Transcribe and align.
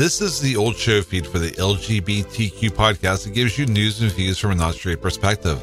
This 0.00 0.22
is 0.22 0.40
the 0.40 0.56
old 0.56 0.76
show 0.76 1.02
feed 1.02 1.26
for 1.26 1.38
the 1.38 1.50
LGBTQ 1.50 2.70
podcast 2.70 3.24
that 3.24 3.34
gives 3.34 3.58
you 3.58 3.66
news 3.66 4.00
and 4.00 4.10
views 4.10 4.38
from 4.38 4.52
a 4.52 4.54
not 4.54 4.72
straight 4.72 5.02
perspective. 5.02 5.62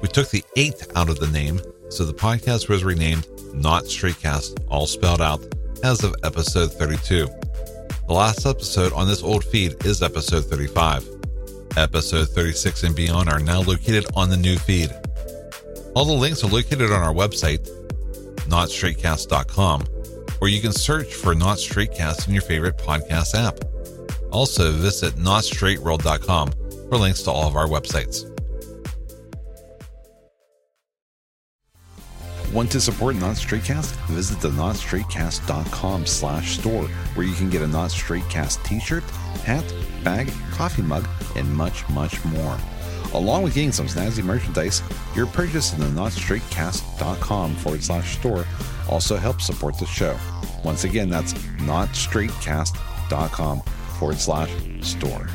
We 0.00 0.08
took 0.08 0.30
the 0.30 0.42
eighth 0.56 0.90
out 0.96 1.10
of 1.10 1.20
the 1.20 1.26
name, 1.26 1.60
so 1.90 2.06
the 2.06 2.14
podcast 2.14 2.70
was 2.70 2.84
renamed 2.84 3.26
Not 3.52 3.84
Straightcast, 3.84 4.64
all 4.70 4.86
spelled 4.86 5.20
out, 5.20 5.44
as 5.84 6.02
of 6.02 6.14
episode 6.24 6.72
32. 6.72 7.26
The 7.26 8.14
last 8.14 8.46
episode 8.46 8.94
on 8.94 9.06
this 9.06 9.22
old 9.22 9.44
feed 9.44 9.84
is 9.84 10.02
episode 10.02 10.46
35. 10.46 11.06
Episode 11.76 12.30
36 12.30 12.84
and 12.84 12.96
beyond 12.96 13.28
are 13.28 13.40
now 13.40 13.60
located 13.60 14.06
on 14.16 14.30
the 14.30 14.38
new 14.38 14.56
feed. 14.56 14.90
All 15.94 16.06
the 16.06 16.14
links 16.14 16.42
are 16.42 16.48
located 16.48 16.92
on 16.92 17.02
our 17.02 17.12
website, 17.12 17.68
notstraightcast.com, 18.48 19.84
or 20.40 20.48
you 20.48 20.60
can 20.60 20.72
search 20.72 21.14
for 21.14 21.34
Not 21.34 21.58
Straightcast 21.58 22.28
in 22.28 22.34
your 22.34 22.42
favorite 22.42 22.78
podcast 22.78 23.34
app. 23.34 23.60
Also, 24.32 24.72
visit 24.72 25.14
notstraightworld.com 25.14 26.52
for 26.88 26.96
links 26.96 27.22
to 27.22 27.30
all 27.30 27.46
of 27.46 27.56
our 27.56 27.66
websites. 27.66 28.26
Want 32.52 32.72
to 32.72 32.80
support 32.80 33.14
Not 33.14 33.36
Straightcast? 33.36 33.94
Visit 34.08 34.40
the 34.40 34.50
notstraightcast.com 34.50 36.06
slash 36.06 36.58
store 36.58 36.88
where 37.14 37.24
you 37.24 37.34
can 37.34 37.48
get 37.48 37.62
a 37.62 37.66
Not 37.66 37.90
Straightcast 37.90 38.64
t-shirt, 38.64 39.04
hat, 39.44 39.64
bag, 40.02 40.32
coffee 40.50 40.82
mug, 40.82 41.06
and 41.36 41.48
much, 41.54 41.88
much 41.90 42.24
more. 42.24 42.58
Along 43.12 43.42
with 43.42 43.54
getting 43.54 43.72
some 43.72 43.86
snazzy 43.86 44.22
merchandise, 44.22 44.82
your 45.16 45.26
purchase 45.26 45.72
in 45.72 45.80
the 45.80 45.86
notstraightcast.com 45.86 47.56
forward 47.56 47.82
slash 47.82 48.18
store 48.18 48.46
also 48.88 49.16
helps 49.16 49.46
support 49.46 49.76
the 49.78 49.86
show. 49.86 50.16
Once 50.64 50.84
again, 50.84 51.08
that's 51.08 51.32
notstraightcast.com 51.32 53.60
forward 53.60 54.18
slash 54.18 54.52
store. 54.80 55.26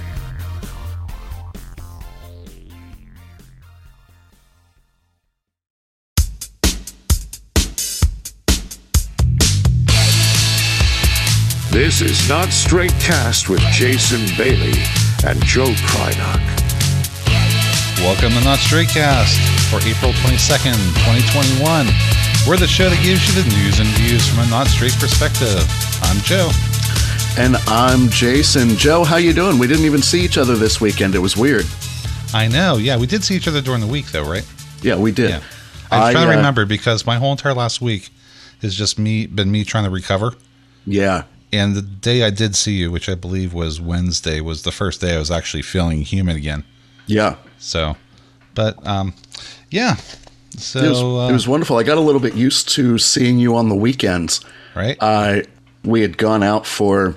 This 11.71 11.99
is 11.99 12.29
Not 12.29 12.53
Straight 12.53 12.93
Cast 13.01 13.49
with 13.49 13.59
Jason 13.73 14.21
Bailey 14.37 14.79
and 15.25 15.43
Joe 15.43 15.65
Krynock. 15.65 16.64
Welcome 18.05 18.33
to 18.33 18.41
Not 18.43 18.59
Straight 18.59 18.89
Cast 18.89 19.39
for 19.71 19.77
April 19.77 20.13
22nd, 20.13 20.77
2021. 21.09 21.87
We're 22.47 22.55
the 22.55 22.67
show 22.67 22.87
that 22.87 23.01
gives 23.01 23.25
you 23.25 23.41
the 23.41 23.49
news 23.49 23.79
and 23.79 23.89
views 23.97 24.29
from 24.29 24.45
a 24.45 24.47
not 24.47 24.67
straight 24.67 24.93
perspective. 24.99 25.65
I'm 26.03 26.21
Joe. 26.21 26.51
And 27.39 27.55
I'm 27.65 28.07
Jason. 28.09 28.77
Joe, 28.77 29.03
how 29.03 29.17
you 29.17 29.33
doing? 29.33 29.57
We 29.57 29.65
didn't 29.65 29.85
even 29.85 30.03
see 30.03 30.21
each 30.21 30.37
other 30.37 30.53
this 30.53 30.79
weekend. 30.79 31.15
It 31.15 31.19
was 31.19 31.35
weird. 31.35 31.65
I 32.31 32.47
know. 32.47 32.77
Yeah, 32.77 32.95
we 32.95 33.07
did 33.07 33.23
see 33.23 33.35
each 33.35 33.47
other 33.47 33.59
during 33.59 33.81
the 33.81 33.87
week, 33.87 34.05
though, 34.11 34.29
right? 34.29 34.45
Yeah, 34.83 34.97
we 34.97 35.11
did. 35.11 35.31
Yeah. 35.31 35.41
I 35.89 35.97
was 35.97 36.09
I, 36.09 36.11
trying 36.11 36.27
to 36.27 36.33
uh, 36.33 36.37
remember 36.37 36.67
because 36.67 37.07
my 37.07 37.15
whole 37.15 37.31
entire 37.31 37.55
last 37.55 37.81
week 37.81 38.11
has 38.61 38.75
just 38.75 38.99
me 38.99 39.25
been 39.25 39.49
me 39.49 39.63
trying 39.63 39.85
to 39.85 39.89
recover. 39.89 40.35
Yeah. 40.85 41.23
And 41.51 41.75
the 41.75 41.81
day 41.81 42.23
I 42.23 42.29
did 42.29 42.55
see 42.55 42.73
you, 42.73 42.91
which 42.91 43.09
I 43.09 43.15
believe 43.15 43.51
was 43.51 43.81
Wednesday, 43.81 44.41
was 44.41 44.61
the 44.61 44.71
first 44.71 45.01
day 45.01 45.15
I 45.15 45.17
was 45.17 45.31
actually 45.31 45.63
feeling 45.63 46.03
human 46.03 46.35
again. 46.35 46.65
Yeah. 47.07 47.35
So, 47.59 47.95
but 48.53 48.85
um, 48.85 49.13
yeah. 49.69 49.95
So 50.57 50.79
It 50.79 50.89
was, 50.89 51.01
uh, 51.01 51.29
it 51.29 51.33
was 51.33 51.47
wonderful. 51.47 51.77
I 51.77 51.83
got 51.83 51.97
a 51.97 52.01
little 52.01 52.21
bit 52.21 52.35
used 52.35 52.69
to 52.69 52.97
seeing 52.97 53.39
you 53.39 53.55
on 53.55 53.69
the 53.69 53.75
weekends. 53.75 54.41
right. 54.75 54.97
I 55.01 55.43
we 55.83 56.01
had 56.01 56.17
gone 56.17 56.41
out 56.43 56.65
for 56.65 57.15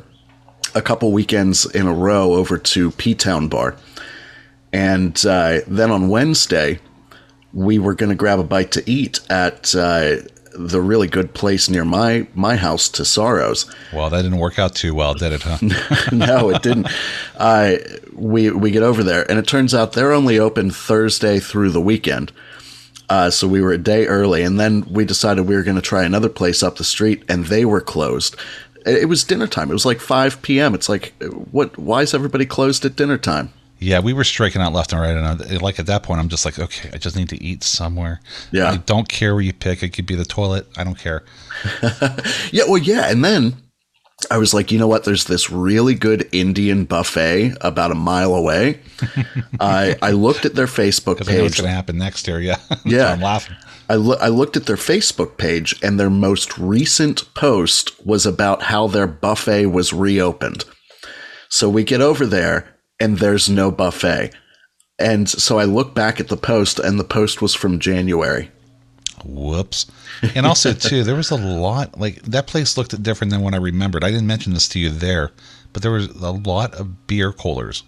a 0.75 0.83
couple 0.83 1.11
weekends 1.12 1.64
in 1.64 1.86
a 1.86 1.95
row 1.95 2.34
over 2.34 2.58
to 2.58 2.91
P 2.92 3.14
Town 3.14 3.48
Bar, 3.48 3.77
and 4.72 5.25
uh, 5.25 5.61
then 5.67 5.91
on 5.91 6.08
Wednesday 6.08 6.80
we 7.55 7.78
were 7.78 7.95
going 7.95 8.11
to 8.11 8.17
grab 8.17 8.39
a 8.39 8.45
bite 8.45 8.73
to 8.73 8.90
eat 8.90 9.20
at 9.30 9.74
uh, 9.74 10.17
the 10.58 10.80
really 10.80 11.07
good 11.07 11.33
place 11.35 11.70
near 11.70 11.85
my 11.85 12.27
my 12.35 12.57
house, 12.57 12.89
to 12.91 13.05
Sorrows. 13.05 13.64
well, 13.92 14.11
that 14.11 14.23
didn't 14.23 14.39
work 14.39 14.58
out 14.58 14.74
too 14.74 14.95
well, 14.95 15.14
did 15.14 15.33
it? 15.33 15.42
Huh? 15.42 15.58
no, 16.13 16.51
it 16.51 16.63
didn't. 16.63 16.89
Uh, 17.36 17.77
we 18.13 18.51
we 18.51 18.70
get 18.70 18.83
over 18.83 19.02
there, 19.05 19.29
and 19.30 19.39
it 19.39 19.46
turns 19.46 19.74
out 19.74 19.92
they're 19.92 20.13
only 20.13 20.39
open 20.39 20.70
Thursday 20.70 21.39
through 21.39 21.70
the 21.70 21.80
weekend. 21.80 22.33
Uh, 23.08 23.30
so 23.30 23.48
we 23.48 23.63
were 23.63 23.73
a 23.73 23.79
day 23.79 24.07
early, 24.07 24.42
and 24.42 24.61
then 24.61 24.85
we 24.91 25.05
decided 25.05 25.46
we 25.46 25.55
were 25.55 25.63
going 25.63 25.77
to 25.77 25.83
try 25.83 26.05
another 26.05 26.29
place 26.29 26.63
up 26.63 26.77
the 26.77 26.85
street, 26.85 27.23
and 27.29 27.46
they 27.46 27.64
were 27.64 27.80
closed. 27.80 28.36
It 28.85 29.02
it 29.02 29.05
was 29.07 29.25
dinner 29.25 29.46
time. 29.46 29.70
It 29.70 29.75
was 29.75 29.86
like 29.86 30.01
5 30.01 30.42
p.m. 30.42 30.75
It's 30.75 30.89
like, 30.89 31.14
what? 31.51 31.79
Why 31.79 32.02
is 32.02 32.14
everybody 32.14 32.45
closed 32.46 32.85
at 32.85 32.96
dinner 32.96 33.17
time? 33.19 33.52
Yeah, 33.80 34.00
we 34.00 34.12
were 34.12 34.24
striking 34.24 34.61
out 34.61 34.72
left 34.72 34.92
and 34.92 35.00
right, 35.00 35.16
and 35.16 35.27
I, 35.27 35.56
like 35.58 35.78
at 35.78 35.86
that 35.86 36.02
point, 36.02 36.20
I'm 36.20 36.28
just 36.28 36.44
like, 36.44 36.58
okay, 36.58 36.90
I 36.92 36.98
just 36.98 37.16
need 37.16 37.28
to 37.28 37.42
eat 37.42 37.62
somewhere. 37.62 38.20
Yeah. 38.50 38.70
I 38.70 38.77
don't 38.78 39.08
care 39.08 39.34
where 39.34 39.42
you 39.42 39.52
pick. 39.52 39.83
It 39.83 39.90
could 39.90 40.06
be 40.06 40.14
the 40.16 40.24
toilet. 40.24 40.66
I 40.77 40.84
don't 40.84 40.98
care. 40.98 41.24
Yeah, 42.52 42.64
well, 42.68 42.78
yeah, 42.78 43.11
and 43.11 43.24
then 43.24 43.56
I 44.30 44.39
was 44.39 44.52
like, 44.55 44.72
you 44.72 44.78
know 44.78 44.89
what? 44.89 45.05
There's 45.05 45.24
this 45.24 45.50
really 45.50 45.94
good 45.94 46.28
Indian 46.33 46.84
buffet 46.84 47.52
about 47.61 47.90
a 47.92 47.94
mile 47.94 48.34
away. 48.34 48.80
I 49.61 49.96
I 50.02 50.10
looked 50.12 50.45
at 50.45 50.55
their 50.55 50.66
Facebook 50.66 51.06
know 51.27 51.42
what's 51.42 51.55
page. 51.55 51.56
going 51.58 51.68
to 51.68 51.74
happen 51.74 51.98
next 51.98 52.27
here. 52.27 52.40
Yeah. 52.40 52.56
Yeah. 52.84 53.12
I'm 53.12 53.20
laughing. 53.20 53.56
I, 53.90 53.95
loo- 53.95 54.16
I 54.20 54.28
looked 54.28 54.56
at 54.56 54.66
their 54.66 54.77
Facebook 54.77 55.39
page, 55.39 55.74
and 55.83 55.98
their 55.98 56.10
most 56.10 56.58
recent 56.58 57.33
post 57.34 58.05
was 58.05 58.27
about 58.27 58.64
how 58.64 58.86
their 58.86 59.06
buffet 59.06 59.66
was 59.66 59.92
reopened. 59.95 60.64
So 61.48 61.70
we 61.70 61.84
get 61.84 62.00
over 62.02 62.27
there, 62.27 62.77
and 63.01 63.19
there's 63.19 63.48
no 63.48 63.70
buffet. 63.70 64.33
And 64.98 65.29
so 65.29 65.59
I 65.59 65.64
look 65.64 65.95
back 65.95 66.19
at 66.19 66.29
the 66.29 66.36
post, 66.36 66.79
and 66.79 66.98
the 66.98 67.05
post 67.05 67.41
was 67.41 67.55
from 67.55 67.79
January. 67.79 68.51
Whoops. 69.25 69.86
And 70.35 70.47
also, 70.47 70.73
too, 70.75 71.05
there 71.05 71.14
was 71.14 71.31
a 71.31 71.37
lot, 71.37 71.98
like, 71.98 72.23
that 72.23 72.47
place 72.47 72.77
looked 72.77 73.01
different 73.03 73.33
than 73.33 73.42
what 73.42 73.55
I 73.55 73.58
remembered. 73.58 74.05
I 74.05 74.11
didn't 74.11 74.27
mention 74.27 74.55
this 74.55 74.69
to 74.70 74.79
you 74.79 74.91
there, 74.91 75.31
but 75.73 75.83
there 75.83 75.92
was 75.92 76.08
a 76.08 76.31
lot 76.31 76.75
of 76.75 77.07
beer 77.07 77.33
coolers 77.33 77.85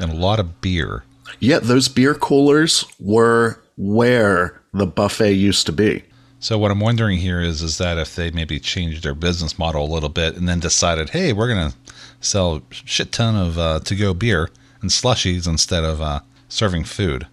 and 0.00 0.12
a 0.12 0.16
lot 0.16 0.38
of 0.38 0.60
beer. 0.60 1.04
Yet 1.40 1.64
those 1.64 1.88
beer 1.88 2.14
coolers 2.14 2.84
were 3.00 3.60
where 3.76 4.60
the 4.72 4.86
buffet 4.86 5.32
used 5.32 5.66
to 5.66 5.72
be. 5.72 6.04
So 6.44 6.58
what 6.58 6.70
I'm 6.70 6.78
wondering 6.78 7.20
here 7.20 7.40
is, 7.40 7.62
is 7.62 7.78
that 7.78 7.96
if 7.96 8.14
they 8.14 8.30
maybe 8.30 8.60
changed 8.60 9.02
their 9.02 9.14
business 9.14 9.58
model 9.58 9.82
a 9.82 9.88
little 9.90 10.10
bit 10.10 10.36
and 10.36 10.46
then 10.46 10.60
decided, 10.60 11.08
hey, 11.08 11.32
we're 11.32 11.48
to 11.70 11.74
sell 12.20 12.60
shit 12.70 13.12
ton 13.12 13.34
of 13.34 13.58
uh, 13.58 13.80
to-go 13.80 14.12
beer 14.12 14.50
and 14.82 14.90
slushies 14.90 15.48
instead 15.48 15.84
of 15.84 16.02
uh, 16.02 16.20
serving 16.50 16.84
food. 16.84 17.26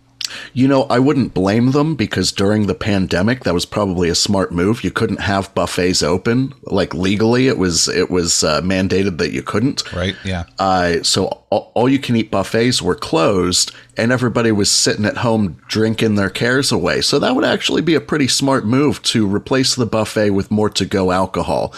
You 0.53 0.67
know, 0.67 0.83
I 0.83 0.99
wouldn't 0.99 1.33
blame 1.33 1.71
them 1.71 1.95
because 1.95 2.31
during 2.31 2.67
the 2.67 2.75
pandemic, 2.75 3.43
that 3.43 3.53
was 3.53 3.65
probably 3.65 4.09
a 4.09 4.15
smart 4.15 4.51
move. 4.51 4.83
You 4.83 4.91
couldn't 4.91 5.21
have 5.21 5.53
buffets 5.55 6.03
open, 6.03 6.53
like 6.63 6.93
legally. 6.93 7.47
It 7.47 7.57
was 7.57 7.87
it 7.87 8.09
was 8.09 8.43
uh, 8.43 8.61
mandated 8.61 9.17
that 9.17 9.31
you 9.31 9.43
couldn't. 9.43 9.91
Right? 9.93 10.15
Yeah. 10.23 10.45
Uh, 10.59 11.03
so 11.03 11.43
all, 11.49 11.71
all 11.75 11.89
you 11.89 11.99
can 11.99 12.15
eat 12.15 12.31
buffets 12.31 12.81
were 12.81 12.95
closed, 12.95 13.71
and 13.97 14.11
everybody 14.11 14.51
was 14.51 14.71
sitting 14.71 15.05
at 15.05 15.17
home 15.17 15.61
drinking 15.67 16.15
their 16.15 16.29
cares 16.29 16.71
away. 16.71 17.01
So 17.01 17.19
that 17.19 17.35
would 17.35 17.45
actually 17.45 17.81
be 17.81 17.95
a 17.95 18.01
pretty 18.01 18.27
smart 18.27 18.65
move 18.65 19.01
to 19.03 19.27
replace 19.27 19.75
the 19.75 19.85
buffet 19.85 20.31
with 20.31 20.51
more 20.51 20.69
to 20.71 20.85
go 20.85 21.11
alcohol. 21.11 21.73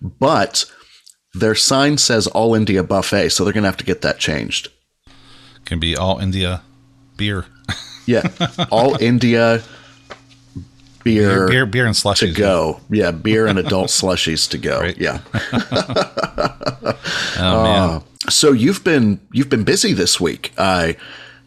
But 0.00 0.64
their 1.34 1.54
sign 1.54 1.98
says 1.98 2.26
All 2.28 2.54
India 2.54 2.82
Buffet, 2.82 3.28
so 3.30 3.44
they're 3.44 3.52
going 3.52 3.64
to 3.64 3.68
have 3.68 3.76
to 3.78 3.84
get 3.84 4.02
that 4.02 4.18
changed. 4.18 4.68
Can 5.64 5.78
be 5.80 5.96
all 5.96 6.18
India 6.18 6.62
beer. 7.16 7.46
Yeah, 8.06 8.22
All 8.70 8.96
India 9.00 9.62
beer, 11.04 11.46
Beer, 11.48 11.66
beer, 11.66 11.86
and 11.86 11.94
slushies. 11.94 12.18
to 12.18 12.32
go. 12.32 12.80
Yeah, 12.90 13.10
beer 13.12 13.46
and 13.46 13.58
adult 13.58 13.88
slushies 13.90 14.48
to 14.50 14.58
go. 14.58 14.80
Right. 14.80 14.96
Yeah. 14.98 15.20
Oh, 17.38 17.62
man. 17.62 18.02
So 18.30 18.52
you've 18.52 18.82
been 18.82 19.20
you've 19.32 19.50
been 19.50 19.64
busy 19.64 19.92
this 19.92 20.18
week. 20.20 20.52
Uh, 20.56 20.94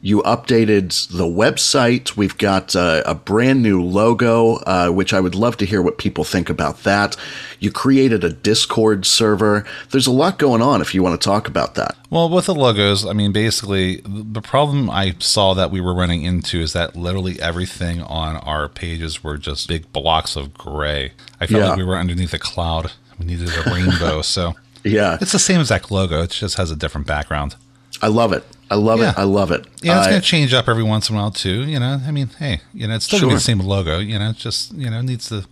you 0.02 0.22
updated 0.24 1.10
the 1.10 1.26
website. 1.26 2.16
We've 2.16 2.38
got 2.38 2.76
uh, 2.76 3.04
a 3.06 3.14
brand 3.16 3.62
new 3.62 3.84
logo, 3.84 4.56
uh, 4.58 4.90
which 4.90 5.14
I 5.14 5.20
would 5.20 5.36
love 5.36 5.58
to 5.58 5.66
hear 5.66 5.82
what 5.82 5.98
people 5.98 6.24
think 6.24 6.50
about 6.50 6.84
that. 6.84 7.18
You 7.60 7.72
created 7.72 8.24
a 8.24 8.30
Discord 8.32 9.06
server. 9.06 9.66
There's 9.92 10.08
a 10.08 10.12
lot 10.12 10.40
going 10.40 10.62
on. 10.62 10.80
If 10.82 10.96
you 10.96 11.04
want 11.04 11.20
to 11.20 11.26
talk 11.26 11.48
about 11.50 11.76
that, 11.76 11.98
Well, 12.10 12.30
with 12.30 12.46
the 12.46 12.56
logos, 12.56 13.06
I 13.06 13.12
mean, 13.14 13.32
basically, 13.34 14.02
the 14.06 14.42
problem 14.42 14.90
I 14.90 15.16
saw 15.20 15.54
that 15.56 15.70
we 15.70 15.82
were 15.82 15.94
running 15.94 16.24
into 16.24 16.62
is 16.62 16.72
that 16.74 16.96
literally 16.96 17.40
everything 17.42 18.02
on 18.02 18.38
our 18.38 18.70
pages 18.70 19.24
were 19.24 19.38
just 19.38 19.68
big 19.68 19.92
blocks 19.92 20.36
of 20.38 20.54
gray. 20.54 21.12
I 21.42 21.48
felt 21.48 21.62
Yeah. 21.62 21.70
like 21.70 21.78
we 21.78 21.84
were 21.84 21.98
underneath 21.98 22.34
a 22.34 22.40
cloud. 22.40 22.92
We 23.20 23.26
needed 23.26 23.50
a 23.50 23.70
rainbow. 23.70 24.22
so 24.22 24.56
yeah, 24.86 25.18
it's 25.20 25.34
the 25.34 25.40
same 25.40 25.60
exact 25.60 25.92
logo. 25.92 26.22
It 26.24 26.30
just 26.32 26.56
has 26.56 26.72
a 26.72 26.76
different 26.78 27.06
background. 27.06 27.58
I 28.02 28.08
love 28.08 28.32
it. 28.32 28.46
I 28.72 28.76
love 28.76 29.00
Yeah. 29.00 29.10
it. 29.12 29.18
I 29.18 29.24
love 29.24 29.52
it. 29.52 29.66
Yeah, 29.82 29.98
it's 30.00 30.08
Uh, 30.08 30.10
going 30.12 30.22
to 30.22 30.28
change 30.28 30.54
up 30.54 30.68
every 30.70 30.84
once 30.84 31.10
in 31.10 31.16
a 31.16 31.20
while 31.20 31.32
too. 31.32 31.64
You 31.66 31.80
know, 31.80 32.00
I 32.06 32.12
mean, 32.12 32.30
hey, 32.40 32.62
you 32.74 32.88
know, 32.88 32.96
it's 32.96 33.06
still 33.06 33.20
going 33.20 33.30
to 33.32 33.36
be 33.36 33.38
the 33.38 33.44
same 33.44 33.60
logo. 33.60 34.00
You 34.00 34.20
know, 34.20 34.30
it's 34.30 34.40
just 34.40 34.74
you 34.74 34.90
know 34.90 35.02
needs 35.02 35.30
to 35.30 35.46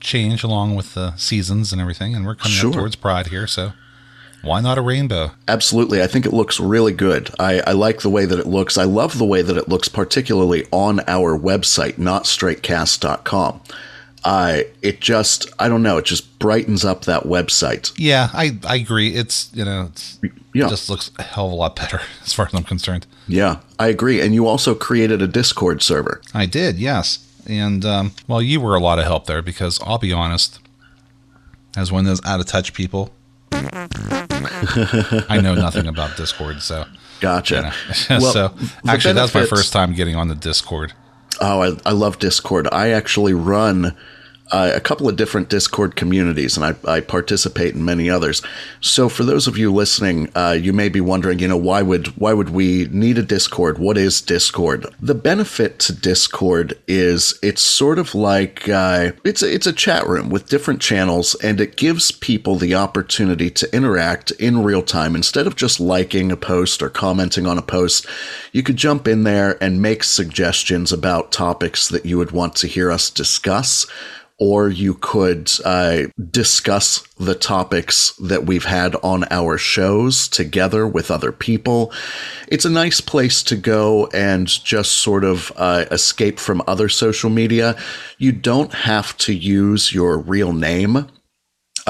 change 0.00 0.42
along 0.42 0.74
with 0.76 0.94
the 0.94 1.14
seasons 1.16 1.72
and 1.72 1.80
everything. 1.80 2.14
And 2.14 2.24
we're 2.26 2.34
coming 2.34 2.56
Sure. 2.56 2.70
up 2.70 2.76
towards 2.76 2.96
Pride 2.96 3.28
here, 3.28 3.46
so 3.46 3.72
Why 4.42 4.62
not 4.62 4.78
a 4.78 4.80
rainbow? 4.80 5.32
Absolutely. 5.48 6.02
I 6.02 6.06
think 6.06 6.24
it 6.24 6.32
looks 6.32 6.58
really 6.58 6.92
good. 6.94 7.28
I, 7.38 7.60
I 7.66 7.72
like 7.72 8.00
the 8.00 8.08
way 8.08 8.24
that 8.24 8.38
it 8.38 8.46
looks. 8.46 8.78
I 8.78 8.84
love 8.84 9.18
the 9.18 9.24
way 9.26 9.42
that 9.42 9.54
it 9.58 9.68
looks, 9.68 9.88
particularly 9.88 10.66
on 10.72 11.00
our 11.06 11.38
website, 11.38 11.98
notstraightcast.com. 11.98 13.60
Uh, 14.24 14.60
it 14.82 15.00
just, 15.00 15.48
I 15.58 15.68
don't 15.68 15.82
know, 15.82 15.96
it 15.98 16.04
just 16.04 16.38
brightens 16.38 16.84
up 16.84 17.04
that 17.06 17.22
website. 17.24 17.92
Yeah, 17.96 18.28
I, 18.32 18.58
I 18.66 18.76
agree. 18.76 19.14
It's, 19.14 19.50
you 19.54 19.64
know, 19.64 19.86
it's, 19.90 20.18
Yeah. 20.52 20.66
it 20.66 20.70
just 20.70 20.90
looks 20.90 21.10
a 21.18 21.22
hell 21.22 21.46
of 21.46 21.52
a 21.52 21.54
lot 21.54 21.76
better 21.76 22.00
as 22.24 22.32
far 22.32 22.46
as 22.46 22.54
I'm 22.54 22.64
concerned. 22.64 23.06
Yeah, 23.28 23.60
I 23.78 23.88
agree. 23.88 24.20
And 24.20 24.34
you 24.34 24.46
also 24.46 24.74
created 24.74 25.22
a 25.22 25.26
Discord 25.26 25.82
server. 25.82 26.20
I 26.34 26.46
did, 26.46 26.78
yes. 26.78 27.26
And, 27.46 27.84
um, 27.84 28.12
well, 28.28 28.42
you 28.42 28.60
were 28.60 28.74
a 28.74 28.80
lot 28.80 28.98
of 28.98 29.04
help 29.06 29.26
there 29.26 29.40
because 29.42 29.80
I'll 29.84 29.98
be 29.98 30.12
honest, 30.12 30.58
as 31.76 31.90
one 31.90 32.00
of 32.00 32.06
those 32.06 32.24
out 32.26 32.40
of 32.40 32.46
touch 32.46 32.74
people, 32.74 33.12
I 33.52 35.40
know 35.42 35.54
nothing 35.54 35.86
about 35.86 36.16
Discord. 36.16 36.62
So, 36.62 36.84
Gotcha. 37.20 37.72
so 37.94 38.48
the 38.48 38.72
actually, 38.88 39.14
that's 39.14 39.34
my 39.34 39.44
first 39.46 39.72
time 39.72 39.94
getting 39.94 40.16
on 40.16 40.28
the 40.28 40.34
Discord. 40.34 40.92
Oh, 41.40 41.62
I, 41.62 41.76
I 41.86 41.92
love 41.92 42.18
Discord. 42.18 42.68
I 42.70 42.90
actually 42.90 43.32
run 43.34 43.94
uh, 44.50 44.72
a 44.74 44.80
couple 44.80 45.08
of 45.08 45.16
different 45.16 45.48
Discord 45.48 45.96
communities, 45.96 46.56
and 46.56 46.64
I, 46.66 46.74
I 46.96 47.00
participate 47.00 47.74
in 47.74 47.84
many 47.84 48.10
others. 48.10 48.42
So, 48.80 49.08
for 49.08 49.24
those 49.24 49.46
of 49.46 49.56
you 49.56 49.72
listening, 49.72 50.30
uh, 50.34 50.56
you 50.60 50.72
may 50.72 50.88
be 50.88 51.00
wondering, 51.00 51.38
you 51.38 51.48
know, 51.48 51.56
why 51.56 51.82
would 51.82 52.08
why 52.18 52.32
would 52.32 52.50
we 52.50 52.88
need 52.90 53.18
a 53.18 53.22
Discord? 53.22 53.78
What 53.78 53.96
is 53.96 54.20
Discord? 54.20 54.86
The 55.00 55.14
benefit 55.14 55.78
to 55.80 55.92
Discord 55.92 56.78
is 56.88 57.38
it's 57.42 57.62
sort 57.62 57.98
of 57.98 58.14
like 58.14 58.68
uh, 58.68 59.12
it's 59.24 59.42
a, 59.42 59.52
it's 59.52 59.66
a 59.66 59.72
chat 59.72 60.06
room 60.06 60.30
with 60.30 60.48
different 60.48 60.80
channels, 60.80 61.34
and 61.36 61.60
it 61.60 61.76
gives 61.76 62.10
people 62.10 62.56
the 62.56 62.74
opportunity 62.74 63.50
to 63.50 63.74
interact 63.74 64.30
in 64.32 64.62
real 64.62 64.82
time 64.82 65.14
instead 65.14 65.46
of 65.46 65.56
just 65.56 65.80
liking 65.80 66.32
a 66.32 66.36
post 66.36 66.82
or 66.82 66.90
commenting 66.90 67.46
on 67.46 67.58
a 67.58 67.62
post. 67.62 68.06
You 68.52 68.62
could 68.62 68.76
jump 68.76 69.06
in 69.06 69.22
there 69.22 69.62
and 69.62 69.80
make 69.80 70.02
suggestions 70.02 70.92
about 70.92 71.32
topics 71.32 71.88
that 71.88 72.04
you 72.04 72.18
would 72.18 72.32
want 72.32 72.56
to 72.56 72.66
hear 72.66 72.90
us 72.90 73.10
discuss 73.10 73.86
or 74.40 74.70
you 74.70 74.94
could 74.94 75.52
uh, 75.66 76.04
discuss 76.30 77.06
the 77.18 77.34
topics 77.34 78.12
that 78.16 78.46
we've 78.46 78.64
had 78.64 78.96
on 79.02 79.24
our 79.30 79.58
shows 79.58 80.26
together 80.26 80.86
with 80.86 81.10
other 81.10 81.30
people. 81.30 81.92
It's 82.48 82.64
a 82.64 82.70
nice 82.70 83.02
place 83.02 83.42
to 83.44 83.56
go 83.56 84.06
and 84.08 84.48
just 84.48 84.92
sort 84.92 85.24
of 85.24 85.52
uh, 85.56 85.84
escape 85.90 86.38
from 86.38 86.62
other 86.66 86.88
social 86.88 87.28
media. 87.28 87.76
You 88.16 88.32
don't 88.32 88.72
have 88.72 89.16
to 89.18 89.34
use 89.34 89.92
your 89.92 90.18
real 90.18 90.54
name. 90.54 91.06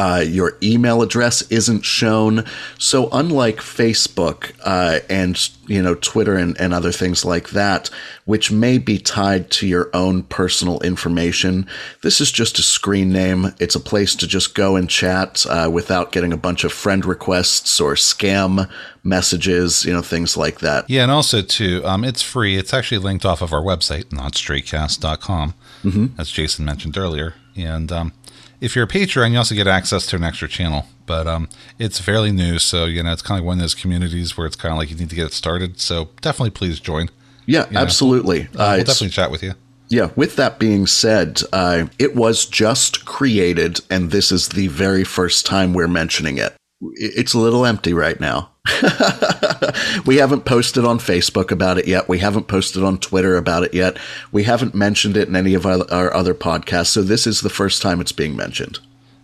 Uh, 0.00 0.24
your 0.26 0.56
email 0.62 1.02
address 1.02 1.42
isn't 1.50 1.84
shown. 1.84 2.42
So 2.78 3.10
unlike 3.12 3.56
Facebook 3.56 4.52
uh, 4.64 5.00
and 5.10 5.38
you 5.66 5.82
know 5.82 5.94
Twitter 5.94 6.36
and, 6.36 6.58
and 6.58 6.72
other 6.72 6.90
things 6.90 7.22
like 7.22 7.50
that, 7.50 7.90
which 8.24 8.50
may 8.50 8.78
be 8.78 8.96
tied 8.96 9.50
to 9.50 9.66
your 9.66 9.90
own 9.92 10.22
personal 10.22 10.80
information, 10.80 11.66
this 12.00 12.18
is 12.18 12.32
just 12.32 12.58
a 12.58 12.62
screen 12.62 13.12
name. 13.12 13.52
It's 13.60 13.74
a 13.74 13.80
place 13.80 14.14
to 14.16 14.26
just 14.26 14.54
go 14.54 14.74
and 14.74 14.88
chat 14.88 15.44
uh, 15.50 15.68
without 15.70 16.12
getting 16.12 16.32
a 16.32 16.38
bunch 16.38 16.64
of 16.64 16.72
friend 16.72 17.04
requests 17.04 17.78
or 17.78 17.92
scam 17.92 18.70
messages, 19.04 19.84
you 19.84 19.92
know 19.92 20.00
things 20.00 20.34
like 20.34 20.60
that. 20.60 20.88
Yeah, 20.88 21.02
and 21.02 21.12
also 21.12 21.42
too, 21.42 21.82
um, 21.84 22.04
it's 22.04 22.22
free. 22.22 22.56
It's 22.56 22.72
actually 22.72 22.98
linked 23.04 23.26
off 23.26 23.42
of 23.42 23.52
our 23.52 23.62
website, 23.62 24.04
notstraightcast.com, 24.04 25.52
mm-hmm. 25.82 26.20
as 26.20 26.30
Jason 26.30 26.64
mentioned 26.64 26.96
earlier. 26.96 27.34
And 27.56 27.90
um, 27.90 28.12
if 28.60 28.74
you're 28.74 28.84
a 28.84 28.88
Patreon, 28.88 29.32
you 29.32 29.38
also 29.38 29.54
get 29.54 29.66
access 29.66 30.06
to 30.06 30.16
an 30.16 30.24
extra 30.24 30.48
channel. 30.48 30.86
But 31.06 31.26
um, 31.26 31.48
it's 31.78 31.98
fairly 31.98 32.30
new, 32.30 32.58
so 32.58 32.84
you 32.84 33.02
know 33.02 33.12
it's 33.12 33.22
kind 33.22 33.38
of 33.38 33.44
one 33.44 33.58
of 33.58 33.60
those 33.60 33.74
communities 33.74 34.36
where 34.36 34.46
it's 34.46 34.56
kind 34.56 34.70
of 34.72 34.78
like 34.78 34.90
you 34.90 34.96
need 34.96 35.10
to 35.10 35.16
get 35.16 35.26
it 35.26 35.32
started. 35.32 35.80
So 35.80 36.10
definitely, 36.20 36.50
please 36.50 36.78
join. 36.78 37.08
Yeah, 37.46 37.66
absolutely. 37.74 38.42
Uh, 38.54 38.74
we'll 38.76 38.84
definitely 38.84 39.08
chat 39.08 39.30
with 39.30 39.42
you. 39.42 39.54
Yeah, 39.88 40.10
with 40.14 40.36
that 40.36 40.60
being 40.60 40.86
said, 40.86 41.42
uh, 41.52 41.86
it 41.98 42.14
was 42.14 42.46
just 42.46 43.04
created, 43.06 43.80
and 43.90 44.12
this 44.12 44.30
is 44.30 44.50
the 44.50 44.68
very 44.68 45.02
first 45.02 45.46
time 45.46 45.74
we're 45.74 45.88
mentioning 45.88 46.38
it. 46.38 46.54
It's 46.92 47.34
a 47.34 47.40
little 47.40 47.66
empty 47.66 47.92
right 47.92 48.20
now. 48.20 48.50
we 50.06 50.16
haven't 50.16 50.44
posted 50.44 50.84
on 50.84 50.98
Facebook 50.98 51.50
about 51.50 51.78
it 51.78 51.86
yet. 51.86 52.08
We 52.08 52.18
haven't 52.18 52.48
posted 52.48 52.82
on 52.82 52.98
Twitter 52.98 53.36
about 53.36 53.62
it 53.64 53.74
yet. 53.74 53.98
We 54.32 54.44
haven't 54.44 54.74
mentioned 54.74 55.16
it 55.16 55.28
in 55.28 55.36
any 55.36 55.54
of 55.54 55.66
our, 55.66 55.90
our 55.92 56.12
other 56.14 56.34
podcasts. 56.34 56.88
So 56.88 57.02
this 57.02 57.26
is 57.26 57.40
the 57.40 57.50
first 57.50 57.82
time 57.82 58.00
it's 58.00 58.12
being 58.12 58.36
mentioned. 58.36 58.78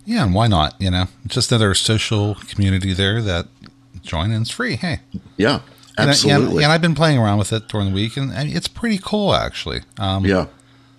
Yeah, 0.05 0.25
and 0.25 0.35
why 0.35 0.47
not? 0.47 0.75
You 0.81 0.91
know, 0.91 1.07
just 1.27 1.51
another 1.51 1.75
social 1.75 2.37
community 2.37 2.93
there 2.93 3.21
that 3.23 3.47
join 4.03 4.31
and 4.31 4.43
it's 4.43 4.51
free. 4.51 4.77
Hey, 4.77 5.01
Yeah, 5.37 5.61
And 5.99 6.09
I- 6.09 6.13
absolutely. 6.13 6.47
and, 6.57 6.65
and 6.65 6.73
I've 6.73 6.83
been 6.83 6.95
playing 6.95 7.19
around 7.19 7.39
with 7.39 7.53
it 7.53 7.67
during 7.69 7.89
the 7.89 7.95
week, 7.95 8.17
and 8.17 8.31
mean, 8.31 8.57
it's 8.57 8.69
pretty 8.69 8.99
cool 8.99 9.35
actually. 9.35 9.81
Um, 9.99 10.25
yeah. 10.25 10.47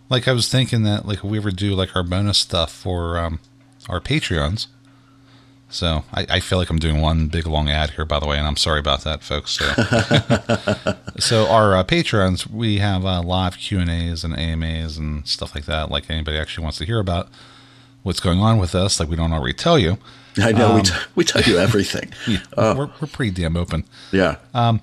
like 0.10 0.28
I 0.28 0.34
was 0.34 0.50
thinking 0.50 0.84
that 0.84 1.06
like 1.06 1.20
if 1.20 1.24
we 1.24 1.38
ever 1.38 1.52
do 1.52 1.74
like 1.74 1.96
our 1.96 2.04
bonus 2.04 2.38
stuff 2.38 2.72
for 2.74 3.18
um, 3.18 3.40
our 3.88 4.02
Patreons. 4.02 4.68
So 5.69 6.04
I, 6.14 6.25
I 6.30 6.40
feel 6.40 6.58
like 6.58 6.69
I'm 6.69 6.80
doing 6.80 7.02
one 7.02 7.28
big 7.28 7.46
long 7.46 7.69
ad 7.69 7.92
here, 7.92 8.06
by 8.06 8.19
the 8.19 8.25
way, 8.25 8.38
and 8.38 8.48
I'm 8.48 8.56
sorry 8.56 8.80
about 8.80 9.02
that, 9.04 9.22
folks. 9.22 9.52
So, 9.52 9.66
so 11.19 11.48
our 11.48 11.75
uh, 11.75 11.84
Patreons, 11.84 12.50
we 12.50 12.78
have 12.78 13.06
uh, 13.06 13.22
live 13.22 13.58
Q 13.58 13.80
and 13.80 13.90
A's 13.90 14.24
and 14.24 14.38
AMAs 14.38 14.98
and 14.98 15.28
stuff 15.28 15.54
like 15.54 15.66
that. 15.66 15.92
Like 15.92 16.10
anybody 16.10 16.38
actually 16.38 16.64
wants 16.64 16.78
to 16.78 16.86
hear 16.86 17.00
about 17.00 17.28
what's 18.04 18.22
going 18.22 18.40
on 18.40 18.58
with 18.60 18.75
us, 18.75 19.00
like 19.00 19.10
we 19.10 19.18
don't 19.18 19.34
already 19.34 19.54
tell 19.54 19.78
you. 19.78 19.98
I 20.40 20.52
know. 20.54 20.75
we, 20.75 20.81
t- 20.84 20.94
we 21.16 21.24
tell 21.25 21.42
you 21.42 21.58
everything. 21.60 22.13
we're 22.56 22.90
we're 23.02 23.08
pretty 23.12 23.31
damn 23.31 23.58
open. 23.58 23.84
yeah. 24.12 24.38
Um, 24.54 24.81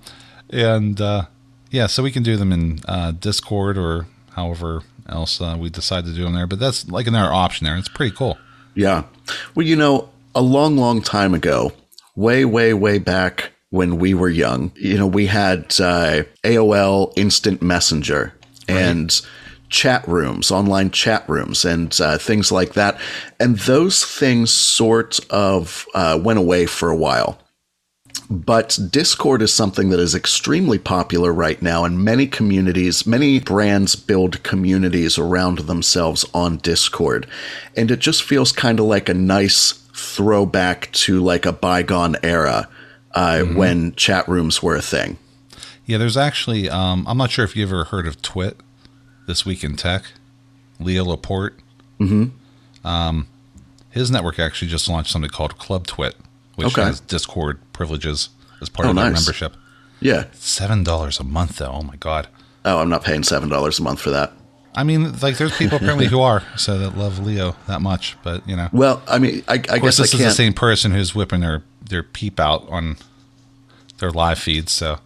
and 0.51 1.01
uh, 1.01 1.25
yeah, 1.71 1.87
so 1.87 2.03
we 2.03 2.11
can 2.11 2.23
do 2.23 2.37
them 2.37 2.53
in 2.53 2.81
uh, 2.87 3.13
Discord 3.13 3.79
or 3.79 4.07
however 4.33 4.83
else 5.09 5.41
uh, 5.41 5.57
we 5.59 5.71
decide 5.71 6.05
to 6.05 6.13
do 6.13 6.25
them 6.25 6.35
there. 6.35 6.47
But 6.47 6.59
that's 6.59 6.89
like 6.89 7.07
another 7.07 7.33
option 7.33 7.65
there. 7.65 7.77
It's 7.77 7.89
pretty 7.89 8.15
cool. 8.15 8.37
Yeah. 8.75 9.05
Well, 9.55 9.65
you 9.67 9.77
know, 9.77 10.11
a 10.35 10.43
long, 10.43 10.77
long 10.77 11.01
time 11.03 11.35
ago, 11.35 11.73
way, 12.17 12.45
way, 12.45 12.75
way 12.75 12.99
back 12.99 13.53
when 13.71 13.99
we 13.99 14.15
were 14.15 14.29
young, 14.29 14.71
you 14.77 14.97
know, 14.97 15.07
we 15.07 15.27
had 15.27 15.65
uh, 15.81 16.23
AOL 16.45 17.13
Instant 17.17 17.61
Messenger 17.61 18.33
and 18.69 19.21
chat 19.69 20.07
rooms, 20.07 20.53
online 20.53 20.93
chat 20.93 21.29
rooms, 21.29 21.65
and 21.65 22.01
uh, 22.01 22.17
things 22.17 22.53
like 22.53 22.75
that. 22.75 22.97
And 23.41 23.59
those 23.59 24.05
things 24.05 24.53
sort 24.53 25.19
of 25.31 25.87
uh, 25.93 26.21
went 26.23 26.39
away 26.39 26.67
for 26.67 26.89
a 26.89 26.97
while. 26.97 27.39
But 28.31 28.79
Discord 28.91 29.43
is 29.43 29.53
something 29.53 29.91
that 29.91 29.99
is 29.99 30.15
extremely 30.15 30.79
popular 30.79 31.33
right 31.33 31.61
now, 31.61 31.85
and 31.85 32.03
many 32.03 32.27
communities, 32.29 33.07
many 33.07 33.41
brands 33.41 33.97
build 33.97 34.43
communities 34.45 35.19
around 35.19 35.59
themselves 35.59 36.25
on 36.33 36.59
Discord. 36.59 37.27
And 37.77 37.91
it 37.91 37.99
just 37.99 38.23
feels 38.23 38.53
kind 38.53 38.79
of 38.79 38.87
like 38.87 39.09
a 39.09 39.15
nice 39.15 39.84
throwback 39.95 40.91
to 40.93 41.21
like 41.23 41.47
a 41.47 41.53
bygone 41.53 42.17
era 42.23 42.69
uh, 43.13 43.43
when 43.43 43.95
chat 43.95 44.29
rooms 44.29 44.63
were 44.63 44.77
a 44.77 44.83
thing. 44.83 45.17
Yeah, 45.87 45.99
there's 45.99 46.17
actually, 46.17 46.69
um, 46.69 47.05
I'm 47.09 47.17
not 47.19 47.31
sure 47.31 47.45
if 47.45 47.55
you 47.57 47.63
ever 47.65 47.85
heard 47.85 48.07
of 48.07 48.21
Twit, 48.23 48.59
This 49.27 49.45
Week 49.47 49.63
in 49.63 49.77
Tech, 49.77 50.03
Leo 50.81 51.05
Laporte. 51.05 51.59
Mm-hmm. 52.01 52.87
Um, 52.87 53.27
his 53.91 54.11
network 54.11 54.39
actually 54.39 54.69
just 54.69 54.89
launched 54.89 55.11
something 55.13 55.31
called 55.31 55.59
Club 55.59 55.87
Twit, 55.87 56.17
which 56.57 56.69
Okay. 56.69 56.83
has 56.83 57.01
Discord 57.01 57.61
privileges 57.73 58.31
as 58.61 58.69
part 58.69 58.87
Oh, 58.87 58.91
of 58.91 58.97
their 58.97 59.11
nice. 59.11 59.21
membership. 59.27 59.57
Yeah. 60.01 60.25
$7 60.35 61.21
a 61.21 61.25
month, 61.25 61.57
though. 61.59 61.71
Oh, 61.73 61.83
my 61.83 61.97
God. 61.97 62.29
Oh, 62.65 62.79
I'm 62.79 62.89
not 62.89 63.05
paying 63.05 63.23
$7 63.23 63.79
a 63.79 63.83
month 63.83 64.01
for 64.01 64.11
that. 64.11 64.33
I 64.75 64.85
mean, 64.85 65.13
like, 65.21 65.37
there's 65.37 65.57
people 65.57 65.77
apparently 65.77 66.07
who 66.07 66.21
are, 66.21 66.43
so 66.57 66.79
that 66.79 66.99
love 66.99 67.19
Leo 67.19 67.55
that 67.67 67.81
much, 67.81 68.17
but, 68.23 68.47
you 68.49 68.57
know. 68.57 68.69
Well, 68.73 69.03
I 69.07 69.19
mean, 69.19 69.45
I, 69.47 69.53
I 69.53 69.57
Of 69.57 69.67
course, 69.67 69.81
guess 69.83 69.97
this 69.99 70.15
is 70.15 70.21
the 70.21 70.31
same 70.31 70.53
person 70.53 70.91
who's 70.93 71.15
whipping 71.15 71.41
their, 71.41 71.63
their 71.81 72.03
peep 72.03 72.41
out 72.41 72.69
on 72.69 72.97
their 73.99 74.11
live 74.11 74.39
feeds, 74.39 74.73
so. 74.73 74.99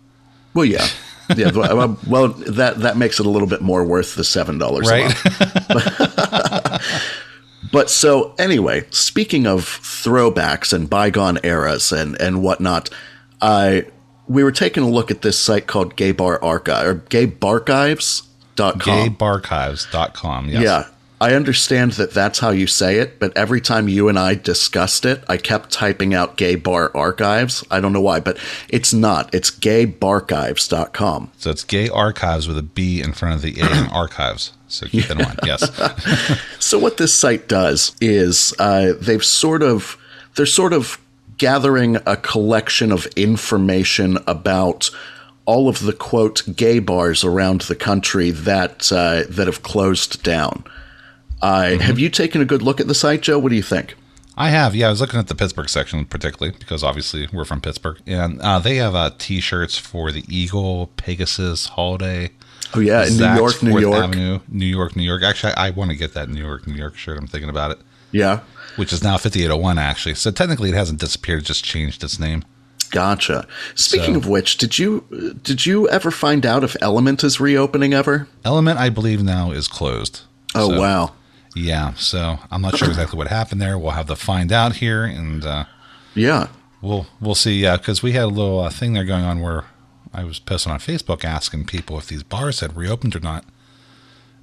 Well, 0.55 0.65
yeah. 0.65 0.87
Yeah, 1.37 1.51
well, 1.53 1.99
well, 2.07 2.29
that 2.29 2.79
that 2.79 2.97
makes 2.97 3.21
it 3.21 3.27
a 3.27 3.29
little 3.29 3.49
bit 3.49 3.61
more 3.61 3.85
worth 3.85 4.15
the 4.15 4.25
seven 4.25 4.57
dollars 4.57 4.89
Right? 4.89 5.15
But 7.71 7.91
so 7.91 8.35
anyway, 8.39 8.85
speaking 8.91 9.47
of 9.47 9.65
throwbacks 9.65 10.73
and 10.73 10.89
bygone 10.89 11.39
eras 11.43 11.93
and 11.93 12.21
and 12.21 12.43
whatnot, 12.43 12.89
I 13.43 13.87
we 14.27 14.43
were 14.45 14.53
taking 14.53 14.83
a 14.83 14.89
look 14.89 15.11
at 15.11 15.23
this 15.23 15.39
site 15.39 15.67
called 15.67 15.97
Gay 15.97 16.13
Bar 16.13 16.43
Archive 16.43 16.87
or 16.87 16.95
gaybarchives.com. 18.59 19.17
Gaybarchives.com. 19.17 20.49
Yes. 20.49 20.63
Yeah. 20.63 20.85
I 21.21 21.35
understand 21.35 21.93
that 21.93 22.13
that's 22.13 22.39
how 22.39 22.51
you 22.51 22.69
say 22.69 22.99
it, 22.99 23.19
but 23.19 23.37
every 23.37 23.61
time 23.61 23.89
you 23.89 24.09
and 24.09 24.17
I 24.17 24.37
discussed 24.37 25.05
it, 25.05 25.21
I 25.29 25.37
kept 25.37 25.73
typing 25.73 26.15
out 26.15 26.37
gay 26.37 26.55
bar 26.55 26.93
archives. 26.97 27.65
I 27.73 27.81
don't 27.81 27.93
know 27.93 28.01
why, 28.01 28.21
but 28.21 28.39
it's 28.69 28.95
not. 28.95 29.35
It's 29.35 29.51
gaybarchives.com. 29.51 31.33
So 31.39 31.51
it's 31.51 31.65
gay 31.65 31.89
archives 31.89 32.47
with 32.47 32.57
a 32.57 32.63
B 32.63 33.01
in 33.01 33.13
front 33.15 33.35
of 33.35 33.43
the 33.43 33.61
A 33.61 33.67
in 33.67 33.87
archives. 33.93 34.53
So 34.69 34.87
keep 34.87 35.07
that 35.07 35.19
in 35.19 35.25
mind. 35.25 35.41
Yes. 35.45 36.39
So 36.61 36.79
what 36.79 36.99
this 36.99 37.15
site 37.15 37.49
does 37.49 37.97
is 38.01 38.53
uh, 38.59 38.93
they've 39.01 39.25
sort 39.25 39.63
of 39.63 39.97
they're 40.37 40.45
sort 40.45 40.73
of 40.75 41.01
gathering 41.39 41.97
a 42.05 42.17
collection 42.17 42.93
of 42.93 43.07
information 43.17 44.19
about 44.27 44.91
all 45.49 45.67
of 45.67 45.81
the 45.81 45.95
quote 45.95 46.43
gay 46.57 46.79
bars 46.79 47.25
around 47.25 47.63
the 47.63 47.75
country 47.75 48.31
that 48.31 48.93
uh, 48.93 49.25
that 49.31 49.47
have 49.47 49.63
closed 49.63 50.23
down. 50.23 50.63
Uh, 51.41 51.79
Have 51.79 51.99
you 51.99 52.11
taken 52.11 52.43
a 52.43 52.45
good 52.45 52.61
look 52.61 52.81
at 52.81 52.87
the 52.87 52.95
site, 52.95 53.23
Joe? 53.23 53.39
What 53.39 53.49
do 53.49 53.57
you 53.57 53.63
think? 53.63 53.95
I 54.37 54.51
have, 54.51 54.75
yeah. 54.75 54.89
I 54.89 54.91
was 54.91 55.01
looking 55.01 55.19
at 55.19 55.27
the 55.29 55.35
Pittsburgh 55.35 55.69
section 55.69 56.05
particularly 56.05 56.57
because 56.59 56.85
obviously 56.85 57.29
we're 57.33 57.47
from 57.47 57.61
Pittsburgh, 57.63 57.99
and 58.07 58.41
uh, 58.43 58.59
they 58.59 58.77
have 58.77 58.95
uh, 58.95 59.11
T-shirts 59.17 59.79
for 59.79 60.13
the 60.13 60.23
Eagle 60.29 60.89
Pegasus 60.97 61.67
holiday. 61.69 62.31
Oh 62.75 62.81
yeah, 62.81 63.07
New 63.09 63.41
York, 63.41 63.63
New 63.63 63.71
Fourth 63.71 63.83
York. 63.83 64.05
Avenue, 64.05 64.41
New 64.49 64.67
York, 64.67 64.97
New 64.97 65.03
York. 65.03 65.23
Actually, 65.23 65.55
I, 65.55 65.69
I 65.69 65.71
want 65.71 65.91
to 65.91 65.97
get 65.97 66.13
that 66.13 66.29
New 66.29 66.45
York, 66.45 66.67
New 66.67 66.75
York 66.75 66.97
shirt. 66.97 67.17
I'm 67.17 67.27
thinking 67.27 67.49
about 67.49 67.71
it, 67.71 67.79
Yeah, 68.13 68.41
which 68.77 68.93
is 68.93 69.03
now 69.03 69.17
5801 69.17 69.79
actually. 69.79 70.15
So 70.15 70.31
technically, 70.31 70.69
it 70.69 70.75
hasn't 70.75 71.01
disappeared; 71.01 71.41
it 71.41 71.47
just 71.47 71.65
changed 71.65 72.05
its 72.05 72.19
name. 72.21 72.45
Gotcha. 72.91 73.47
Speaking 73.75 74.15
So- 74.15 74.21
of 74.21 74.27
which, 74.29 74.57
did 74.57 74.79
you 74.79 75.05
did 75.43 75.67
you 75.67 75.89
ever 75.89 76.11
find 76.11 76.45
out 76.47 76.65
if 76.65 76.77
Element 76.81 77.23
is 77.25 77.41
reopening 77.41 77.93
ever? 77.95 78.27
Element, 78.45 78.79
I 78.79 78.89
believe, 78.91 79.23
now 79.23 79.51
is 79.51 79.69
closed. 79.69 80.23
Oh 80.55 80.71
So, 80.71 80.81
wow, 80.81 81.13
Yeah, 81.55 81.95
so 81.95 82.39
I'm 82.51 82.63
not 82.63 82.77
sure 82.77 82.89
exactly 82.89 83.17
what 83.19 83.29
happened 83.29 83.61
there. 83.61 83.79
We'll 83.79 83.93
have 83.93 84.07
to 84.07 84.17
find 84.17 84.51
out 84.53 84.77
here, 84.77 85.05
and 85.05 85.45
uh, 85.45 85.65
yeah. 86.15 86.49
we'll 86.81 87.07
we'll 87.21 87.35
see. 87.35 87.61
Yeah, 87.63 87.77
because 87.77 88.03
we 88.03 88.13
had 88.13 88.25
a 88.25 88.27
little 88.29 88.61
uh, 88.61 88.71
thing 88.71 88.93
there 88.95 89.05
going 89.05 89.25
on 89.25 89.41
where 89.41 89.65
I 90.15 90.25
was 90.25 90.39
posting 90.39 90.73
on 90.73 90.79
Facebook 90.79 91.25
asking 91.25 91.67
people 91.67 91.99
if 91.99 92.07
these 92.07 92.23
bars 92.23 92.61
had 92.61 92.77
reopened 92.77 93.15
or 93.15 93.21
not, 93.21 93.45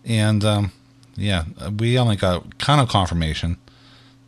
and 0.06 0.44
um, 0.46 0.72
yeah, 1.16 1.46
we 1.80 1.98
only 1.98 2.16
got 2.16 2.58
kind 2.60 2.80
of 2.82 2.88
confirmation, 2.90 3.58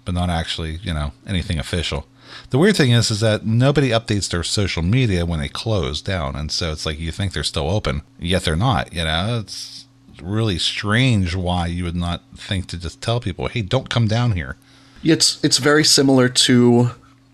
but 0.06 0.14
not 0.14 0.30
actually, 0.30 0.78
you 0.78 0.94
know, 0.94 1.12
anything 1.28 1.60
official. 1.60 2.08
The 2.50 2.58
weird 2.58 2.78
thing 2.78 2.92
is, 2.92 3.12
is 3.12 3.20
that 3.20 3.46
nobody 3.46 3.90
updates 3.90 4.30
their 4.30 4.44
social 4.44 4.84
media 4.84 5.26
when 5.26 5.40
they 5.40 5.50
close 5.50 6.02
down, 6.02 6.36
and 6.36 6.52
so 6.52 6.72
it's 6.72 6.86
like 6.86 7.00
you 7.00 7.12
think 7.12 7.34
they're 7.34 7.44
still 7.44 7.70
open, 7.70 8.02
yet 8.20 8.44
they're 8.44 8.56
not. 8.56 8.94
You 8.94 9.04
know, 9.04 9.40
it's 9.42 9.86
really 10.22 10.58
strange 10.58 11.36
why 11.36 11.68
you 11.68 11.84
would 11.84 11.96
not 11.96 12.24
think 12.36 12.68
to 12.68 12.78
just 12.78 13.02
tell 13.02 13.20
people, 13.20 13.48
"Hey, 13.48 13.62
don't 13.62 13.90
come 13.90 14.08
down 14.08 14.32
here." 14.34 14.56
It's 15.04 15.40
it's 15.44 15.58
very 15.60 15.84
similar 15.84 16.28
to 16.30 16.92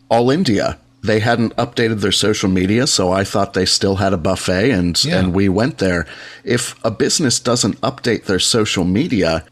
All 0.09 0.29
India. 0.29 0.77
They 1.01 1.19
hadn't 1.19 1.55
updated 1.57 1.99
their 2.01 2.11
social 2.13 2.49
media, 2.49 2.87
so 2.87 3.11
I 3.11 3.23
thought 3.25 3.53
they 3.53 3.65
still 3.65 3.97
had 3.97 4.13
a 4.13 4.17
buffet, 4.17 4.71
and 4.71 5.03
Yeah. 5.03 5.19
and 5.19 5.33
we 5.33 5.49
went 5.49 5.77
there. 5.79 6.05
If 6.43 6.75
a 6.83 6.91
business 6.91 7.39
doesn't 7.39 7.79
update 7.81 8.25
their 8.25 8.39
social 8.39 8.83
media, 8.85 9.43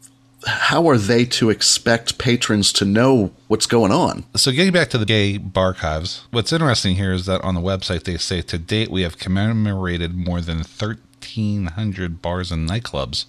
how 0.46 0.88
are 0.88 0.98
they 0.98 1.24
to 1.24 1.50
expect 1.50 2.18
patrons 2.18 2.72
to 2.74 2.84
know 2.84 3.32
what's 3.48 3.66
going 3.66 3.92
on? 3.92 4.24
So 4.34 4.50
getting 4.50 4.72
back 4.72 4.90
to 4.90 4.98
the 4.98 5.04
gay 5.04 5.38
barchives, 5.38 6.22
what's 6.30 6.52
interesting 6.52 6.96
here 6.96 7.12
is 7.12 7.26
that 7.26 7.42
on 7.42 7.54
the 7.54 7.60
website 7.60 8.04
they 8.04 8.16
say 8.16 8.42
to 8.42 8.58
date 8.58 8.90
we 8.90 9.02
have 9.02 9.18
commemorated 9.18 10.14
more 10.14 10.40
than 10.40 10.58
1,300 10.58 12.22
bars 12.22 12.50
and 12.50 12.68
nightclubs 12.68 13.26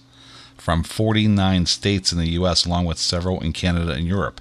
from 0.56 0.82
49 0.82 1.66
states 1.66 2.12
in 2.12 2.18
the 2.18 2.30
U.S., 2.30 2.64
along 2.64 2.86
with 2.86 2.98
several 2.98 3.40
in 3.40 3.52
Canada 3.52 3.92
and 3.92 4.06
Europe. 4.06 4.40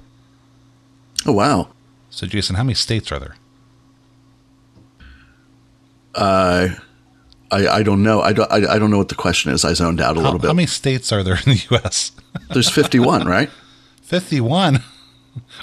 Oh 1.26 1.34
wow! 1.34 1.70
So 2.10 2.28
Jason, 2.28 2.56
how 2.56 2.64
many 2.64 2.76
states 2.76 3.12
are 3.12 3.20
there? 3.20 3.36
Uh, 6.16 6.70
I, 7.54 7.78
I 7.78 7.84
don't 7.84 8.04
know. 8.04 8.22
I 8.22 8.34
don't. 8.34 8.52
I, 8.52 8.74
I 8.76 8.80
don't 8.80 8.90
know 8.92 8.98
what 8.98 9.10
the 9.10 9.16
question 9.16 9.52
is. 9.52 9.64
I 9.64 9.74
zoned 9.74 10.02
out 10.02 10.18
a 10.18 10.20
How, 10.20 10.26
little 10.26 10.40
bit. 10.40 10.48
how 10.48 10.54
many 10.54 10.66
states 10.68 11.12
are 11.12 11.24
there 11.24 11.36
in 11.36 11.54
the 11.54 11.66
U.S.? 11.72 12.12
There's 12.54 12.70
51, 12.70 13.26
right? 13.28 13.50
51. 14.02 14.82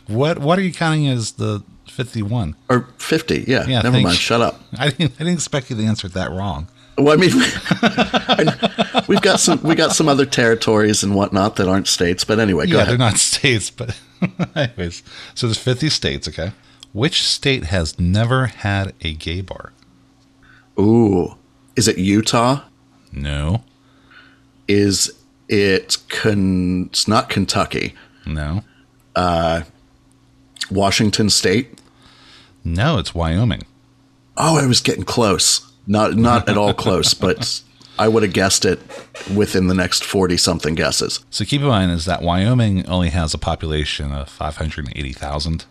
What 0.09 0.39
What 0.41 0.59
are 0.59 0.63
you 0.63 0.73
counting 0.73 1.07
as 1.07 1.33
the 1.33 1.63
51? 1.89 2.57
Or 2.69 2.89
50? 2.99 3.45
Yeah. 3.47 3.67
Yeah, 3.69 3.83
never 3.83 3.93
mind. 4.01 4.09
you. 4.09 4.13
Shut 4.15 4.41
up. 4.41 4.61
I 4.79 4.91
didn't. 4.91 5.13
I 5.15 5.19
didn't 5.19 5.35
expect 5.35 5.71
you 5.71 5.77
to 5.77 5.85
answer 5.85 6.09
that 6.09 6.31
wrong. 6.33 6.67
Well, 6.99 7.13
I 7.13 7.17
mean, 7.17 7.31
I- 7.35 9.05
we've 9.09 9.23
got 9.23 9.39
some 9.41 9.63
we 9.63 9.75
got 9.77 9.93
some 9.93 10.09
other 10.09 10.27
territories 10.27 11.03
and 11.05 11.15
whatnot 11.15 11.55
that 11.57 11.69
aren't 11.69 11.87
states. 11.87 12.25
But 12.25 12.41
anyway, 12.41 12.67
go 12.67 12.73
yeah, 12.79 12.83
ahead. 12.83 12.91
they're 12.91 12.99
not 12.99 13.19
states, 13.19 13.71
but 13.71 13.97
anyways. 14.57 15.03
So 15.35 15.47
there's 15.47 15.59
50 15.59 15.89
states, 15.89 16.27
okay? 16.29 16.51
Which 16.93 17.23
state 17.23 17.65
has 17.67 17.99
never 18.01 18.47
had 18.47 18.93
a 19.03 19.15
gay 19.15 19.41
bar? 19.41 19.73
Ooh, 20.79 21.37
is 21.81 21.89
it 21.89 21.97
Utah? 21.99 22.61
No, 23.11 23.65
Is 24.69 25.11
it? 25.49 25.97
Con- 26.11 26.87
it's 26.91 27.09
not 27.09 27.29
Kentucky. 27.31 27.95
no, 28.27 28.63
uh, 29.17 29.63
Washington 30.71 31.31
State. 31.31 31.81
no. 32.65 32.99
It's 32.99 33.15
Wyoming. 33.15 33.63
Oh, 34.37 34.59
I 34.59 34.67
was 34.67 34.81
getting 34.81 35.05
close. 35.05 35.67
Not 35.87 36.15
not 36.17 36.49
at 36.51 36.57
all 36.59 36.75
close, 36.75 37.15
but 37.15 37.63
I 37.99 38.07
would 38.09 38.23
have 38.23 38.33
guessed 38.35 38.65
it 38.65 38.79
within 39.35 39.67
the 39.69 39.75
next 39.75 40.05
forty 40.05 40.37
something 40.37 40.75
guesses. 40.75 41.21
So 41.31 41.45
keep 41.47 41.63
in 41.63 41.67
mind 41.69 41.91
is 41.93 42.05
that 42.05 42.23
Wyoming 42.23 42.87
only 42.87 43.09
has 43.11 43.33
a 43.35 43.39
population 43.39 44.13
of 44.13 44.29
580,000. 44.29 45.65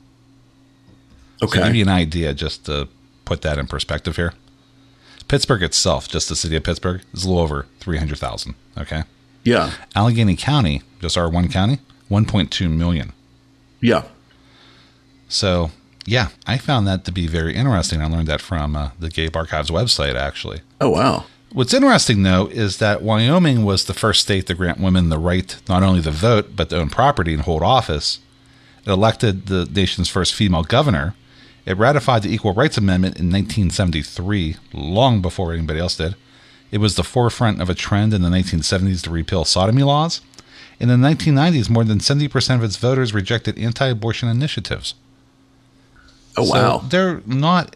So 1.39 1.47
give 1.47 1.63
Okay. 1.63 1.77
you 1.77 1.83
an 1.83 1.89
idea, 1.89 2.33
just 2.33 2.65
to 2.65 2.89
put 3.23 3.41
that 3.43 3.57
in 3.57 3.67
perspective 3.67 4.15
here, 4.17 4.33
Pittsburgh 5.29 5.63
itself, 5.63 6.09
just 6.09 6.27
the 6.27 6.35
city 6.35 6.57
of 6.57 6.63
Pittsburgh, 6.63 7.01
is 7.13 7.23
a 7.23 7.29
little 7.29 7.41
over 7.41 7.67
300,000. 7.79 8.55
Okay. 8.77 9.03
Yeah. 9.43 9.71
Allegheny 9.95 10.35
County, 10.35 10.81
just 10.99 11.17
our 11.17 11.29
one 11.29 11.47
county, 11.47 11.79
1.2 12.09 12.69
million. 12.69 13.13
Yeah. 13.79 14.03
So, 15.29 15.71
yeah, 16.05 16.29
I 16.47 16.57
found 16.57 16.87
that 16.87 17.05
to 17.05 17.11
be 17.11 17.27
very 17.27 17.55
interesting. 17.55 18.01
I 18.01 18.07
learned 18.07 18.27
that 18.27 18.41
from 18.41 18.75
uh, 18.75 18.89
the 18.99 19.09
Gay 19.09 19.29
Archives 19.33 19.69
website, 19.69 20.15
actually. 20.15 20.61
Oh 20.81 20.89
wow. 20.89 21.25
What's 21.51 21.73
interesting, 21.73 22.23
though, 22.23 22.47
is 22.47 22.77
that 22.77 23.01
Wyoming 23.01 23.63
was 23.63 23.85
the 23.85 23.93
first 23.93 24.21
state 24.21 24.47
to 24.47 24.53
grant 24.53 24.79
women 24.79 25.09
the 25.09 25.17
right 25.17 25.55
not 25.67 25.81
only 25.83 26.01
to 26.01 26.11
vote, 26.11 26.55
but 26.55 26.69
to 26.69 26.77
own 26.77 26.89
property 26.89 27.33
and 27.33 27.43
hold 27.43 27.63
office. 27.63 28.19
It 28.85 28.89
elected 28.89 29.47
the 29.47 29.65
nation's 29.65 30.09
first 30.09 30.33
female 30.33 30.63
governor. 30.63 31.15
It 31.65 31.77
ratified 31.77 32.23
the 32.23 32.33
Equal 32.33 32.53
Rights 32.53 32.77
Amendment 32.77 33.17
in 33.17 33.27
1973, 33.27 34.55
long 34.73 35.21
before 35.21 35.53
anybody 35.53 35.79
else 35.79 35.97
did. 35.97 36.15
It 36.71 36.79
was 36.79 36.95
the 36.95 37.03
forefront 37.03 37.61
of 37.61 37.69
a 37.69 37.75
trend 37.75 38.13
in 38.13 38.21
the 38.21 38.29
1970s 38.29 39.03
to 39.03 39.09
repeal 39.09 39.45
sodomy 39.45 39.83
laws. 39.83 40.21
In 40.79 40.87
the 40.87 40.95
1990s, 40.95 41.69
more 41.69 41.83
than 41.83 41.99
70% 41.99 42.55
of 42.55 42.63
its 42.63 42.77
voters 42.77 43.13
rejected 43.13 43.57
anti 43.57 43.87
abortion 43.87 44.29
initiatives. 44.29 44.93
Oh 46.37 46.45
So 46.45 46.53
wow. 46.53 46.77
they're 46.87 47.21
not 47.25 47.75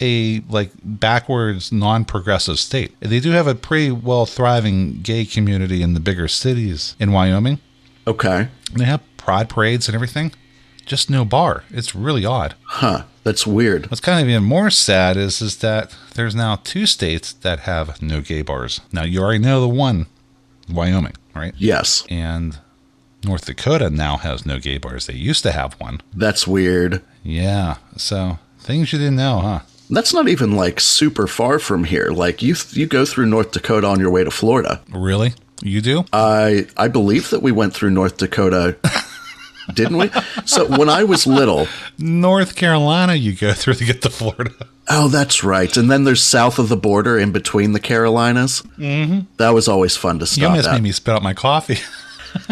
a 0.00 0.40
like 0.48 0.72
backwards 0.82 1.70
non-progressive 1.72 2.58
state. 2.58 2.94
They 3.00 3.20
do 3.20 3.30
have 3.30 3.46
a 3.46 3.54
pretty 3.54 3.90
well 3.92 4.26
thriving 4.26 5.00
gay 5.02 5.24
community 5.24 5.82
in 5.82 5.94
the 5.94 6.00
bigger 6.00 6.28
cities 6.28 6.96
in 6.98 7.12
Wyoming. 7.12 7.60
Okay. 8.06 8.48
They 8.74 8.84
have 8.84 9.00
pride 9.16 9.48
parades 9.48 9.88
and 9.88 9.94
everything. 9.94 10.32
Just 10.92 11.08
no 11.08 11.24
bar. 11.24 11.64
It's 11.70 11.94
really 11.94 12.26
odd. 12.26 12.54
Huh. 12.64 13.04
That's 13.24 13.46
weird. 13.46 13.90
What's 13.90 14.02
kind 14.02 14.20
of 14.20 14.28
even 14.28 14.44
more 14.44 14.68
sad 14.68 15.16
is 15.16 15.40
is 15.40 15.56
that 15.60 15.96
there's 16.16 16.34
now 16.34 16.56
two 16.56 16.84
states 16.84 17.32
that 17.32 17.60
have 17.60 18.02
no 18.02 18.20
gay 18.20 18.42
bars. 18.42 18.82
Now 18.92 19.04
you 19.04 19.22
already 19.22 19.38
know 19.38 19.62
the 19.62 19.70
one, 19.70 20.04
Wyoming, 20.70 21.14
right? 21.34 21.54
Yes. 21.56 22.04
And 22.10 22.58
North 23.24 23.46
Dakota 23.46 23.88
now 23.88 24.18
has 24.18 24.44
no 24.44 24.58
gay 24.58 24.76
bars. 24.76 25.06
They 25.06 25.14
used 25.14 25.42
to 25.44 25.52
have 25.52 25.80
one. 25.80 26.02
That's 26.12 26.46
weird. 26.46 27.00
Yeah. 27.22 27.78
So 27.96 28.38
things 28.58 28.92
you 28.92 28.98
didn't 28.98 29.16
know, 29.16 29.38
huh? 29.38 29.60
That's 29.88 30.12
not 30.12 30.28
even 30.28 30.52
like 30.56 30.78
super 30.78 31.26
far 31.26 31.58
from 31.58 31.84
here. 31.84 32.10
Like 32.10 32.42
you 32.42 32.54
you 32.72 32.84
go 32.86 33.06
through 33.06 33.28
North 33.28 33.52
Dakota 33.52 33.86
on 33.86 33.98
your 33.98 34.10
way 34.10 34.24
to 34.24 34.30
Florida. 34.30 34.82
Really? 34.92 35.32
You 35.62 35.80
do? 35.80 36.04
I 36.12 36.66
I 36.76 36.88
believe 36.88 37.30
that 37.30 37.40
we 37.40 37.50
went 37.50 37.72
through 37.72 37.92
North 37.92 38.18
Dakota. 38.18 38.76
Didn't 39.74 39.96
we? 39.96 40.10
So 40.44 40.66
when 40.66 40.88
I 40.88 41.04
was 41.04 41.26
little, 41.26 41.66
North 41.98 42.56
Carolina 42.56 43.14
you 43.14 43.34
go 43.34 43.52
through 43.52 43.74
to 43.74 43.84
get 43.84 44.02
to 44.02 44.10
Florida. 44.10 44.52
oh, 44.88 45.08
that's 45.08 45.42
right. 45.44 45.74
And 45.76 45.90
then 45.90 46.04
there's 46.04 46.22
south 46.22 46.58
of 46.58 46.68
the 46.68 46.76
border 46.76 47.18
in 47.18 47.32
between 47.32 47.72
the 47.72 47.80
Carolinas. 47.80 48.62
Mm-hmm. 48.78 49.20
That 49.36 49.50
was 49.50 49.68
always 49.68 49.96
fun 49.96 50.18
to 50.18 50.40
You 50.40 50.46
almost 50.48 50.68
at. 50.68 50.74
made 50.74 50.82
me 50.82 50.92
spit 50.92 51.14
out 51.14 51.22
my 51.22 51.34
coffee. 51.34 51.78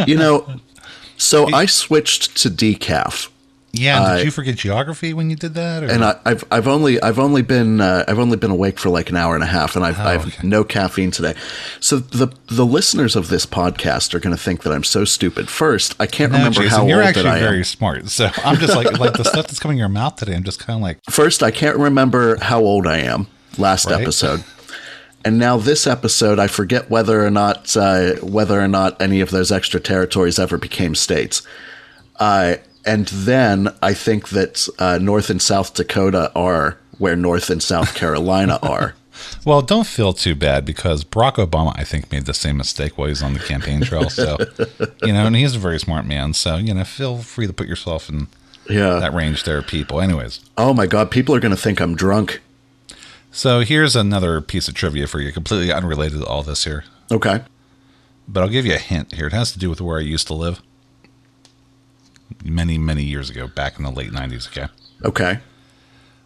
You 0.07 0.17
know, 0.17 0.47
so 1.17 1.47
I 1.55 1.67
switched 1.67 2.37
to 2.39 2.51
decaf, 2.51 3.29
yeah, 3.73 4.17
did 4.17 4.25
you 4.25 4.31
forget 4.31 4.57
geography 4.57 5.15
when 5.15 5.31
you 5.31 5.37
did 5.37 5.55
that? 5.55 5.85
Or? 5.85 5.87
and 5.91 6.05
I, 6.05 6.19
I've 6.25 6.45
I've 6.51 6.67
only 6.67 7.01
I've 7.01 7.19
only 7.19 7.43
been 7.43 7.81
uh, 7.81 8.05
I've 8.09 8.19
only 8.19 8.37
been 8.37 8.51
awake 8.51 8.79
for 8.79 8.89
like 8.91 9.11
an 9.11 9.17
hour 9.17 9.35
and 9.35 9.45
a 9.45 9.47
half, 9.47 9.77
and 9.77 9.85
I've 9.85 9.99
I've 9.99 10.25
Oh, 10.25 10.29
okay. 10.29 10.47
no 10.47 10.65
caffeine 10.65 11.11
today. 11.11 11.35
So 11.79 11.99
the 11.99 12.29
the 12.49 12.67
listeners 12.67 13.15
of 13.17 13.29
this 13.29 13.47
podcast 13.47 14.13
are 14.15 14.19
going 14.19 14.35
to 14.37 14.43
think 14.43 14.63
that 14.65 14.73
I'm 14.73 14.83
so 14.85 15.05
stupid. 15.05 15.49
First, 15.49 15.95
I 16.01 16.07
can't 16.07 16.33
No, 16.33 16.39
remember 16.39 16.63
Jason, 16.63 16.79
how 16.81 16.87
you're 16.87 16.99
old 16.99 17.07
actually 17.07 17.23
that 17.25 17.35
I 17.35 17.39
am. 17.39 17.43
very 17.45 17.65
smart. 17.65 18.09
So 18.09 18.29
I'm 18.45 18.57
just 18.57 18.75
like 18.75 18.99
like 18.99 19.13
the 19.15 19.25
stuff 19.25 19.47
that's 19.47 19.61
coming 19.61 19.77
in 19.77 19.81
your 19.81 19.89
mouth 19.89 20.17
today. 20.17 20.35
I'm 20.35 20.45
just 20.45 20.59
kind 20.59 20.77
of 20.77 20.83
like, 20.83 20.99
First, 21.09 21.43
I 21.43 21.51
can't 21.53 21.77
remember 21.77 22.37
how 22.43 22.61
old 22.61 22.87
I 22.87 22.99
am 22.99 23.29
last 23.57 23.87
Right. 23.87 24.01
episode. 24.01 24.43
And 25.25 25.39
now 25.39 25.59
this 25.59 25.87
episode, 25.87 26.39
I 26.39 26.47
forget 26.47 26.89
whether 26.91 27.25
or 27.25 27.31
not 27.31 27.77
uh, 27.77 28.15
whether 28.23 28.59
or 28.59 28.69
not 28.69 29.01
any 29.03 29.21
of 29.21 29.31
those 29.31 29.53
extra 29.53 29.79
territories 29.79 30.39
ever 30.39 30.57
became 30.59 30.95
states. 30.95 31.43
Uh, 32.19 32.57
And 32.87 33.07
then 33.09 33.69
I 33.83 33.93
think 33.95 34.31
that 34.31 34.69
uh, 34.79 34.99
North 34.99 35.31
and 35.31 35.41
South 35.43 35.75
Dakota 35.75 36.33
are 36.35 36.79
where 36.99 37.17
North 37.17 37.51
and 37.51 37.63
South 37.63 37.95
Carolina 37.95 38.59
are. 38.63 38.95
Well, 39.45 39.61
don't 39.61 39.87
feel 39.87 40.13
too 40.15 40.35
bad 40.35 40.65
because 40.65 41.05
Barack 41.05 41.35
Obama, 41.35 41.75
I 41.77 41.85
think, 41.85 42.11
made 42.11 42.25
the 42.25 42.33
same 42.35 42.57
mistake 42.57 42.97
while 42.97 43.09
he's 43.09 43.23
on 43.23 43.35
the 43.35 43.39
campaign 43.41 43.83
trail. 43.83 44.09
So, 44.09 44.39
you 45.03 45.13
know, 45.13 45.27
and 45.27 45.37
he's 45.37 45.55
a 45.55 45.59
very 45.59 45.79
smart 45.79 46.07
man. 46.07 46.33
So, 46.33 46.57
you 46.57 46.73
know, 46.73 46.85
feel 46.85 47.19
free 47.19 47.47
to 47.47 47.53
put 47.53 47.69
yourself 47.69 48.09
in 48.09 48.29
Yeah. 48.69 48.99
that 48.99 49.13
range 49.13 49.45
there, 49.45 49.61
people. 49.63 50.01
Anyways, 50.01 50.41
Oh 50.57 50.73
my 50.73 50.87
God, 50.87 51.11
people 51.11 51.35
are 51.35 51.41
going 51.41 51.55
to 51.55 51.61
think 51.61 51.81
I'm 51.81 51.95
drunk. 51.95 52.41
so 53.31 53.61
here's 53.61 53.95
another 53.95 54.41
piece 54.41 54.69
of 54.69 54.75
trivia 54.75 55.07
for 55.07 55.21
you, 55.21 55.33
completely 55.33 55.71
unrelated 55.73 56.21
to 56.21 56.27
all 56.27 56.43
this 56.43 56.65
here. 56.65 56.85
Okay. 57.13 57.43
But 58.27 58.43
I'll 58.43 58.49
give 58.49 58.65
you 58.65 58.75
a 58.75 58.79
hint 58.79 59.15
here. 59.15 59.27
It 59.27 59.33
has 59.33 59.53
to 59.53 59.59
do 59.59 59.69
with 59.69 59.81
where 59.81 59.99
I 59.99 60.03
used 60.03 60.27
to 60.29 60.35
live 60.35 60.63
many, 62.45 62.79
many 62.79 63.03
years 63.05 63.31
ago, 63.31 63.47
back 63.49 63.79
in 63.79 63.85
the 63.85 63.91
late 63.91 64.11
90s. 64.11 64.49
Okay. 64.49 64.67
Okay. 65.05 65.41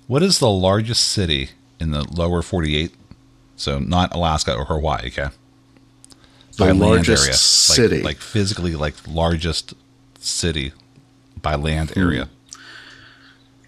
What 0.07 0.23
is 0.23 0.39
the 0.39 0.51
largest 0.51 1.05
city 1.09 1.51
in 1.81 1.91
the 1.91 2.05
lower 2.13 2.43
48? 2.43 2.93
So 3.57 3.79
not 3.79 4.15
Alaska 4.15 4.55
or 4.55 4.65
Hawaii, 4.67 5.07
okay? 5.09 5.29
The 6.57 6.59
By 6.59 6.67
land 6.67 6.81
largest 6.81 7.23
area. 7.25 7.33
Like- 7.33 7.39
city. 7.39 8.03
Like, 8.03 8.19
physically, 8.19 8.75
like 8.77 8.95
largest 9.09 9.75
city 10.21 10.73
by 11.41 11.55
land 11.57 11.91
Hmm. 11.91 12.01
area. 12.01 12.29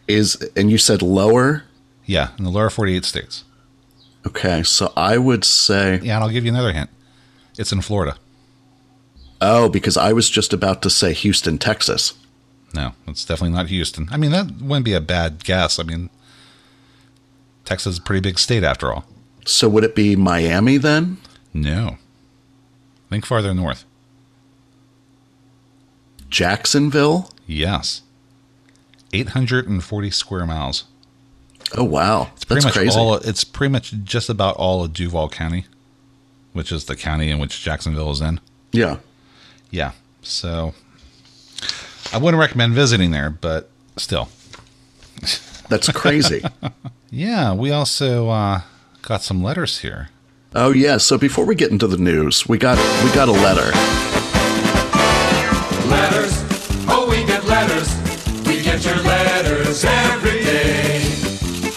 is, 0.09 0.37
and 0.55 0.71
you 0.71 0.79
said 0.79 1.03
lower? 1.03 1.65
Yeah, 2.05 2.29
in 2.39 2.45
the 2.45 2.51
lower 2.51 2.71
48 2.71 3.05
states. 3.05 3.43
Okay. 4.25 4.63
So 4.63 4.93
I 4.97 5.19
would 5.19 5.45
say, 5.45 5.99
Yeah, 6.01 6.15
and 6.17 6.25
I'll 6.25 6.31
give 6.31 6.45
you 6.45 6.53
another 6.53 6.73
hint. 6.73 6.91
It's 7.59 7.73
in 7.73 7.81
Florida. 7.81 8.17
oh, 9.41 9.69
because 9.69 9.97
I 9.97 10.13
was 10.13 10.31
just 10.31 10.53
about 10.53 10.81
to 10.83 10.91
say 10.91 11.13
Houston, 11.13 11.59
Texas. 11.59 12.15
No, 12.77 12.93
it's 13.09 13.25
definitely 13.25 13.57
not 13.57 13.69
Houston. 13.69 14.09
I 14.13 14.17
mean, 14.17 14.31
that 14.33 14.51
wouldn't 14.61 14.85
be 14.85 14.93
a 14.93 15.01
bad 15.01 15.43
guess. 15.45 15.79
I 15.79 15.83
mean, 15.83 16.11
Texas 17.65 17.95
is 17.95 17.99
a 17.99 18.03
pretty 18.03 18.21
big 18.21 18.39
state 18.39 18.63
after 18.63 18.93
all. 18.93 19.05
So 19.47 19.69
would 19.69 19.83
it 19.85 19.95
be 19.95 20.15
Miami 20.17 20.77
then? 20.77 21.17
No. 21.55 21.97
Think 23.11 23.25
farther 23.25 23.55
north. 23.55 23.85
Jacksonville? 26.29 27.31
Yes. 27.47 28.03
840 29.13 30.11
square 30.11 30.47
miles. 30.47 30.85
Oh, 31.77 31.85
wow. 31.85 32.31
It's 32.35 32.45
pretty 32.45 32.63
That's 32.63 32.77
much 32.77 32.85
crazy. 32.85 32.99
all 32.99 33.15
it's 33.17 33.45
pretty 33.45 33.73
much 33.73 33.93
just 34.05 34.29
about 34.29 34.57
all 34.57 34.85
of 34.85 34.93
Duval 34.93 35.29
County, 35.29 35.67
which 36.53 36.71
is 36.71 36.85
the 36.85 36.97
county 36.97 37.31
in 37.31 37.39
which 37.39 37.63
Jacksonville 37.63 38.11
is 38.11 38.21
in. 38.21 38.41
yeah. 38.73 38.99
Yeah. 39.71 39.93
So 40.23 40.75
I 42.13 42.19
wouldn't 42.19 42.41
recommend 42.41 42.73
visiting 42.75 43.11
there, 43.11 43.31
but 43.31 43.69
still. 43.97 44.29
That's 45.69 45.91
crazy. 45.93 46.43
Yeah, 47.09 47.55
we 47.55 47.71
also 47.71 48.29
uh, 48.29 48.63
got 49.03 49.23
some 49.23 49.41
letters 49.43 49.79
here. 49.79 50.09
oh, 50.57 50.73
yeah. 50.73 50.97
So 50.99 51.17
before 51.17 51.47
we 51.47 51.55
get 51.55 51.71
into 51.71 51.87
the 51.87 51.97
news, 51.97 52.49
we 52.49 52.59
got 52.59 52.77
we 53.05 53.13
got 53.15 53.29
a 53.29 53.33
letter. 53.33 53.71
Letters, 55.89 56.35
oh, 56.89 57.07
we 57.09 57.25
get 57.25 57.45
letters. 57.45 57.89
We 58.45 58.61
get 58.61 58.85
your 58.85 58.97
letters 58.97 59.85
every 59.85 60.43
day. 60.43 60.97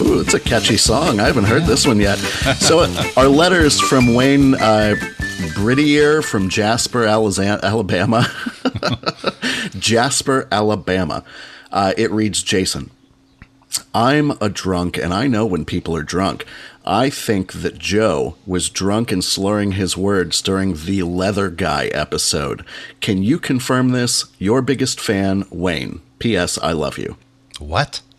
Ooh, 0.02 0.20
it's 0.20 0.34
a 0.34 0.40
catchy 0.40 0.76
song. 0.76 1.20
I 1.20 1.26
haven't 1.26 1.44
heard 1.44 1.62
this 1.64 1.86
one 1.86 2.00
yet. 2.00 2.18
So, 2.58 2.80
uh, 2.80 3.04
our 3.16 3.28
letters 3.28 3.80
from 3.80 4.14
Wayne 4.14 4.54
uh, 4.56 4.96
Bridier 5.54 6.22
from 6.24 6.48
Jasper, 6.48 7.06
Alabama. 7.06 8.26
Jasper, 9.90 10.46
Alabama. 10.52 11.24
Uh, 11.72 11.92
it 11.98 12.12
reads 12.12 12.44
Jason, 12.44 12.92
I'm 13.92 14.30
a 14.40 14.48
drunk, 14.48 14.96
and 14.96 15.12
I 15.12 15.26
know 15.26 15.44
when 15.44 15.64
people 15.64 15.96
are 15.96 16.04
drunk. 16.04 16.44
I 16.86 17.10
think 17.10 17.54
that 17.54 17.76
Joe 17.76 18.36
was 18.46 18.70
drunk 18.70 19.10
and 19.10 19.24
slurring 19.24 19.72
his 19.72 19.96
words 19.96 20.42
during 20.42 20.74
the 20.74 21.02
Leather 21.02 21.50
Guy 21.50 21.86
episode. 21.86 22.64
Can 23.00 23.24
you 23.24 23.40
confirm 23.40 23.88
this? 23.88 24.26
Your 24.38 24.62
biggest 24.62 25.00
fan, 25.00 25.44
Wayne. 25.50 26.00
P.S. 26.20 26.56
I 26.58 26.70
love 26.70 26.96
you. 26.96 27.16
What? 27.58 28.00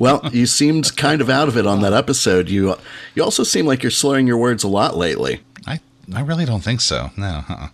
Well, 0.00 0.20
you 0.32 0.46
seemed 0.46 0.96
kind 0.96 1.20
of 1.20 1.30
out 1.30 1.46
of 1.46 1.56
it 1.56 1.64
on 1.64 1.80
that 1.82 1.92
episode. 1.92 2.48
You 2.48 2.74
you 3.14 3.22
also 3.22 3.44
seem 3.44 3.66
like 3.66 3.84
you're 3.84 3.90
slurring 3.92 4.26
your 4.26 4.36
words 4.36 4.64
a 4.64 4.68
lot 4.68 4.96
lately. 4.96 5.42
I 5.64 5.78
I 6.12 6.22
really 6.22 6.44
don't 6.44 6.64
think 6.64 6.80
so. 6.80 7.12
No. 7.16 7.44
Uh-uh. 7.48 7.68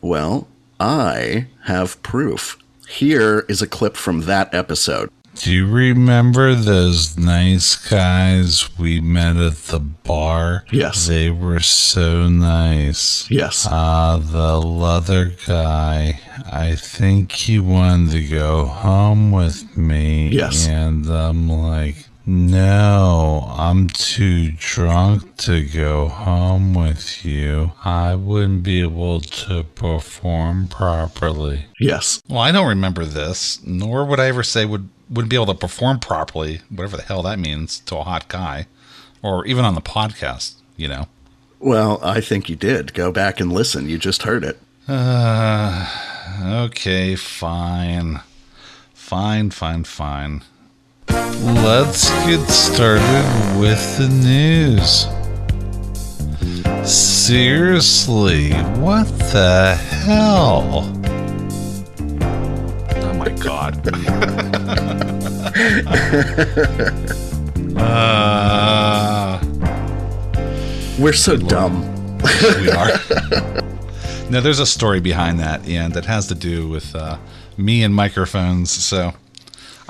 Well, 0.00 0.46
I 0.80 1.46
have 1.64 2.02
proof. 2.02 2.56
Here 2.88 3.44
is 3.48 3.60
a 3.62 3.66
clip 3.68 3.96
from 3.96 4.22
that 4.22 4.52
episode. 4.54 5.10
Do 5.34 5.52
you 5.52 5.66
remember 5.66 6.54
those 6.54 7.16
nice 7.16 7.76
guys 7.76 8.76
we 8.78 9.00
met 9.00 9.36
at 9.36 9.56
the 9.68 9.78
bar? 9.78 10.64
Yes. 10.70 11.06
They 11.06 11.30
were 11.30 11.60
so 11.60 12.28
nice. 12.28 13.30
Yes. 13.30 13.66
Uh, 13.70 14.18
the 14.18 14.58
leather 14.58 15.32
guy, 15.46 16.20
I 16.50 16.74
think 16.74 17.32
he 17.32 17.58
wanted 17.58 18.10
to 18.12 18.28
go 18.28 18.66
home 18.66 19.30
with 19.30 19.76
me. 19.76 20.28
Yes. 20.28 20.66
And 20.66 21.06
I'm 21.06 21.48
like, 21.48 21.96
no, 22.26 23.52
I'm 23.56 23.88
too 23.88 24.52
drunk 24.52 25.36
to 25.38 25.64
go 25.64 26.08
home 26.08 26.74
with 26.74 27.24
you. 27.24 27.72
I 27.84 28.14
wouldn't 28.14 28.62
be 28.62 28.82
able 28.82 29.20
to 29.20 29.64
perform 29.64 30.68
properly. 30.68 31.66
Yes. 31.78 32.22
Well, 32.28 32.40
I 32.40 32.52
don't 32.52 32.68
remember 32.68 33.04
this, 33.04 33.64
nor 33.64 34.04
would 34.04 34.20
I 34.20 34.26
ever 34.26 34.42
say 34.42 34.64
would 34.64 34.88
wouldn't 35.08 35.30
be 35.30 35.36
able 35.36 35.46
to 35.46 35.54
perform 35.54 35.98
properly, 35.98 36.60
whatever 36.68 36.96
the 36.96 37.02
hell 37.02 37.22
that 37.22 37.38
means, 37.38 37.80
to 37.80 37.96
a 37.96 38.04
hot 38.04 38.28
guy, 38.28 38.66
or 39.22 39.44
even 39.46 39.64
on 39.64 39.74
the 39.74 39.80
podcast. 39.80 40.54
You 40.76 40.88
know. 40.88 41.08
Well, 41.58 41.98
I 42.02 42.20
think 42.20 42.48
you 42.48 42.56
did. 42.56 42.94
Go 42.94 43.12
back 43.12 43.40
and 43.40 43.52
listen. 43.52 43.88
You 43.88 43.98
just 43.98 44.22
heard 44.22 44.44
it. 44.44 44.58
Uh, 44.88 45.86
okay, 46.66 47.16
fine, 47.16 48.20
fine, 48.94 49.50
fine, 49.50 49.84
fine. 49.84 50.42
Let's 51.64 52.08
get 52.26 52.46
started 52.48 53.58
with 53.58 53.98
the 53.98 54.08
news. 54.08 55.06
Seriously, 56.90 58.52
what 58.80 59.06
the 59.32 59.74
hell? 60.04 60.90
Oh 63.02 63.14
my 63.14 63.28
god. 63.30 63.80
uh, 67.76 69.40
We're 70.98 71.12
so 71.12 71.36
dumb. 71.36 71.82
we 72.60 72.70
are. 72.70 72.88
now, 74.30 74.40
there's 74.40 74.60
a 74.60 74.66
story 74.66 75.00
behind 75.00 75.40
that, 75.40 75.66
and 75.68 75.96
it 75.96 76.04
has 76.04 76.26
to 76.28 76.34
do 76.34 76.68
with 76.68 76.94
uh, 76.94 77.18
me 77.56 77.82
and 77.82 77.94
microphones. 77.94 78.70
So, 78.70 79.12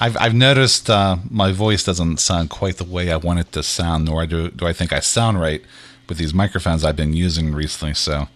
I've 0.00 0.16
I've 0.18 0.34
noticed 0.34 0.88
uh, 0.88 1.16
my 1.28 1.52
voice 1.52 1.84
doesn't 1.84 2.18
sound 2.18 2.48
quite 2.50 2.78
the 2.78 2.84
way 2.84 3.12
I 3.12 3.16
want 3.16 3.38
it 3.40 3.52
to 3.52 3.62
sound, 3.62 4.06
nor 4.06 4.26
do 4.26 4.50
do 4.50 4.66
I 4.66 4.72
think 4.72 4.92
I 4.92 5.00
sound 5.00 5.40
right 5.40 5.62
with 6.08 6.18
these 6.18 6.32
microphones 6.34 6.84
I've 6.84 6.96
been 6.96 7.12
using 7.12 7.52
recently. 7.52 7.94
So, 7.94 8.28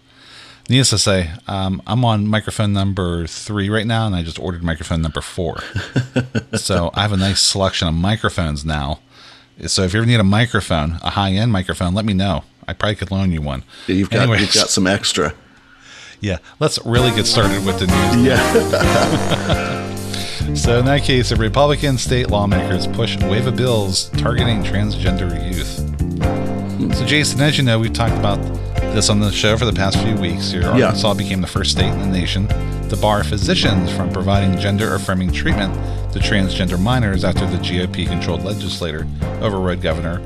needless 0.69 0.91
to 0.91 0.97
say, 0.99 1.31
um, 1.47 1.81
I'm 1.87 2.05
on 2.05 2.27
microphone 2.27 2.71
number 2.71 3.25
three 3.27 3.69
right 3.69 3.87
now, 3.87 4.05
and 4.05 4.15
I 4.15 4.21
just 4.21 4.39
ordered 4.39 4.63
microphone 4.63 5.01
number 5.01 5.21
four. 5.21 5.61
so 6.53 6.91
I 6.93 7.01
have 7.01 7.11
a 7.11 7.17
nice 7.17 7.41
selection 7.41 7.87
of 7.87 7.95
microphones 7.95 8.63
now. 8.63 8.99
So 9.67 9.83
if 9.83 9.93
you 9.93 9.99
ever 9.99 10.07
need 10.07 10.19
a 10.19 10.23
microphone, 10.23 10.99
a 11.01 11.11
high 11.11 11.31
end 11.31 11.51
microphone, 11.51 11.93
let 11.93 12.05
me 12.05 12.13
know. 12.13 12.43
I 12.67 12.73
probably 12.73 12.95
could 12.95 13.11
loan 13.11 13.31
you 13.31 13.41
one. 13.41 13.63
You've 13.87 14.09
got 14.09 14.23
Anyways. 14.23 14.41
you've 14.41 14.53
got 14.53 14.69
some 14.69 14.87
extra. 14.87 15.33
Yeah, 16.21 16.37
let's 16.59 16.83
really 16.85 17.11
get 17.11 17.27
started 17.27 17.65
with 17.65 17.77
the 17.77 17.87
news. 17.87 18.25
Yeah. 18.25 19.81
So, 20.53 20.79
in 20.79 20.85
that 20.85 21.01
case, 21.03 21.29
the 21.29 21.35
Republican 21.35 21.97
state 21.97 22.29
lawmakers 22.29 22.87
push 22.87 23.17
wave 23.23 23.47
of 23.47 23.55
bills 23.55 24.09
targeting 24.17 24.63
transgender 24.63 25.31
youth. 25.53 26.95
So, 26.95 27.05
Jason, 27.05 27.41
as 27.41 27.57
you 27.57 27.63
know, 27.63 27.79
we've 27.79 27.91
talked 27.93 28.15
about 28.15 28.37
this 28.93 29.09
on 29.09 29.19
the 29.19 29.31
show 29.31 29.57
for 29.57 29.65
the 29.65 29.73
past 29.73 29.97
few 29.99 30.15
weeks. 30.15 30.51
Here, 30.51 30.61
Yeah. 30.61 30.69
Arkansas 30.85 31.13
became 31.15 31.41
the 31.41 31.47
first 31.47 31.71
state 31.71 31.91
in 31.91 31.99
the 31.99 32.07
nation 32.07 32.47
to 32.89 32.97
bar 32.97 33.23
physicians 33.23 33.91
from 33.91 34.11
providing 34.13 34.57
gender 34.59 34.93
affirming 34.95 35.31
treatment 35.31 35.73
to 36.13 36.19
transgender 36.19 36.79
minors 36.79 37.23
after 37.25 37.45
the 37.45 37.57
GOP 37.57 38.05
controlled 38.07 38.43
legislator 38.43 39.05
overrode 39.41 39.81
Governor 39.81 40.21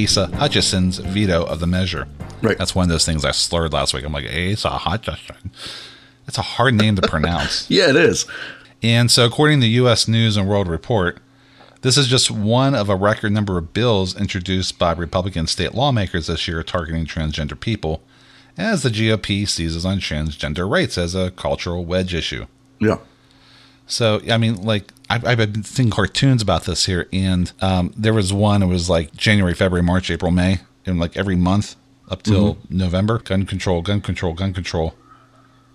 Asa 0.00 0.26
Hutchinson's 0.36 0.98
veto 0.98 1.44
of 1.44 1.58
the 1.60 1.66
measure. 1.66 2.06
Right. 2.42 2.56
That's 2.58 2.74
one 2.74 2.84
of 2.84 2.88
those 2.90 3.04
things 3.04 3.24
I 3.24 3.30
slurred 3.32 3.72
last 3.72 3.94
week. 3.94 4.04
I'm 4.04 4.12
like, 4.12 4.26
Asa 4.26 4.68
Hutchinson. 4.70 5.50
That's 6.26 6.38
a 6.38 6.42
hard 6.42 6.74
name 6.74 6.94
to 6.96 7.02
pronounce. 7.02 7.66
Yeah, 7.70 7.88
it 7.90 7.96
is. 7.96 8.26
And 8.82 9.10
so, 9.10 9.24
according 9.24 9.60
to 9.60 9.66
the 9.66 9.70
U.S. 9.70 10.08
News 10.08 10.36
and 10.36 10.48
World 10.48 10.66
Report, 10.66 11.18
this 11.82 11.96
is 11.96 12.08
just 12.08 12.30
one 12.30 12.74
of 12.74 12.88
a 12.88 12.96
record 12.96 13.32
number 13.32 13.58
of 13.58 13.72
bills 13.72 14.18
introduced 14.18 14.78
by 14.78 14.92
Republican 14.92 15.46
state 15.46 15.74
lawmakers 15.74 16.26
this 16.26 16.46
year 16.48 16.62
targeting 16.62 17.06
transgender 17.06 17.58
people, 17.58 18.02
as 18.56 18.82
the 18.82 18.88
GOP 18.88 19.48
seizes 19.48 19.84
on 19.84 19.98
transgender 19.98 20.68
rights 20.70 20.98
as 20.98 21.14
a 21.14 21.30
cultural 21.30 21.84
wedge 21.84 22.14
issue. 22.14 22.46
Yeah. 22.80 22.98
So 23.86 24.20
I 24.28 24.38
mean, 24.38 24.62
like 24.62 24.92
I've, 25.10 25.24
I've 25.24 25.38
been 25.38 25.64
seeing 25.64 25.90
cartoons 25.90 26.42
about 26.42 26.64
this 26.64 26.86
here, 26.86 27.08
and 27.12 27.52
um, 27.60 27.92
there 27.96 28.14
was 28.14 28.32
one. 28.32 28.62
It 28.62 28.66
was 28.66 28.88
like 28.88 29.14
January, 29.14 29.54
February, 29.54 29.82
March, 29.82 30.10
April, 30.10 30.32
May, 30.32 30.60
and 30.86 30.98
like 30.98 31.16
every 31.16 31.36
month 31.36 31.76
up 32.08 32.22
till 32.22 32.58
November, 32.68 33.18
gun 33.18 33.46
control, 33.46 33.82
gun 33.82 34.00
control, 34.00 34.34
gun 34.34 34.52
control. 34.52 34.94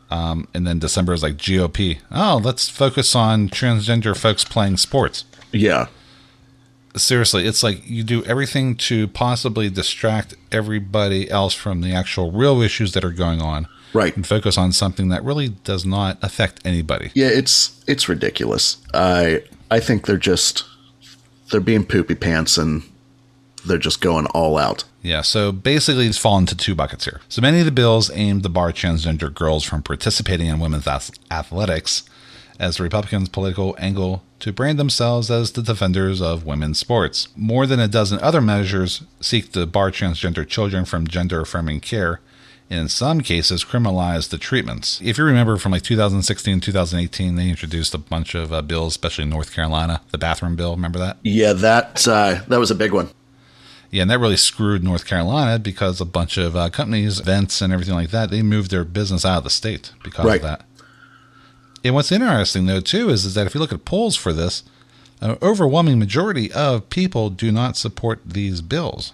Um, 0.10 0.48
and 0.54 0.66
then 0.66 0.80
December 0.80 1.14
is 1.14 1.22
like 1.24 1.36
GOP. 1.38 2.00
Oh, 2.12 2.40
let's 2.44 2.70
focus 2.70 3.16
on 3.16 3.50
transgender 3.50 4.16
folks 4.16 4.44
playing 4.46 4.78
sports. 4.78 5.26
Yeah. 5.52 5.88
Seriously, 6.96 7.46
it's 7.46 7.62
like 7.62 7.88
you 7.88 8.04
do 8.04 8.24
everything 8.24 8.76
to 8.78 9.08
possibly 9.10 9.70
distract 9.70 10.36
everybody 10.52 11.30
else 11.30 11.54
from 11.54 11.82
the 11.82 11.92
actual 11.94 12.32
real 12.32 12.62
issues 12.62 12.94
that 12.94 13.04
are 13.06 13.12
going 13.12 13.40
on 13.42 13.68
Right. 13.94 14.16
and 14.16 14.26
focus 14.26 14.58
on 14.58 14.72
something 14.72 15.10
that 15.10 15.24
really 15.24 15.50
does 15.50 15.86
not 15.86 16.18
affect 16.24 16.60
anybody. 16.66 17.12
Yeah, 17.14 17.28
it's 17.28 17.80
it's 17.86 18.10
ridiculous. 18.10 18.78
I 18.96 19.44
I 19.70 19.80
think 19.80 20.06
they're 20.08 20.18
just 20.18 20.64
they're 21.52 21.60
being 21.62 21.86
poopy 21.86 22.16
pants 22.16 22.58
and 22.58 22.82
they're 23.66 23.78
just 23.78 24.02
going 24.02 24.26
all 24.28 24.58
out. 24.58 24.84
Yeah, 25.02 25.22
so 25.22 25.52
basically 25.52 26.08
it's 26.08 26.18
fallen 26.18 26.44
into 26.44 26.56
two 26.56 26.76
buckets 26.76 27.06
here. 27.06 27.22
So 27.30 27.42
many 27.42 27.60
of 27.60 27.66
the 27.66 27.72
bills 27.72 28.12
aimed 28.14 28.44
to 28.44 28.50
bar 28.50 28.72
transgender 28.72 29.34
girls 29.34 29.64
from 29.64 29.84
participating 29.84 30.48
in 30.48 30.60
women's 30.60 30.88
athletics 31.32 32.04
as 32.60 32.78
the 32.78 32.84
Republicans' 32.84 33.30
political 33.30 33.76
angle 33.80 34.24
to 34.40 34.52
brand 34.52 34.80
themselves 34.80 35.32
as 35.32 35.52
the 35.52 35.62
defenders 35.62 36.22
of 36.22 36.46
women's 36.46 36.80
sports. 36.80 37.30
More 37.36 37.66
than 37.66 37.80
a 37.80 37.88
dozen 37.88 38.20
other 38.20 38.42
measures 38.42 39.04
seek 39.20 39.52
to 39.54 39.66
bar 39.66 39.92
transgender 39.92 40.48
children 40.48 40.86
from 40.86 41.08
gender 41.08 41.42
affirming 41.42 41.80
care, 41.82 42.20
and 42.70 42.82
in 42.82 42.90
some 42.90 43.22
cases 43.22 43.64
criminalize 43.64 44.30
the 44.30 44.38
treatments. 44.38 45.00
If 45.02 45.18
you 45.18 45.24
remember 45.24 45.58
from 45.58 45.72
like 45.72 45.84
2016 45.84 46.60
2018, 46.60 47.36
they 47.36 47.50
introduced 47.50 47.94
a 47.94 48.00
bunch 48.00 48.36
of 48.36 48.52
uh, 48.52 48.62
bills, 48.62 48.94
especially 48.94 49.24
in 49.24 49.30
North 49.30 49.54
Carolina, 49.54 50.02
the 50.12 50.18
bathroom 50.18 50.56
bill. 50.56 50.76
Remember 50.76 51.00
that? 51.00 51.18
Yeah, 51.24 51.54
that 51.54 52.08
uh, 52.08 52.42
that 52.48 52.60
was 52.60 52.72
a 52.72 52.76
big 52.76 52.94
one. 52.94 53.10
Yeah, 53.90 54.02
and 54.02 54.12
that 54.12 54.20
really 54.20 54.38
screwed 54.38 54.84
North 54.84 55.06
Carolina 55.06 55.58
because 55.60 56.02
a 56.02 56.06
bunch 56.06 56.38
of 56.38 56.56
uh, 56.56 56.70
companies, 56.70 57.20
events, 57.22 57.62
and 57.62 57.72
everything 57.72 57.96
like 57.96 58.10
that, 58.10 58.30
they 58.30 58.42
moved 58.42 58.70
their 58.70 58.84
business 58.84 59.24
out 59.26 59.40
of 59.40 59.44
the 59.46 59.50
state 59.50 59.94
because 60.04 60.26
Right. 60.26 60.36
of 60.38 60.42
that. 60.44 60.66
And 61.86 61.96
what's 61.96 62.12
interesting, 62.12 62.66
though, 62.66 62.82
too, 62.82 63.10
is, 63.10 63.24
is 63.24 63.34
that 63.36 63.48
if 63.48 63.54
you 63.54 63.62
look 63.62 63.72
at 63.72 63.86
polls 63.86 64.16
for 64.18 64.34
this, 64.34 64.64
an 65.22 65.38
overwhelming 65.42 65.98
majority 66.00 66.52
of 66.52 66.90
people 66.90 67.30
do 67.30 67.52
not 67.52 67.78
support 67.78 68.20
these 68.26 68.62
bills. 68.62 69.14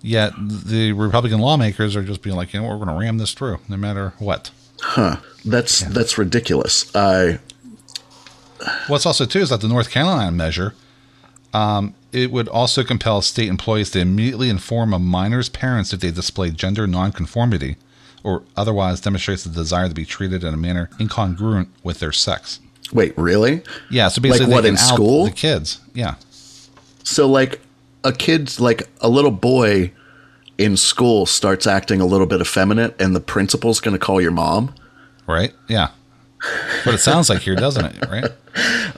Yet 0.00 0.32
the 0.38 0.92
Republican 0.92 1.40
lawmakers 1.40 1.94
are 1.96 2.02
just 2.02 2.22
being 2.22 2.36
like, 2.36 2.52
you 2.52 2.60
know, 2.60 2.68
we're 2.68 2.76
going 2.76 2.88
to 2.88 2.94
ram 2.94 3.18
this 3.18 3.32
through 3.34 3.58
no 3.68 3.76
matter 3.76 4.14
what. 4.18 4.50
Huh? 4.80 5.16
That's 5.44 5.80
that's 5.80 6.18
ridiculous. 6.18 6.94
I 6.94 7.38
What's 8.88 9.06
also 9.06 9.26
too 9.26 9.40
is 9.40 9.50
that 9.50 9.60
the 9.60 9.68
North 9.68 9.90
Carolina 9.90 10.30
measure, 10.32 10.74
um, 11.52 11.94
it 12.12 12.30
would 12.30 12.48
also 12.48 12.84
compel 12.84 13.22
state 13.22 13.48
employees 13.48 13.90
to 13.92 14.00
immediately 14.00 14.48
inform 14.50 14.92
a 14.92 14.98
minor's 14.98 15.48
parents 15.48 15.92
if 15.92 16.00
they 16.00 16.10
display 16.10 16.50
gender 16.50 16.86
nonconformity 16.86 17.76
or 18.22 18.42
otherwise 18.56 19.00
demonstrates 19.00 19.44
the 19.44 19.50
desire 19.50 19.88
to 19.88 19.94
be 19.94 20.04
treated 20.04 20.44
in 20.44 20.54
a 20.54 20.56
manner 20.56 20.88
incongruent 20.98 21.68
with 21.82 21.98
their 22.00 22.12
sex. 22.12 22.60
wait, 22.92 23.12
really? 23.16 23.62
Yeah, 23.90 24.08
so 24.08 24.20
basically, 24.20 24.46
Like 24.46 24.54
what, 24.54 24.64
in 24.66 24.76
school? 24.76 25.24
the 25.24 25.30
kids. 25.30 25.80
Yeah, 25.94 26.14
So 27.02 27.28
like 27.28 27.60
a 28.04 28.12
kid 28.12 28.58
like 28.60 28.88
a 29.00 29.08
little 29.08 29.30
boy 29.30 29.92
in 30.58 30.76
school 30.76 31.24
starts 31.26 31.66
acting 31.66 32.00
a 32.00 32.06
little 32.06 32.26
bit 32.26 32.40
effeminate 32.40 32.94
and 33.00 33.16
the 33.16 33.20
principal's 33.20 33.80
going 33.80 33.94
to 33.98 33.98
call 34.04 34.20
your 34.20 34.30
mom? 34.32 34.74
right. 35.26 35.52
Yeah, 35.68 35.88
what 36.84 36.94
it 36.94 36.98
sounds 36.98 37.28
like 37.28 37.40
here, 37.40 37.54
doesn't 37.54 37.84
it? 37.84 38.08
Right. 38.10 38.24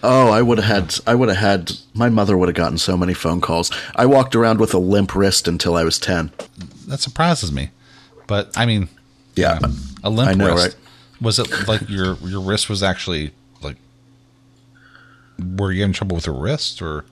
Oh, 0.02 0.30
I 0.30 0.42
would 0.42 0.58
have 0.58 0.66
had 0.66 0.98
I 1.06 1.14
would 1.14 1.28
have 1.28 1.38
had 1.38 1.72
my 1.94 2.08
mother 2.08 2.36
would 2.36 2.48
have 2.48 2.56
gotten 2.56 2.78
so 2.78 2.96
many 2.96 3.14
phone 3.14 3.40
calls. 3.40 3.70
I 3.96 4.06
walked 4.06 4.34
around 4.34 4.60
with 4.60 4.74
a 4.74 4.78
limp 4.78 5.14
wrist 5.14 5.46
until 5.48 5.76
I 5.76 5.84
was 5.84 5.98
10. 5.98 6.32
That 6.88 7.00
surprises 7.00 7.52
me, 7.52 7.70
but 8.26 8.50
I 8.56 8.66
mean, 8.66 8.88
Yeah. 9.36 9.58
Um, 9.62 9.78
a 10.02 10.10
limp 10.10 10.36
know, 10.38 10.54
wrist. 10.54 10.66
right? 10.66 10.76
Was 11.20 11.38
it 11.38 11.68
like 11.68 11.88
your 11.88 12.16
your 12.16 12.40
wrist 12.40 12.68
was 12.68 12.82
actually 12.82 13.32
like? 13.62 13.76
Were 15.56 15.72
you 15.72 15.82
having 15.82 15.92
trouble 15.94 16.16
with 16.16 16.26
your 16.26 16.36
wrist 16.38 16.80
or? 16.82 17.04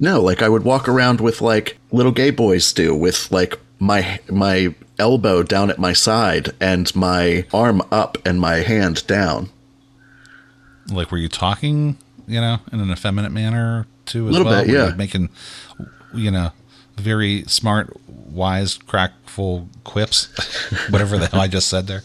No, 0.00 0.20
like 0.22 0.42
I 0.42 0.48
would 0.48 0.62
walk 0.64 0.88
around 0.88 1.20
with 1.20 1.40
like 1.40 1.76
little 1.90 2.12
gay 2.12 2.30
boys 2.30 2.72
do 2.72 2.94
with 2.94 3.30
like 3.32 3.58
my 3.80 4.20
my 4.30 4.74
elbow 4.98 5.42
down 5.42 5.70
at 5.70 5.78
my 5.78 5.92
side 5.92 6.50
and 6.60 6.94
my 6.94 7.46
arm 7.52 7.82
up 7.90 8.18
and 8.26 8.40
my 8.40 8.56
hand 8.56 9.06
down. 9.06 9.50
Like 10.90 11.10
were 11.10 11.18
you 11.18 11.28
talking 11.28 11.96
you 12.26 12.40
know 12.40 12.58
in 12.72 12.80
an 12.80 12.90
effeminate 12.90 13.32
manner 13.32 13.86
too 14.06 14.26
as 14.28 14.32
Little 14.32 14.46
well 14.46 14.64
bit, 14.64 14.72
yeah. 14.74 14.94
making 14.96 15.28
you 16.14 16.30
know 16.30 16.50
very 16.96 17.44
smart 17.44 17.94
wise 18.08 18.76
crackful 18.78 19.68
quips 19.84 20.26
whatever 20.90 21.16
the 21.18 21.26
hell 21.28 21.40
i 21.40 21.48
just 21.48 21.68
said 21.68 21.86
there 21.86 22.02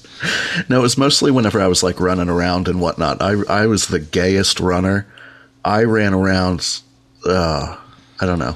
No, 0.69 0.79
it 0.79 0.83
was 0.83 0.97
mostly 0.97 1.31
whenever 1.31 1.59
I 1.61 1.67
was 1.67 1.81
like 1.83 1.99
running 1.99 2.29
around 2.29 2.67
and 2.67 2.79
whatnot. 2.79 3.21
I 3.21 3.33
I 3.49 3.65
was 3.67 3.87
the 3.87 3.99
gayest 3.99 4.59
runner. 4.59 5.05
I 5.65 5.83
ran 5.83 6.13
around. 6.13 6.79
Uh, 7.25 7.75
I 8.21 8.25
don't 8.25 8.39
know. 8.39 8.55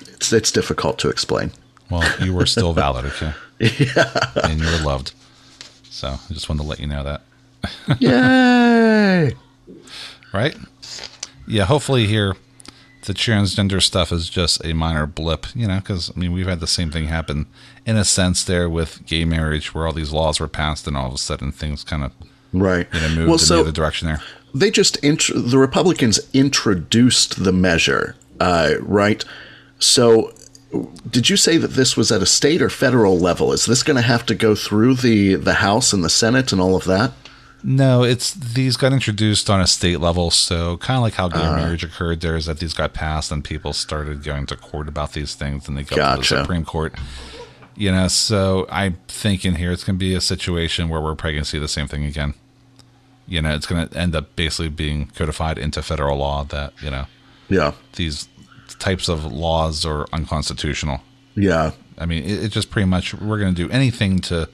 It's 0.00 0.32
it's 0.32 0.50
difficult 0.50 0.98
to 1.00 1.08
explain. 1.10 1.52
well 1.90 2.02
you 2.24 2.34
were 2.34 2.46
still 2.46 2.72
valid 2.84 3.04
okay 3.06 3.32
yeah 3.60 4.32
and 4.44 4.58
you 4.60 4.66
were 4.66 4.82
loved 4.84 5.12
so 5.90 6.08
i 6.08 6.32
just 6.32 6.48
wanted 6.48 6.62
to 6.62 6.68
let 6.68 6.80
you 6.80 6.86
know 6.86 7.02
that 7.04 7.20
Yay! 8.00 9.34
Right 10.32 10.56
yeah 11.46 11.64
hopefully 11.64 12.06
here 12.06 12.36
the 13.04 13.12
transgender 13.12 13.80
stuff 13.80 14.10
is 14.10 14.28
just 14.28 14.64
a 14.64 14.72
minor 14.72 15.06
blip 15.06 15.46
you 15.54 15.66
know 15.66 15.78
because 15.78 16.10
i 16.16 16.18
mean 16.18 16.32
we've 16.32 16.48
had 16.48 16.60
the 16.60 16.66
same 16.66 16.90
thing 16.90 17.06
happen 17.06 17.46
in 17.84 17.96
a 17.96 18.04
sense 18.04 18.42
there 18.44 18.68
with 18.68 19.04
gay 19.06 19.24
marriage 19.24 19.74
where 19.74 19.86
all 19.86 19.92
these 19.92 20.12
laws 20.12 20.40
were 20.40 20.48
passed 20.48 20.86
and 20.86 20.96
all 20.96 21.06
of 21.06 21.14
a 21.14 21.18
sudden 21.18 21.52
things 21.52 21.84
kind 21.84 22.02
of 22.04 22.12
Right. 22.52 22.86
you 22.92 23.00
know 23.00 23.08
moved 23.08 23.18
well, 23.26 23.32
in 23.34 23.38
so 23.38 23.54
the 23.56 23.60
other 23.62 23.72
direction 23.72 24.08
there 24.08 24.22
they 24.56 24.70
just 24.70 24.96
int- 24.98 25.30
the 25.34 25.58
Republicans 25.58 26.18
introduced 26.32 27.44
the 27.44 27.52
measure, 27.52 28.16
uh, 28.40 28.74
right? 28.80 29.22
So, 29.78 30.32
did 31.10 31.28
you 31.28 31.36
say 31.36 31.58
that 31.58 31.72
this 31.72 31.96
was 31.96 32.10
at 32.10 32.22
a 32.22 32.26
state 32.26 32.62
or 32.62 32.70
federal 32.70 33.18
level? 33.18 33.52
Is 33.52 33.66
this 33.66 33.82
going 33.82 33.96
to 33.96 34.02
have 34.02 34.24
to 34.26 34.34
go 34.34 34.54
through 34.54 34.94
the 34.94 35.34
the 35.34 35.54
House 35.54 35.92
and 35.92 36.02
the 36.02 36.08
Senate 36.08 36.52
and 36.52 36.60
all 36.60 36.74
of 36.74 36.84
that? 36.84 37.12
No, 37.68 38.04
it's 38.04 38.32
these 38.32 38.76
got 38.76 38.92
introduced 38.92 39.50
on 39.50 39.60
a 39.60 39.66
state 39.66 39.98
level, 39.98 40.30
so 40.30 40.76
kind 40.76 40.98
of 40.98 41.02
like 41.02 41.14
how 41.14 41.26
gay 41.26 41.38
marriage 41.56 41.82
occurred. 41.82 42.20
There 42.20 42.36
is 42.36 42.46
that 42.46 42.60
these 42.60 42.72
got 42.72 42.94
passed, 42.94 43.32
and 43.32 43.42
people 43.42 43.72
started 43.72 44.22
going 44.22 44.46
to 44.46 44.56
court 44.56 44.86
about 44.86 45.14
these 45.14 45.34
things, 45.34 45.66
and 45.66 45.76
they 45.76 45.82
go 45.82 45.96
to 45.96 46.20
the 46.20 46.24
Supreme 46.42 46.64
Court. 46.64 46.94
You 47.74 47.90
know, 47.90 48.06
so 48.06 48.66
I'm 48.70 48.98
thinking 49.08 49.56
here 49.56 49.72
it's 49.72 49.82
going 49.82 49.96
to 49.96 49.98
be 49.98 50.14
a 50.14 50.20
situation 50.20 50.88
where 50.88 51.00
we're 51.00 51.16
probably 51.16 51.32
going 51.32 51.42
to 51.44 51.50
see 51.50 51.58
the 51.58 51.66
same 51.66 51.88
thing 51.88 52.04
again. 52.04 52.34
You 53.26 53.42
know, 53.42 53.52
it's 53.52 53.66
going 53.66 53.88
to 53.88 53.98
end 53.98 54.14
up 54.14 54.36
basically 54.36 54.68
being 54.68 55.08
codified 55.16 55.58
into 55.58 55.82
federal 55.82 56.18
law 56.18 56.44
that 56.44 56.72
you 56.80 56.90
know 56.92 57.06
Yeah, 57.48 57.72
these 57.94 58.28
types 58.78 59.08
of 59.08 59.24
laws 59.24 59.84
are 59.84 60.06
unconstitutional. 60.12 61.00
yeah, 61.34 61.72
I 61.98 62.06
mean, 62.06 62.22
it, 62.22 62.44
it 62.44 62.52
just 62.52 62.70
pretty 62.70 62.86
much 62.86 63.12
we're 63.12 63.40
going 63.40 63.56
to 63.56 63.66
do 63.66 63.68
anything 63.72 64.20
to 64.20 64.48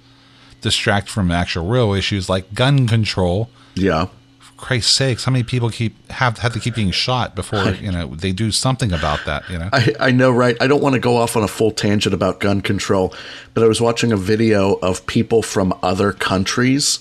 distract 0.62 1.08
from 1.08 1.30
actual 1.30 1.66
real 1.66 1.92
issues 1.92 2.28
like 2.28 2.54
gun 2.54 2.88
control. 2.88 3.50
yeah. 3.74 4.06
For 4.38 4.52
Christ's 4.56 4.92
sakes, 4.92 5.24
how 5.24 5.32
many 5.32 5.44
people 5.44 5.70
keep 5.70 6.10
have 6.10 6.38
have 6.38 6.52
to 6.54 6.60
keep 6.60 6.74
being 6.74 6.90
shot 6.90 7.34
before 7.34 7.70
you 7.80 7.92
know 7.92 8.06
they 8.06 8.32
do 8.32 8.50
something 8.50 8.92
about 8.92 9.20
that? 9.26 9.48
You 9.50 9.58
know, 9.58 9.68
I, 9.72 9.94
I 10.00 10.10
know, 10.10 10.30
right? 10.30 10.56
I 10.60 10.66
don't 10.66 10.82
want 10.82 10.94
to 10.94 11.00
go 11.00 11.16
off 11.16 11.36
on 11.36 11.42
a 11.42 11.48
full 11.48 11.70
tangent 11.70 12.14
about 12.14 12.40
gun 12.40 12.60
control, 12.62 13.14
but 13.54 13.62
I 13.62 13.66
was 13.66 13.80
watching 13.80 14.12
a 14.12 14.16
video 14.16 14.74
of 14.74 15.04
people 15.06 15.42
from 15.42 15.78
other 15.82 16.12
countries, 16.12 16.98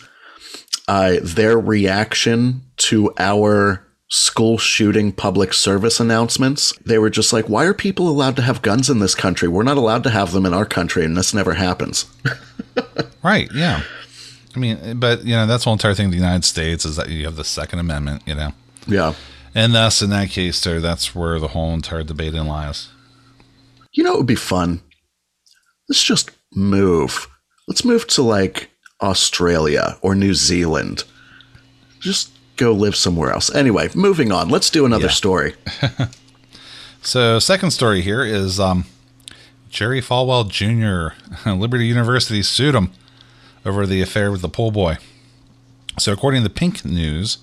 uh, 0.87 1.15
their 1.23 1.57
reaction 1.57 2.63
to 2.77 3.13
our 3.17 3.85
school 4.13 4.57
shooting 4.57 5.13
public 5.13 5.53
service 5.53 5.99
announcements. 6.01 6.73
They 6.85 6.97
were 6.97 7.09
just 7.09 7.31
like, 7.31 7.47
why 7.47 7.63
are 7.63 7.73
people 7.73 8.09
allowed 8.09 8.35
to 8.35 8.41
have 8.41 8.61
guns 8.61 8.89
in 8.89 8.99
this 8.99 9.15
country? 9.15 9.47
We're 9.47 9.63
not 9.63 9.77
allowed 9.77 10.03
to 10.03 10.09
have 10.09 10.33
them 10.33 10.45
in 10.45 10.53
our 10.53 10.65
country, 10.65 11.05
and 11.05 11.15
this 11.15 11.33
never 11.33 11.53
happens. 11.53 12.05
right? 13.23 13.49
Yeah, 13.53 13.83
I 14.53 14.59
mean, 14.59 14.99
but 14.99 15.23
you 15.23 15.33
know 15.33 15.47
that's 15.47 15.63
the 15.63 15.69
whole 15.69 15.75
entire 15.75 15.93
thing. 15.93 16.07
of 16.07 16.11
The 16.11 16.17
United 16.17 16.43
States 16.43 16.83
is 16.85 16.97
that 16.97 17.09
you 17.09 17.23
have 17.25 17.37
the 17.37 17.45
Second 17.45 17.79
Amendment, 17.79 18.23
you 18.25 18.35
know, 18.35 18.51
Yeah. 18.85 19.13
and 19.55 19.73
thus 19.73 20.01
in 20.01 20.09
that 20.09 20.29
case, 20.29 20.61
there 20.61 20.81
that's 20.81 21.15
where 21.15 21.39
the 21.39 21.49
whole 21.49 21.73
entire 21.73 22.03
debate 22.03 22.33
in 22.33 22.47
lies. 22.47 22.89
You 23.93 24.03
know, 24.03 24.13
it 24.15 24.17
would 24.17 24.27
be 24.27 24.35
fun. 24.35 24.81
Let's 25.87 26.03
just 26.03 26.31
move. 26.53 27.27
Let's 27.67 27.85
move 27.85 28.07
to 28.07 28.23
like 28.23 28.71
Australia 29.01 29.97
or 30.01 30.15
New 30.15 30.33
Zealand. 30.33 31.05
Just 32.01 32.29
go 32.61 32.71
live 32.73 32.95
somewhere 32.95 33.31
else. 33.31 33.53
Anyway, 33.53 33.89
moving 33.95 34.31
on. 34.31 34.47
Let's 34.49 34.69
do 34.69 34.85
another 34.85 35.05
Yeah. 35.07 35.11
story. 35.11 35.55
So, 37.03 37.39
second 37.39 37.71
story 37.71 38.01
here 38.01 38.23
is 38.23 38.59
um, 38.59 38.85
Jerry 39.71 40.01
Falwell 40.01 40.47
Jr. 40.47 41.15
Liberty 41.49 41.87
University 41.87 42.43
sued 42.43 42.75
him 42.75 42.91
over 43.65 43.87
the 43.87 44.01
affair 44.03 44.31
with 44.31 44.41
the 44.43 44.49
pool 44.49 44.69
boy. 44.69 44.97
So, 45.97 46.11
according 46.13 46.43
to 46.43 46.47
the 46.47 46.53
Pink 46.53 46.85
News, 46.85 47.39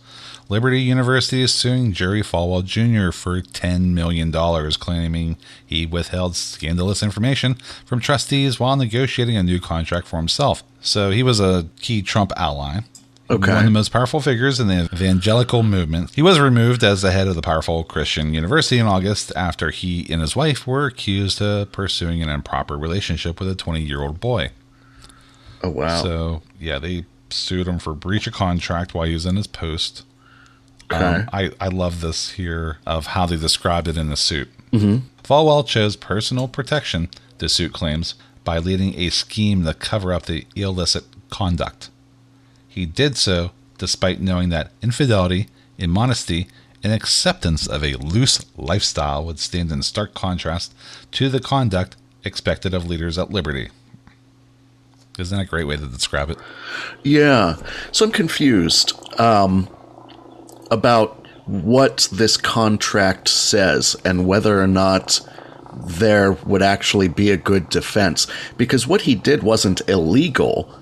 Liberty 0.48 0.80
University 0.80 1.42
is 1.42 1.52
suing 1.52 1.92
Jerry 1.92 2.22
Falwell 2.22 2.64
Jr. 2.64 3.10
for 3.10 3.40
$10 3.42 3.86
million, 3.94 4.30
claiming 4.30 5.36
he 5.66 5.84
withheld 5.86 6.36
scandalous 6.36 7.02
information 7.02 7.54
from 7.84 7.98
trustees 7.98 8.60
while 8.60 8.76
negotiating 8.76 9.36
a 9.36 9.42
new 9.42 9.58
contract 9.60 10.06
for 10.06 10.18
himself. 10.18 10.62
So 10.80 11.10
he 11.10 11.24
was 11.24 11.40
a 11.40 11.66
key 11.80 12.02
Trump 12.02 12.32
ally. 12.36 12.82
Okay. 13.30 13.50
One 13.50 13.58
of 13.58 13.64
the 13.64 13.70
most 13.70 13.92
powerful 13.92 14.20
figures 14.20 14.58
in 14.58 14.68
the 14.68 14.88
evangelical 14.92 15.62
movement. 15.62 16.14
He 16.14 16.22
was 16.22 16.40
removed 16.40 16.82
as 16.82 17.02
the 17.02 17.10
head 17.10 17.28
of 17.28 17.34
the 17.34 17.42
powerful 17.42 17.84
Christian 17.84 18.32
university 18.32 18.78
in 18.78 18.86
August 18.86 19.32
after 19.36 19.70
he 19.70 20.06
and 20.10 20.22
his 20.22 20.34
wife 20.34 20.66
were 20.66 20.86
accused 20.86 21.42
of 21.42 21.70
pursuing 21.70 22.22
an 22.22 22.30
improper 22.30 22.78
relationship 22.78 23.38
with 23.38 23.50
a 23.50 23.54
20 23.54 23.82
year 23.82 24.00
old 24.02 24.18
boy. 24.18 24.50
Oh 25.62 25.68
wow. 25.68 26.02
So, 26.02 26.42
yeah, 26.58 26.78
they 26.78 27.04
sued 27.28 27.68
him 27.68 27.78
for 27.78 27.92
breach 27.92 28.26
of 28.26 28.32
contract 28.32 28.94
while 28.94 29.06
he 29.06 29.12
was 29.12 29.26
in 29.26 29.36
his 29.36 29.46
post. 29.46 30.04
okay. 30.90 31.04
Um, 31.04 31.28
I, 31.30 31.50
I 31.60 31.68
love 31.68 32.00
this 32.00 32.30
here 32.32 32.78
of 32.86 33.08
how 33.08 33.26
they 33.26 33.36
described 33.36 33.88
it 33.88 33.98
in 33.98 34.08
the 34.08 34.16
suit. 34.16 34.48
Mm-hmm. 34.72 35.06
Falwell 35.22 35.66
chose 35.66 35.96
personal 35.96 36.48
protection, 36.48 37.10
the 37.38 37.50
suit 37.50 37.74
claims, 37.74 38.14
by 38.44 38.56
leading 38.56 38.98
a 38.98 39.10
scheme 39.10 39.64
to 39.64 39.74
cover 39.74 40.14
up 40.14 40.24
the 40.24 40.46
illicit 40.56 41.04
conduct. 41.28 41.90
He 42.78 42.86
did 42.86 43.16
so 43.16 43.50
despite 43.76 44.20
knowing 44.20 44.50
that 44.50 44.70
infidelity, 44.82 45.48
immodesty, 45.78 46.46
and 46.84 46.92
acceptance 46.92 47.66
of 47.66 47.82
a 47.82 47.96
loose 47.96 48.46
lifestyle 48.56 49.24
would 49.24 49.40
stand 49.40 49.72
in 49.72 49.82
stark 49.82 50.14
contrast 50.14 50.72
to 51.10 51.28
the 51.28 51.40
conduct 51.40 51.96
expected 52.22 52.74
of 52.74 52.86
leaders 52.86 53.18
at 53.18 53.32
liberty. 53.32 53.70
Isn't 55.18 55.36
that 55.36 55.42
a 55.42 55.48
great 55.48 55.66
way 55.66 55.76
to 55.76 55.86
describe 55.86 56.30
it? 56.30 56.38
Yeah. 57.02 57.56
So 57.90 58.04
I'm 58.04 58.12
confused 58.12 58.92
um, 59.20 59.68
about 60.70 61.26
what 61.46 62.08
this 62.12 62.36
contract 62.36 63.26
says 63.26 63.96
and 64.04 64.24
whether 64.24 64.62
or 64.62 64.68
not 64.68 65.18
there 65.74 66.30
would 66.30 66.62
actually 66.62 67.08
be 67.08 67.32
a 67.32 67.36
good 67.36 67.70
defense. 67.70 68.28
Because 68.56 68.86
what 68.86 69.00
he 69.00 69.16
did 69.16 69.42
wasn't 69.42 69.80
illegal, 69.88 70.72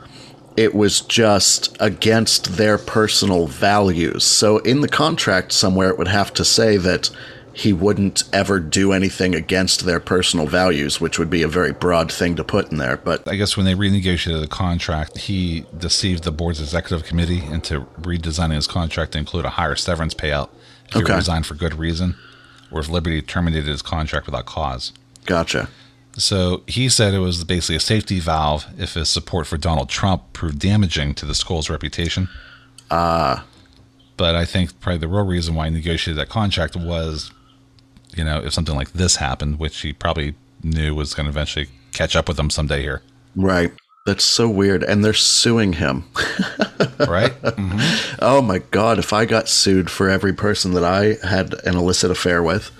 it 0.57 0.75
was 0.75 1.01
just 1.03 1.77
against 1.81 2.57
their 2.57 2.79
personal 2.79 3.47
values. 3.47 4.25
So 4.25 4.59
in 4.59 4.81
the 4.81 4.88
contract 4.88 5.53
somewhere, 5.53 5.88
it 5.90 5.99
would 5.99 6.09
have 6.09 6.33
to 6.35 6.45
say 6.45 6.77
that 6.79 7.11
he 7.53 7.73
wouldn't 7.73 8.23
ever 8.35 8.61
do 8.61 8.92
anything 8.92 9.35
against 9.35 9.87
their 9.87 9.99
personal 10.01 10.47
values, 10.47 11.01
which 11.01 11.19
would 11.19 11.31
be 11.31 11.42
a 11.42 11.49
very 11.49 11.73
broad 11.73 12.12
thing 12.12 12.37
to 12.37 12.45
put 12.45 12.71
in 12.71 12.77
there. 12.77 12.99
But 12.99 13.27
I 13.27 13.37
guess 13.37 13.57
when 13.57 13.64
they 13.64 13.75
renegotiated 13.75 14.40
the 14.42 14.47
contract, 14.49 15.16
he 15.19 15.64
deceived 15.77 16.25
the 16.25 16.33
board's 16.33 16.61
executive 16.61 17.07
committee 17.07 17.42
into 17.45 17.81
redesigning 18.01 18.57
his 18.57 18.66
contract 18.66 19.12
to 19.12 19.19
include 19.19 19.47
a 19.47 19.51
higher 19.51 19.75
severance 19.77 20.12
payout 20.12 20.51
if 20.90 20.97
Okay. 20.97 21.12
he 21.12 21.16
resigned 21.16 21.47
for 21.47 21.55
good 21.55 21.75
reason, 21.75 22.14
or 22.71 22.81
if 22.81 22.90
Liberty 22.90 23.23
terminated 23.23 23.69
his 23.69 23.81
contract 23.83 24.27
without 24.27 24.45
cause. 24.47 24.92
gotcha. 25.25 25.69
So 26.18 26.62
he 26.66 26.88
said 26.88 27.12
it 27.12 27.18
was 27.18 27.44
basically 27.44 27.76
a 27.76 27.81
safety 27.81 28.20
valve 28.20 28.66
if 28.79 28.94
his 28.94 29.09
support 29.09 29.46
for 29.46 29.59
Donald 29.59 29.88
Trump 29.88 30.33
proved 30.33 30.59
damaging 30.59 31.14
to 31.14 31.26
the 31.26 31.35
school's 31.35 31.68
reputation. 31.68 32.29
Ah. 32.90 33.44
But 34.16 34.35
I 34.35 34.46
think 34.46 34.81
probably 34.81 34.98
the 34.98 35.09
real 35.09 35.26
reason 35.26 35.55
why 35.55 35.68
he 35.68 35.74
negotiated 35.74 36.18
that 36.18 36.31
contract 36.31 36.74
was, 36.74 37.31
you 38.14 38.24
know, 38.24 38.42
if 38.42 38.55
something 38.55 38.74
like 38.74 38.92
this 38.92 39.16
happened, 39.16 39.59
which 39.59 39.79
he 39.83 39.92
probably 39.92 40.35
knew 40.62 40.94
was 40.94 41.12
going 41.12 41.26
to 41.26 41.31
eventually 41.31 41.68
catch 41.92 42.16
up 42.16 42.29
with 42.29 42.38
him 42.38 42.48
someday 42.48 42.81
here, 42.81 43.02
Right. 43.37 43.72
That's 44.07 44.24
so 44.24 44.48
weird. 44.48 44.83
And 44.83 45.05
they're 45.05 45.12
suing 45.12 45.74
him. 45.74 46.05
right? 47.00 47.33
Oh 48.20 48.40
my 48.40 48.59
god, 48.70 48.98
if 48.98 49.12
I 49.12 49.24
got 49.24 49.48
sued 49.48 49.90
for 49.90 50.09
every 50.09 50.33
person 50.33 50.72
that 50.74 50.85
I 50.85 51.16
had 51.26 51.55
an 51.64 51.76
illicit 51.76 52.11
affair 52.11 52.42
with. 52.42 52.70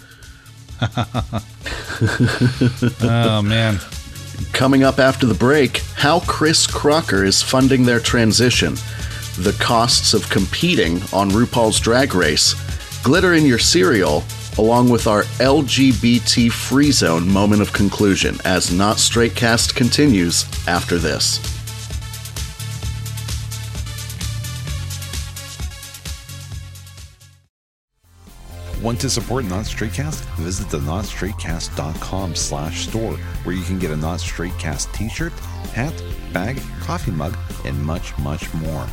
oh 3.03 3.43
man. 3.43 3.79
Coming 4.53 4.85
up 4.85 4.99
after 4.99 5.27
the 5.27 5.35
break, 5.35 5.79
how 5.95 6.21
Chris 6.21 6.67
Crocker 6.67 7.25
is 7.25 7.43
funding 7.43 7.85
their 7.85 8.01
transition, 8.01 8.75
the 9.39 9.57
costs 9.61 10.15
of 10.15 10.29
competing 10.29 10.97
on 11.13 11.31
RuPaul's 11.31 11.81
Drag 11.81 12.15
Race, 12.15 12.55
glitter 13.03 13.35
in 13.35 13.47
your 13.47 13.59
cereal, 13.59 14.25
along 14.59 14.91
with 14.91 15.07
our 15.07 15.23
LGBT 15.39 16.51
free 16.51 16.91
zone 16.91 17.31
moment 17.31 17.63
of 17.63 17.73
conclusion 17.73 18.37
as 18.45 18.73
Not 18.73 18.99
Straight 18.99 19.35
Cast 19.35 19.75
continues 19.75 20.45
after 20.67 20.99
this. 20.99 21.41
Want 28.87 29.01
to 29.01 29.11
support 29.11 29.45
Not 29.47 29.65
Straightcast? 29.65 30.21
Visit 30.37 30.71
the 30.71 30.79
notstraightcast.com 30.79 32.37
slash 32.37 32.87
store 32.87 33.17
where 33.43 33.57
you 33.57 33.65
can 33.65 33.81
get 33.81 33.91
a 33.91 33.97
Not 33.97 34.21
Straightcast 34.21 34.95
t-shirt, 34.95 35.33
hat, 35.75 35.93
bag, 36.33 36.63
coffee 36.83 37.11
mug, 37.11 37.37
and 37.65 37.77
much, 37.83 38.17
much 38.19 38.55
more. 38.55 38.87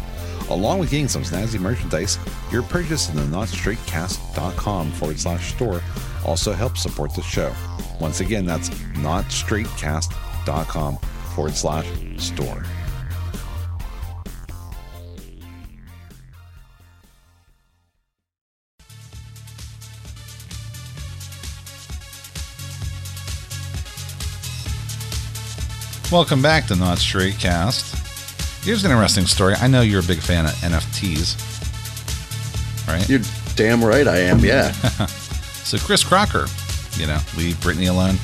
Along 0.50 0.80
with 0.80 0.90
getting 0.90 1.08
some 1.08 1.22
snazzy 1.22 1.60
merchandise, 1.60 2.18
your 2.52 2.64
purchase 2.64 3.08
in 3.10 3.18
the 3.18 3.22
notstraightcast.com 3.22 4.92
forward 4.94 5.20
slash 5.20 5.54
store 5.54 5.84
also 6.26 6.54
helps 6.54 6.82
support 6.82 7.14
the 7.14 7.22
show. 7.22 7.54
Once 8.00 8.20
again, 8.20 8.48
that's 8.48 8.70
notstraightcast.com 8.70 10.98
forward 11.36 11.54
slash 11.54 11.88
store. 12.18 12.66
Welcome 26.14 26.44
back 26.44 26.68
to 26.68 26.76
Not 26.76 27.00
Straight 27.00 27.40
Cast. 27.40 27.96
Here's 28.64 28.86
an 28.86 28.92
interesting 28.92 29.26
story. 29.26 29.56
I 29.56 29.66
know 29.66 29.82
you're 29.82 30.02
a 30.02 30.04
big 30.04 30.20
fan 30.20 30.46
of 30.46 30.52
NFTs, 30.52 31.36
right? 32.88 33.10
You're 33.10 33.22
damn 33.56 33.84
right 33.84 34.08
I 34.08 34.20
am, 34.20 34.38
yeah. 34.46 34.74
So 35.64 35.80
Chris 35.80 36.04
Crocker, 36.04 36.46
you 36.98 37.08
know, 37.08 37.18
leave 37.36 37.56
Britney 37.56 37.90
alone. 37.90 38.18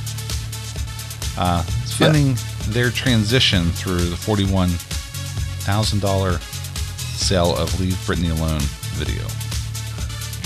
Uh, 1.36 1.64
funding 1.98 2.38
their 2.68 2.92
transition 2.92 3.72
through 3.72 4.06
the 4.06 4.16
forty-one 4.16 4.70
thousand 5.66 6.02
dollar 6.02 6.38
sale 6.38 7.58
of 7.58 7.80
"Leave 7.80 7.96
Britney 8.06 8.30
Alone" 8.30 8.62
video. 9.00 9.24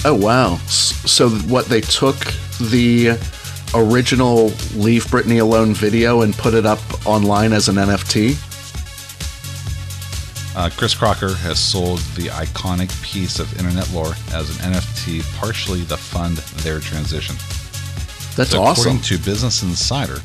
Oh 0.06 0.16
wow! 0.16 0.56
So 0.68 1.28
what 1.30 1.66
they 1.66 1.82
took 1.82 2.16
the 2.72 3.20
original 3.76 4.46
"Leave 4.76 5.06
Britney 5.06 5.42
Alone" 5.42 5.74
video 5.74 6.22
and 6.22 6.34
put 6.36 6.54
it 6.54 6.66
up 6.66 6.80
online 7.06 7.54
as 7.54 7.68
an 7.70 7.76
NFT. 7.76 8.38
Uh, 10.56 10.70
Chris 10.78 10.94
Crocker 10.94 11.34
has 11.34 11.60
sold 11.60 11.98
the 12.16 12.28
iconic 12.28 12.90
piece 13.04 13.40
of 13.40 13.52
internet 13.58 13.92
lore 13.92 14.14
as 14.34 14.50
an 14.52 14.74
NFT, 14.74 15.22
partially 15.38 15.84
to 15.86 15.98
fund 15.98 16.38
their 16.64 16.80
transition. 16.80 17.36
That's 18.36 18.52
So 18.52 18.62
awesome. 18.62 18.98
According 18.98 19.02
to 19.04 19.18
Business 19.18 19.64
Insider, 19.64 20.20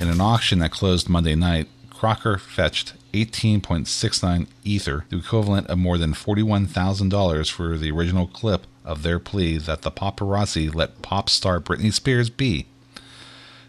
in 0.00 0.08
an 0.08 0.20
auction 0.20 0.58
that 0.60 0.72
closed 0.72 1.08
Monday 1.08 1.36
night, 1.36 1.68
Crocker 2.06 2.38
fetched 2.38 2.92
18.69 3.14 4.46
Ether, 4.62 5.04
the 5.08 5.18
equivalent 5.18 5.66
of 5.66 5.76
more 5.76 5.98
than 5.98 6.12
$41,000 6.12 7.50
for 7.50 7.76
the 7.76 7.90
original 7.90 8.28
clip 8.28 8.68
of 8.84 9.02
their 9.02 9.18
plea 9.18 9.58
that 9.58 9.82
the 9.82 9.90
paparazzi 9.90 10.72
let 10.72 11.02
pop 11.02 11.28
star 11.28 11.58
Britney 11.58 11.92
Spears 11.92 12.30
be. 12.30 12.66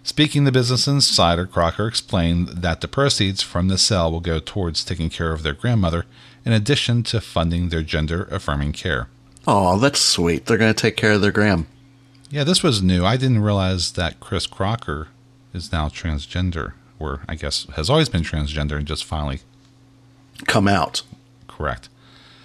Speaking 0.04 0.46
to 0.46 0.52
Business 0.52 0.88
Insider, 0.88 1.48
Crocker 1.48 1.88
explained 1.88 2.50
that 2.50 2.82
the 2.82 2.88
proceeds 2.88 3.42
from 3.42 3.70
the 3.70 3.78
sale 3.80 4.12
will 4.12 4.20
go 4.20 4.38
towards 4.38 4.84
taking 4.84 5.10
care 5.10 5.34
of 5.34 5.42
their 5.42 5.54
grandmother, 5.54 6.06
in 6.46 6.54
addition 6.54 7.02
to 7.06 7.20
funding 7.20 7.70
their 7.70 7.82
gender 7.82 8.26
affirming 8.26 8.72
care. 8.72 9.08
Oh, 9.48 9.80
that's 9.80 10.00
sweet. 10.00 10.46
They're 10.46 10.60
going 10.60 10.76
to 10.76 10.80
take 10.80 10.96
care 10.96 11.14
of 11.14 11.22
their 11.22 11.32
gram. 11.32 11.66
Yeah, 12.30 12.44
this 12.44 12.62
was 12.62 12.84
new. 12.84 13.04
I 13.04 13.18
didn't 13.18 13.42
realize 13.42 13.94
that 13.94 14.20
Chris 14.20 14.46
Crocker 14.46 15.08
is 15.56 15.72
now 15.72 15.90
transgender, 15.90 16.74
or 17.00 17.22
I 17.28 17.36
guess 17.36 17.66
has 17.76 17.90
always 17.90 18.10
been 18.10 18.24
transgender 18.24 18.74
and 18.78 18.86
just 18.88 19.06
finally 19.06 19.40
Come 20.46 20.68
out. 20.68 21.02
correct. 21.48 21.90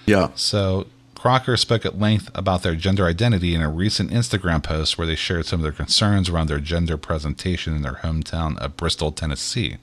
Yeah. 0.06 0.30
So 0.34 0.86
Crocker 1.14 1.56
spoke 1.56 1.84
at 1.86 1.98
length 1.98 2.30
about 2.34 2.62
their 2.62 2.74
gender 2.74 3.06
identity 3.06 3.54
in 3.54 3.60
a 3.62 3.68
recent 3.70 4.10
Instagram 4.10 4.62
post 4.62 4.96
where 4.98 5.06
they 5.06 5.14
shared 5.14 5.46
some 5.46 5.60
of 5.60 5.62
their 5.62 5.72
concerns 5.72 6.28
around 6.28 6.48
their 6.48 6.58
gender 6.58 6.96
presentation 6.96 7.76
in 7.76 7.82
their 7.82 8.00
hometown 8.02 8.58
of 8.58 8.76
Bristol, 8.76 9.12
Tennessee. 9.12 9.76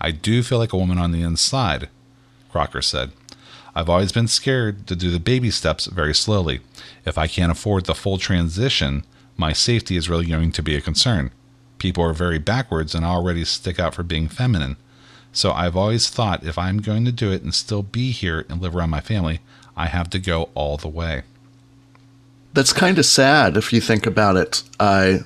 I 0.00 0.10
do 0.10 0.42
feel 0.42 0.58
like 0.58 0.72
a 0.72 0.76
woman 0.78 0.98
on 0.98 1.12
the 1.12 1.22
inside, 1.22 1.88
Crocker 2.50 2.82
said. 2.82 3.12
I've 3.74 3.88
always 3.88 4.12
been 4.12 4.28
scared 4.28 4.86
to 4.88 4.96
do 4.96 5.10
the 5.10 5.20
baby 5.20 5.50
steps 5.50 5.86
very 5.86 6.14
slowly. 6.14 6.60
If 7.06 7.16
I 7.16 7.28
can't 7.28 7.52
afford 7.52 7.86
the 7.86 7.94
full 7.94 8.18
transition, 8.18 9.04
my 9.36 9.52
safety 9.52 9.96
is 9.96 10.08
really 10.10 10.26
going 10.26 10.52
to 10.52 10.62
be 10.62 10.74
a 10.76 10.80
concern. 10.80 11.30
People 11.78 12.04
are 12.04 12.12
very 12.12 12.38
backwards 12.38 12.94
and 12.94 13.04
already 13.04 13.44
stick 13.44 13.78
out 13.78 13.94
for 13.94 14.02
being 14.02 14.28
feminine. 14.28 14.76
So 15.32 15.52
I've 15.52 15.76
always 15.76 16.08
thought 16.10 16.44
if 16.44 16.58
I'm 16.58 16.78
going 16.78 17.04
to 17.04 17.12
do 17.12 17.30
it 17.32 17.42
and 17.42 17.54
still 17.54 17.82
be 17.82 18.10
here 18.10 18.44
and 18.48 18.60
live 18.60 18.74
around 18.74 18.90
my 18.90 19.00
family, 19.00 19.40
I 19.76 19.86
have 19.86 20.10
to 20.10 20.18
go 20.18 20.48
all 20.54 20.76
the 20.76 20.88
way. 20.88 21.22
that's 22.54 22.72
kind 22.72 22.98
of 22.98 23.04
sad 23.06 23.56
if 23.56 23.72
you 23.72 23.80
think 23.80 24.06
about 24.06 24.36
it. 24.36 24.62
Uh, 24.80 25.18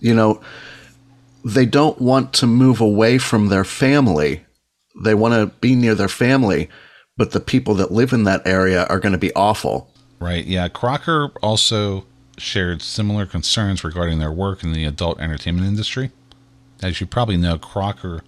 you 0.00 0.14
know, 0.14 0.40
they 1.44 1.66
don't 1.66 2.00
want 2.00 2.32
to 2.34 2.46
move 2.46 2.80
away 2.80 3.18
from 3.18 3.48
their 3.48 3.64
family. 3.64 4.44
They 5.00 5.14
want 5.14 5.34
to 5.34 5.46
be 5.58 5.74
near 5.76 5.94
their 5.94 6.08
family, 6.08 6.68
but 7.16 7.30
the 7.30 7.40
people 7.40 7.74
that 7.74 7.92
live 7.92 8.12
in 8.12 8.24
that 8.24 8.44
area 8.46 8.84
are 8.86 8.98
going 8.98 9.12
to 9.12 9.18
be 9.18 9.32
awful. 9.34 9.88
Right. 10.18 10.44
Yeah. 10.44 10.68
Crocker 10.68 11.30
also 11.42 12.04
shared 12.38 12.82
similar 12.82 13.26
concerns 13.26 13.84
regarding 13.84 14.18
their 14.18 14.32
work 14.32 14.62
in 14.62 14.72
the 14.72 14.84
adult 14.84 15.20
entertainment 15.20 15.66
industry. 15.66 16.10
As 16.82 17.00
you 17.00 17.06
probably 17.06 17.36
know, 17.36 17.58
Crocker 17.58 18.22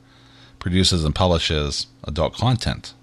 produces 0.59 1.05
and 1.05 1.14
publishes 1.14 1.87
adult 2.05 2.35
content 2.35 2.95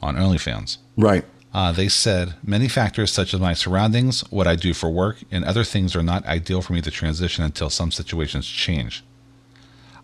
on 0.00 0.16
OnlyFans. 0.16 0.78
Right. 0.96 1.24
Uh, 1.52 1.70
they 1.70 1.88
said 1.88 2.34
many 2.42 2.66
factors 2.68 3.12
such 3.12 3.32
as 3.32 3.40
my 3.40 3.52
surroundings, 3.54 4.22
what 4.30 4.46
I 4.46 4.56
do 4.56 4.74
for 4.74 4.90
work, 4.90 5.18
and 5.30 5.44
other 5.44 5.62
things 5.62 5.94
are 5.94 6.02
not 6.02 6.26
ideal 6.26 6.62
for 6.62 6.72
me 6.72 6.80
to 6.80 6.90
transition 6.90 7.44
until 7.44 7.70
some 7.70 7.92
situations 7.92 8.46
change. 8.46 9.04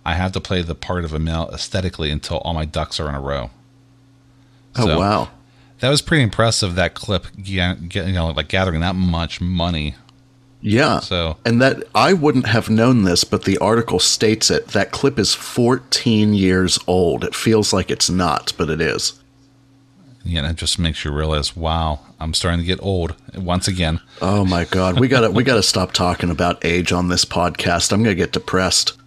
I 0.05 0.15
have 0.15 0.33
to 0.33 0.41
play 0.41 0.63
the 0.63 0.75
part 0.77 1.05
of 1.05 1.13
a 1.13 1.19
male 1.19 1.51
aesthetically 1.53 2.11
until 2.11 2.39
all 2.39 2.55
my 2.55 2.65
ducks 2.65 3.01
are 3.01 3.09
in 3.09 3.15
a 3.15 3.21
row. 3.21 3.51
Oh 4.77 4.87
So- 4.87 4.99
wow. 4.99 5.31
That 5.81 5.89
was 5.89 6.03
pretty 6.03 6.23
impressive. 6.23 6.75
That 6.75 6.93
clip, 6.93 7.27
you 7.39 7.57
know, 7.59 8.29
like 8.37 8.49
gathering 8.49 8.81
that 8.83 8.95
much 8.95 9.41
money. 9.41 9.95
Yeah. 10.62 11.01
So 11.01 11.37
And 11.44 11.61
that 11.62 11.85
I 11.94 12.12
wouldn't 12.12 12.46
have 12.46 12.68
known 12.68 13.05
this, 13.05 13.25
but 13.25 13.44
the 13.44 13.59
article 13.59 13.99
states 13.99 14.51
it. 14.51 14.68
That 14.68 14.90
clip 14.90 15.18
is 15.18 15.35
14 15.35 16.35
years 16.35 16.79
old. 16.87 17.25
It 17.25 17.35
feels 17.35 17.73
like 17.73 17.90
it's 17.90 18.11
not, 18.11 18.53
but 18.59 18.68
it 18.68 18.81
is. 18.81 19.14
Yeah, 20.23 20.49
it 20.51 20.57
just 20.57 20.79
makes 20.79 21.05
you 21.05 21.12
realize, 21.12 21.57
wow, 21.57 22.01
I'm 22.20 22.35
starting 22.35 22.61
to 22.61 22.66
get 22.66 22.83
old 22.83 23.16
once 23.35 23.66
again. 23.66 24.01
Oh 24.20 24.44
my 24.44 24.64
god, 24.64 25.01
we 25.01 25.09
got 25.09 25.20
to 25.23 25.31
we 25.31 25.44
got 25.44 25.55
to 25.55 25.62
stop 25.62 25.92
talking 25.92 26.31
about 26.31 26.62
age 26.64 26.92
on 26.92 27.09
this 27.09 27.25
podcast. 27.25 27.90
I'm 27.92 28.03
going 28.03 28.14
to 28.14 28.23
get 28.23 28.33
depressed. 28.33 28.99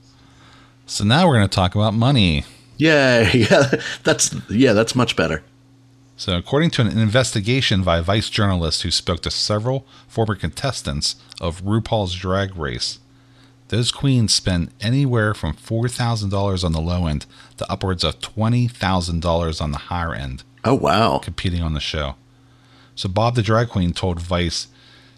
So 0.88 1.04
now 1.04 1.28
we're 1.28 1.36
going 1.36 1.48
to 1.48 1.56
talk 1.56 1.76
about 1.76 1.94
money. 1.94 2.46
Yay. 2.78 3.30
Yeah, 3.50 3.76
that's 4.04 4.36
yeah, 4.50 4.74
that's 4.74 4.96
much 4.96 5.16
better. 5.16 5.44
So, 6.24 6.38
according 6.38 6.70
to 6.70 6.82
an 6.82 6.98
investigation 6.98 7.84
by 7.84 8.00
Vice 8.00 8.30
journalist 8.30 8.84
who 8.84 8.92
spoke 8.92 9.20
to 9.24 9.30
several 9.30 9.86
former 10.08 10.36
contestants 10.36 11.18
of 11.42 11.62
RuPaul's 11.64 12.16
Drag 12.16 12.56
Race, 12.56 13.00
those 13.68 13.92
queens 13.92 14.34
spend 14.34 14.72
anywhere 14.80 15.34
from 15.34 15.54
$4,000 15.54 16.64
on 16.64 16.72
the 16.72 16.80
low 16.80 17.08
end 17.08 17.26
to 17.58 17.70
upwards 17.70 18.06
of 18.06 18.22
$20,000 18.22 19.62
on 19.62 19.72
the 19.74 19.78
higher 19.78 20.14
end 20.14 20.46
Oh 20.64 20.76
wow. 20.76 21.18
competing 21.18 21.62
on 21.62 21.74
the 21.74 21.82
show. 21.82 22.16
So, 22.96 23.10
Bob 23.10 23.36
the 23.36 23.42
Drag 23.42 23.68
Queen 23.68 23.92
told 23.92 24.22
Vice 24.22 24.68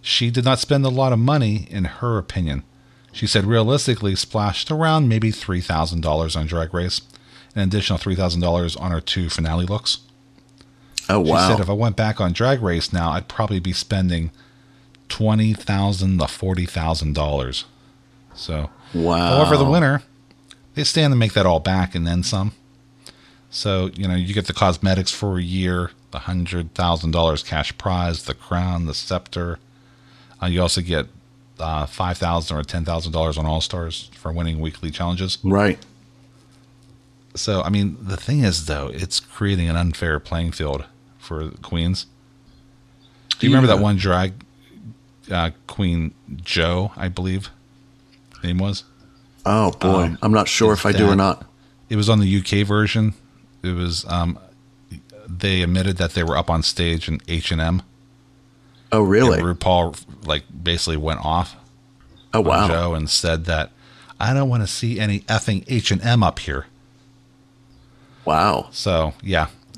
she 0.02 0.32
did 0.32 0.44
not 0.44 0.58
spend 0.58 0.84
a 0.88 0.89
lot 0.89 1.13
of 1.13 1.20
money, 1.20 1.68
in 1.70 1.86
her 1.86 2.18
opinion. 2.18 2.63
She 3.12 3.28
said 3.28 3.46
realistically 3.46 4.15
splashed 4.15 4.72
around 4.72 5.08
maybe 5.08 5.32
$3,000 5.32 6.36
on 6.36 6.48
Drag 6.48 6.74
Race, 6.74 7.02
an 7.54 7.62
additional 7.62 8.00
$3,000 8.00 8.82
on 8.82 8.89
her 8.89 9.02
two 9.02 9.30
finale 9.30 9.68
looks. 9.68 10.00
Oh 11.10 11.24
She 11.26 11.32
said 11.32 11.60
if 11.60 11.70
I 11.70 11.74
went 11.74 11.96
back 11.96 12.20
on 12.20 12.34
Drag 12.34 12.62
Race 12.62 12.91
now, 12.91 13.12
I'd 13.12 13.28
probably 13.28 13.60
be 13.60 13.74
spending 13.74 14.32
twenty 15.10 15.54
thousand 15.54 16.20
to 16.20 16.28
forty 16.28 16.65
thousand 16.65 17.13
dollars. 17.13 17.65
So, 18.34 18.70
wow. 18.94 19.38
however, 19.38 19.58
the 19.58 19.65
winner 19.65 20.04
they 20.76 20.84
stand 20.84 21.12
to 21.12 21.15
make 21.15 21.34
that 21.34 21.46
all 21.46 21.60
back 21.60 21.96
and 21.96 22.06
then 22.06 22.22
some. 22.22 22.54
So 23.50 23.89
you 23.96 24.08
know 24.08 24.15
you 24.15 24.34
get 24.34 24.48
the 24.48 24.54
cosmetics 24.54 25.12
for 25.12 25.38
a 25.38 25.41
year, 25.41 25.91
the 26.12 26.20
hundred 26.20 26.74
thousand 26.74 27.12
dollars 27.12 27.41
cash 27.41 27.76
prize, 27.78 28.24
the 28.24 28.34
crown, 28.34 28.86
the 28.86 28.94
scepter. 28.94 29.60
Uh, 30.41 30.48
you 30.48 30.62
also 30.62 30.82
get 30.82 31.08
uh, 31.60 31.86
five 31.86 32.18
thousand 32.18 32.58
or 32.58 32.63
ten 32.63 32.84
thousand 32.84 33.13
dollars 33.13 33.38
on 33.38 33.46
All 33.46 33.62
Stars 33.62 34.10
for 34.13 34.32
winning 34.32 34.60
weekly 34.60 34.91
challenges. 34.91 35.38
Right. 35.44 35.80
So, 37.36 37.62
I 37.62 37.70
mean, 37.70 37.98
the 38.00 38.15
thing 38.15 38.46
is, 38.46 38.65
though, 38.65 38.88
it's 38.88 39.20
creating 39.20 39.70
an 39.70 39.76
unfair 39.76 40.22
playing 40.22 40.54
field 40.54 40.86
for 41.26 41.50
queens. 41.62 42.06
Do 43.38 43.48
you 43.48 43.54
remember 43.54 43.68
that 43.68 43.82
one 43.82 43.98
drag 43.98 44.34
uh, 45.30 45.52
queen, 45.68 46.14
Joe, 46.38 46.92
I 46.96 47.10
believe, 47.10 47.50
name 48.44 48.60
was? 48.60 48.84
Oh 49.46 49.72
boy. 49.72 50.04
Um, 50.04 50.18
I'm 50.22 50.32
not 50.32 50.48
sure 50.48 50.74
if 50.74 50.86
I 50.86 50.92
do 50.92 51.10
or 51.10 51.16
not. 51.16 51.46
It 51.90 51.98
was 51.98 52.10
on 52.10 52.20
the 52.20 52.38
UK 52.40 52.66
version. 52.66 53.14
It 53.62 53.74
was. 53.74 54.06
Um, 54.08 54.40
they 55.28 55.62
admitted 55.62 55.98
that 55.98 56.12
they 56.12 56.24
were 56.24 56.38
up 56.38 56.50
on 56.50 56.64
stage 56.64 57.08
in 57.08 57.20
H 57.28 57.52
and 57.52 57.60
M. 57.60 57.82
Oh 58.92 59.02
really? 59.02 59.40
And 59.40 59.48
RuPaul 59.48 60.00
like 60.26 60.44
basically 60.64 60.98
went 60.98 61.24
off 61.26 61.56
Oh 62.36 62.42
wow. 62.42 62.68
Joe 62.68 62.94
and 62.94 63.10
said 63.10 63.46
that 63.46 63.72
I 64.20 64.34
don't 64.34 64.50
want 64.50 64.62
to 64.62 64.68
see 64.68 65.00
any 65.00 65.22
effing 65.22 65.64
H 65.70 65.90
and 65.90 66.02
M 66.04 66.22
up 66.22 66.40
here. 66.40 66.66
Wow. 68.26 68.68
So 68.72 69.14
yeah, 69.24 69.48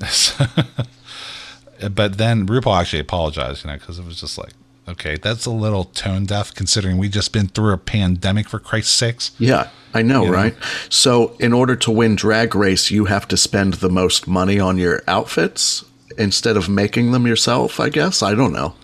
but 1.92 2.18
then 2.18 2.46
RuPaul 2.46 2.80
actually 2.80 3.00
apologized, 3.00 3.64
you 3.64 3.70
know, 3.70 3.76
because 3.78 3.98
it 3.98 4.04
was 4.04 4.20
just 4.20 4.38
like, 4.38 4.52
okay, 4.88 5.16
that's 5.16 5.44
a 5.46 5.50
little 5.50 5.84
tone 5.84 6.24
deaf 6.24 6.54
considering 6.54 6.96
we 6.98 7.08
just 7.08 7.32
been 7.32 7.48
through 7.48 7.72
a 7.72 7.78
pandemic 7.78 8.48
for 8.48 8.58
Christ's 8.58 8.92
sakes. 8.94 9.32
Yeah, 9.38 9.68
I 9.94 10.02
know, 10.02 10.22
You 10.24 10.30
know? 10.30 10.34
right? 10.34 10.54
So, 10.88 11.36
in 11.38 11.52
order 11.52 11.76
to 11.76 11.90
win 11.90 12.16
Drag 12.16 12.54
Race, 12.54 12.90
you 12.90 13.04
have 13.04 13.28
to 13.28 13.36
spend 13.36 13.74
the 13.74 13.90
most 13.90 14.26
money 14.26 14.58
on 14.58 14.78
your 14.78 15.02
outfits 15.06 15.84
instead 16.16 16.56
of 16.56 16.68
making 16.68 17.12
them 17.12 17.26
yourself, 17.26 17.78
I 17.78 17.90
guess. 17.90 18.22
I 18.22 18.34
don't 18.34 18.52
know. 18.52 18.74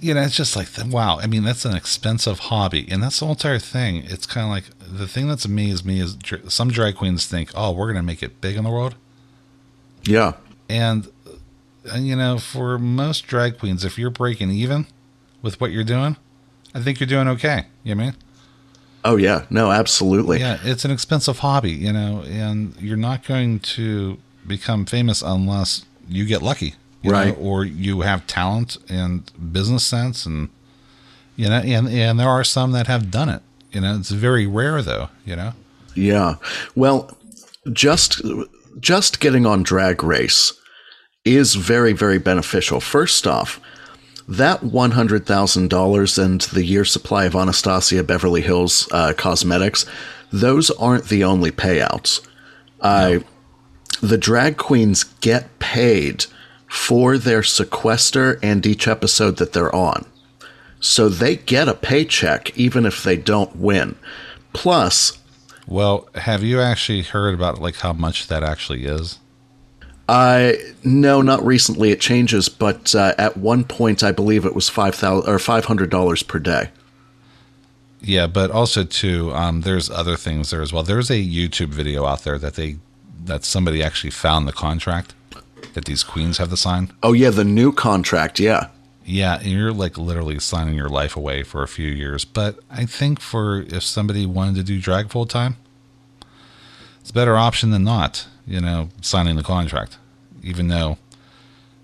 You 0.00 0.14
know, 0.14 0.22
it's 0.22 0.36
just 0.36 0.54
like, 0.54 0.68
wow. 0.86 1.18
I 1.20 1.26
mean, 1.26 1.42
that's 1.42 1.64
an 1.64 1.74
expensive 1.76 2.38
hobby, 2.38 2.86
and 2.88 3.02
that's 3.02 3.18
the 3.18 3.26
whole 3.26 3.34
entire 3.34 3.58
thing. 3.58 4.04
It's 4.06 4.26
kind 4.26 4.44
of 4.44 4.50
like 4.50 4.64
the 4.98 5.08
thing 5.08 5.26
that's 5.28 5.44
amazed 5.44 5.84
me 5.84 6.00
is 6.00 6.16
some 6.48 6.70
drag 6.70 6.94
queens 6.96 7.26
think, 7.26 7.50
oh, 7.54 7.72
we're 7.72 7.88
gonna 7.88 8.02
make 8.04 8.22
it 8.22 8.40
big 8.40 8.56
in 8.56 8.62
the 8.64 8.70
world, 8.70 8.94
Yeah. 10.04 10.34
and 10.68 11.08
you 11.96 12.16
know, 12.16 12.38
for 12.38 12.78
most 12.78 13.26
drag 13.26 13.58
queens, 13.58 13.84
if 13.84 13.98
you're 13.98 14.10
breaking 14.10 14.50
even 14.50 14.86
with 15.42 15.60
what 15.60 15.70
you're 15.72 15.84
doing, 15.84 16.16
I 16.74 16.80
think 16.80 17.00
you're 17.00 17.06
doing 17.06 17.28
okay. 17.28 17.66
You 17.84 17.94
know 17.94 18.02
I 18.02 18.04
mean? 18.06 18.14
Oh, 19.04 19.16
yeah. 19.16 19.44
No, 19.48 19.70
absolutely. 19.70 20.40
Yeah, 20.40 20.58
it's 20.64 20.84
an 20.84 20.90
expensive 20.90 21.38
hobby, 21.38 21.70
you 21.70 21.92
know, 21.92 22.22
and 22.26 22.74
you're 22.80 22.96
not 22.96 23.24
going 23.26 23.60
to 23.60 24.18
become 24.46 24.84
famous 24.84 25.22
unless 25.22 25.84
you 26.08 26.24
get 26.26 26.42
lucky, 26.42 26.74
you 27.02 27.10
know, 27.12 27.16
Right. 27.16 27.36
or 27.38 27.64
you 27.64 28.00
have 28.02 28.26
talent 28.26 28.76
and 28.88 29.30
business 29.52 29.84
sense, 29.86 30.26
and 30.26 30.48
you 31.36 31.48
know, 31.48 31.58
and 31.58 31.88
and 31.88 32.18
there 32.18 32.28
are 32.28 32.42
some 32.44 32.72
that 32.72 32.86
have 32.88 33.10
done 33.10 33.28
it. 33.28 33.42
You 33.72 33.82
know, 33.82 33.96
it's 33.96 34.10
very 34.10 34.46
rare 34.46 34.82
though. 34.82 35.08
You 35.24 35.36
know, 35.36 35.52
Yeah. 35.94 36.34
Well, 36.74 37.16
just 37.72 38.20
just 38.80 39.20
getting 39.20 39.46
on 39.46 39.62
Drag 39.62 40.02
Race 40.02 40.52
is 41.36 41.54
very 41.54 41.92
very 41.92 42.18
beneficial. 42.18 42.80
First 42.80 43.26
off, 43.26 43.60
that 44.28 44.62
one 44.62 44.92
hundred 44.92 45.26
thousand 45.26 45.70
dollars 45.70 46.18
and 46.18 46.40
the 46.40 46.64
year 46.64 46.84
supply 46.84 47.24
of 47.24 47.34
Anastasia 47.34 48.02
Beverly 48.02 48.42
Hills 48.42 48.88
uh, 48.92 49.14
cosmetics, 49.16 49.86
those 50.32 50.70
aren't 50.72 51.08
the 51.08 51.24
only 51.24 51.50
payouts. 51.50 52.26
I 52.80 53.24
the 54.00 54.18
drag 54.18 54.56
queens 54.56 55.04
get 55.20 55.58
paid 55.58 56.26
for 56.68 57.18
their 57.18 57.42
sequester 57.42 58.38
and 58.42 58.64
each 58.66 58.86
episode 58.86 59.38
that 59.38 59.52
they're 59.52 59.74
on. 59.74 60.04
So 60.80 61.08
they 61.08 61.36
get 61.36 61.68
a 61.68 61.74
paycheck 61.74 62.56
even 62.56 62.86
if 62.86 63.02
they 63.02 63.16
don't 63.16 63.56
win. 63.56 63.96
Plus, 64.52 65.18
well, 65.66 66.08
have 66.14 66.44
you 66.44 66.60
actually 66.60 67.02
heard 67.02 67.34
about 67.34 67.60
like 67.60 67.76
how 67.76 67.92
much 67.92 68.28
that 68.28 68.42
actually 68.42 68.84
is? 68.84 69.18
I 70.08 70.56
no, 70.84 71.20
not 71.20 71.44
recently. 71.44 71.90
It 71.90 72.00
changes, 72.00 72.48
but 72.48 72.94
uh, 72.94 73.14
at 73.18 73.36
one 73.36 73.64
point, 73.64 74.02
I 74.02 74.12
believe 74.12 74.46
it 74.46 74.54
was 74.54 74.68
five 74.68 74.94
thousand 74.94 75.30
or 75.30 75.38
five 75.38 75.66
hundred 75.66 75.90
dollars 75.90 76.22
per 76.22 76.38
day. 76.38 76.70
Yeah, 78.00 78.26
but 78.26 78.50
also 78.50 78.84
too, 78.84 79.32
um, 79.34 79.62
there's 79.62 79.90
other 79.90 80.16
things 80.16 80.50
there 80.50 80.62
as 80.62 80.72
well. 80.72 80.82
There's 80.82 81.10
a 81.10 81.14
YouTube 81.14 81.68
video 81.68 82.06
out 82.06 82.22
there 82.22 82.38
that 82.38 82.54
they 82.54 82.76
that 83.24 83.44
somebody 83.44 83.82
actually 83.82 84.10
found 84.10 84.48
the 84.48 84.52
contract 84.52 85.14
that 85.74 85.84
these 85.84 86.02
queens 86.02 86.38
have 86.38 86.48
to 86.50 86.56
sign. 86.56 86.92
Oh 87.02 87.12
yeah, 87.12 87.30
the 87.30 87.44
new 87.44 87.72
contract. 87.72 88.40
Yeah, 88.40 88.68
Yeah, 89.08 89.38
and 89.38 89.46
you're 89.46 89.72
like 89.72 89.96
literally 89.96 90.38
signing 90.38 90.74
your 90.74 90.90
life 90.90 91.16
away 91.16 91.42
for 91.42 91.62
a 91.62 91.68
few 91.68 91.88
years. 91.88 92.26
But 92.26 92.58
I 92.70 92.84
think 92.84 93.20
for 93.20 93.60
if 93.62 93.82
somebody 93.82 94.26
wanted 94.26 94.56
to 94.56 94.62
do 94.62 94.78
drag 94.78 95.08
full 95.08 95.24
time, 95.24 95.56
it's 97.00 97.08
a 97.08 97.14
better 97.14 97.38
option 97.38 97.70
than 97.70 97.84
not, 97.84 98.26
you 98.46 98.60
know, 98.60 98.90
signing 99.00 99.36
the 99.36 99.42
contract. 99.42 99.96
Even 100.48 100.68
though, 100.68 100.98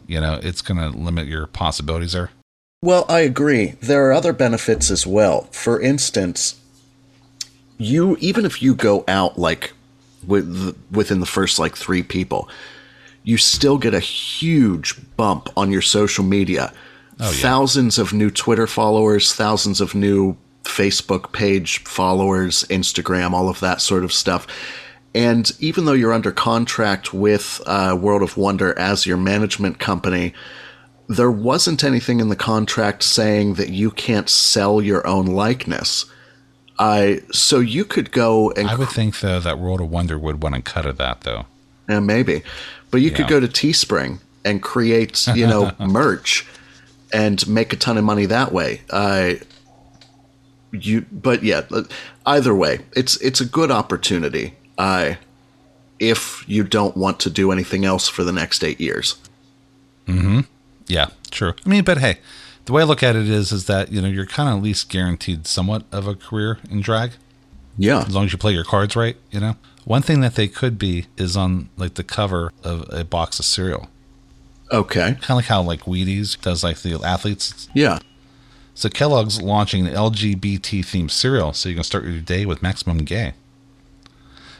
you 0.06 0.20
know, 0.20 0.40
it's 0.42 0.62
going 0.62 0.78
to 0.78 0.88
limit 0.88 1.28
your 1.28 1.46
possibilities 1.46 2.12
there. 2.12 2.30
Well, 2.82 3.04
I 3.08 3.20
agree. 3.20 3.74
There 3.80 4.06
are 4.08 4.12
other 4.12 4.32
benefits 4.32 4.90
as 4.90 5.06
well. 5.06 5.42
For 5.52 5.80
instance, 5.80 6.60
you 7.78 8.16
even 8.20 8.44
if 8.44 8.62
you 8.62 8.74
go 8.74 9.04
out 9.06 9.38
like 9.38 9.72
with 10.26 10.76
within 10.90 11.20
the 11.20 11.26
first 11.26 11.58
like 11.58 11.76
3 11.76 12.02
people, 12.02 12.48
you 13.22 13.36
still 13.36 13.78
get 13.78 13.94
a 13.94 14.00
huge 14.00 15.00
bump 15.16 15.48
on 15.56 15.70
your 15.70 15.82
social 15.82 16.24
media 16.24 16.72
Oh, 17.20 17.30
yeah. 17.30 17.42
thousands 17.42 17.96
of 17.98 18.12
new 18.12 18.28
Twitter 18.28 18.66
followers, 18.66 19.32
thousands 19.32 19.80
of 19.80 19.94
new 19.94 20.36
Facebook 20.64 21.32
page 21.32 21.78
followers, 21.84 22.64
Instagram, 22.70 23.32
all 23.32 23.48
of 23.48 23.60
that 23.60 23.80
sort 23.80 24.02
of 24.02 24.12
stuff. 24.12 24.48
And 25.14 25.50
even 25.60 25.84
though 25.84 25.92
you're 25.92 26.12
under 26.12 26.32
contract 26.32 27.14
with 27.14 27.60
uh, 27.66 27.96
World 28.00 28.22
of 28.22 28.36
Wonder 28.36 28.76
as 28.78 29.06
your 29.06 29.16
management 29.16 29.78
company, 29.78 30.34
there 31.08 31.30
wasn't 31.30 31.84
anything 31.84 32.20
in 32.20 32.30
the 32.30 32.36
contract 32.36 33.02
saying 33.02 33.54
that 33.54 33.68
you 33.68 33.90
can't 33.90 34.28
sell 34.28 34.82
your 34.82 35.06
own 35.06 35.26
likeness. 35.26 36.06
I 36.78 37.20
so 37.30 37.60
you 37.60 37.84
could 37.84 38.10
go 38.10 38.50
and 38.50 38.68
I 38.68 38.74
would 38.74 38.88
think 38.88 39.20
though 39.20 39.38
that 39.38 39.60
World 39.60 39.80
of 39.80 39.90
Wonder 39.90 40.18
would 40.18 40.42
want 40.42 40.56
to 40.56 40.62
cut 40.62 40.86
of 40.86 40.96
that 40.98 41.20
though. 41.20 41.46
Yeah, 41.88 42.00
maybe. 42.00 42.42
But 42.90 43.00
you 43.00 43.10
could 43.10 43.28
go 43.28 43.38
to 43.40 43.46
Teespring 43.46 44.20
and 44.44 44.62
create, 44.62 45.26
you 45.34 45.46
know, 45.46 45.72
merch 45.80 46.46
and 47.12 47.46
make 47.48 47.72
a 47.72 47.76
ton 47.76 47.98
of 47.98 48.04
money 48.04 48.26
that 48.26 48.52
way. 48.52 48.82
Uh, 48.90 49.34
you, 50.72 51.06
but 51.12 51.42
yeah, 51.42 51.62
either 52.26 52.54
way, 52.54 52.80
it's 52.96 53.16
it's 53.18 53.40
a 53.40 53.44
good 53.44 53.70
opportunity. 53.70 54.54
Uh, 54.78 55.14
if 56.00 56.44
you 56.48 56.64
don't 56.64 56.96
want 56.96 57.20
to 57.20 57.30
do 57.30 57.52
anything 57.52 57.84
else 57.84 58.08
for 58.08 58.24
the 58.24 58.32
next 58.32 58.64
eight 58.64 58.80
years. 58.80 59.16
Hmm. 60.06 60.40
Yeah, 60.86 61.08
true. 61.30 61.54
I 61.64 61.68
mean, 61.68 61.84
but 61.84 61.98
hey, 61.98 62.18
the 62.66 62.72
way 62.72 62.82
I 62.82 62.84
look 62.84 63.02
at 63.02 63.16
it 63.16 63.28
is, 63.28 63.52
is 63.52 63.66
that 63.66 63.92
you 63.92 64.02
know 64.02 64.08
you're 64.08 64.26
kind 64.26 64.48
of 64.48 64.56
at 64.58 64.62
least 64.62 64.88
guaranteed 64.90 65.46
somewhat 65.46 65.84
of 65.92 66.06
a 66.06 66.14
career 66.14 66.58
in 66.70 66.80
drag 66.80 67.12
Yeah. 67.78 68.00
as 68.02 68.14
long 68.14 68.24
as 68.26 68.32
you 68.32 68.38
play 68.38 68.52
your 68.52 68.64
cards 68.64 68.96
right. 68.96 69.16
You 69.30 69.40
know, 69.40 69.56
one 69.84 70.02
thing 70.02 70.20
that 70.20 70.34
they 70.34 70.48
could 70.48 70.78
be 70.78 71.06
is 71.16 71.36
on 71.36 71.68
like 71.76 71.94
the 71.94 72.04
cover 72.04 72.52
of 72.62 72.86
a 72.92 73.04
box 73.04 73.38
of 73.38 73.44
cereal, 73.44 73.88
Okay. 74.72 75.12
kind 75.14 75.30
of 75.30 75.36
like 75.36 75.44
how 75.46 75.62
like 75.62 75.82
Wheaties 75.82 76.40
does 76.40 76.62
like 76.64 76.78
the 76.82 76.94
athletes. 77.02 77.68
Yeah. 77.74 78.00
So 78.74 78.88
Kellogg's 78.88 79.40
launching 79.40 79.86
an 79.86 79.94
LGBT 79.94 80.80
themed 80.80 81.12
cereal, 81.12 81.52
so 81.52 81.68
you 81.68 81.76
can 81.76 81.84
start 81.84 82.04
your 82.04 82.18
day 82.20 82.44
with 82.44 82.60
maximum 82.62 82.98
gay. 82.98 83.34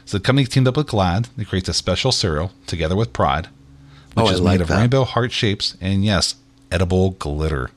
So 0.05 0.17
the 0.17 0.23
company 0.23 0.45
teamed 0.45 0.67
up 0.67 0.77
with 0.77 0.87
GLAAD 0.87 1.27
to 1.37 1.45
create 1.45 1.67
a 1.67 1.73
special 1.73 2.11
cereal 2.11 2.51
together 2.67 2.95
with 2.95 3.11
Pride, 3.13 3.47
oh, 4.15 4.23
which 4.23 4.31
Oh, 4.31 4.33
is 4.35 4.39
like 4.41 4.55
made 4.55 4.61
of 4.61 4.67
that. 4.67 4.79
rainbow 4.79 5.03
heart 5.03 5.31
shapes 5.31 5.75
and 5.81 6.05
yes, 6.05 6.35
edible 6.71 7.11
glitter. 7.11 7.71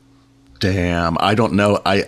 Damn. 0.61 1.16
I 1.20 1.35
don't 1.35 1.55
know. 1.55 1.81
I 1.87 2.05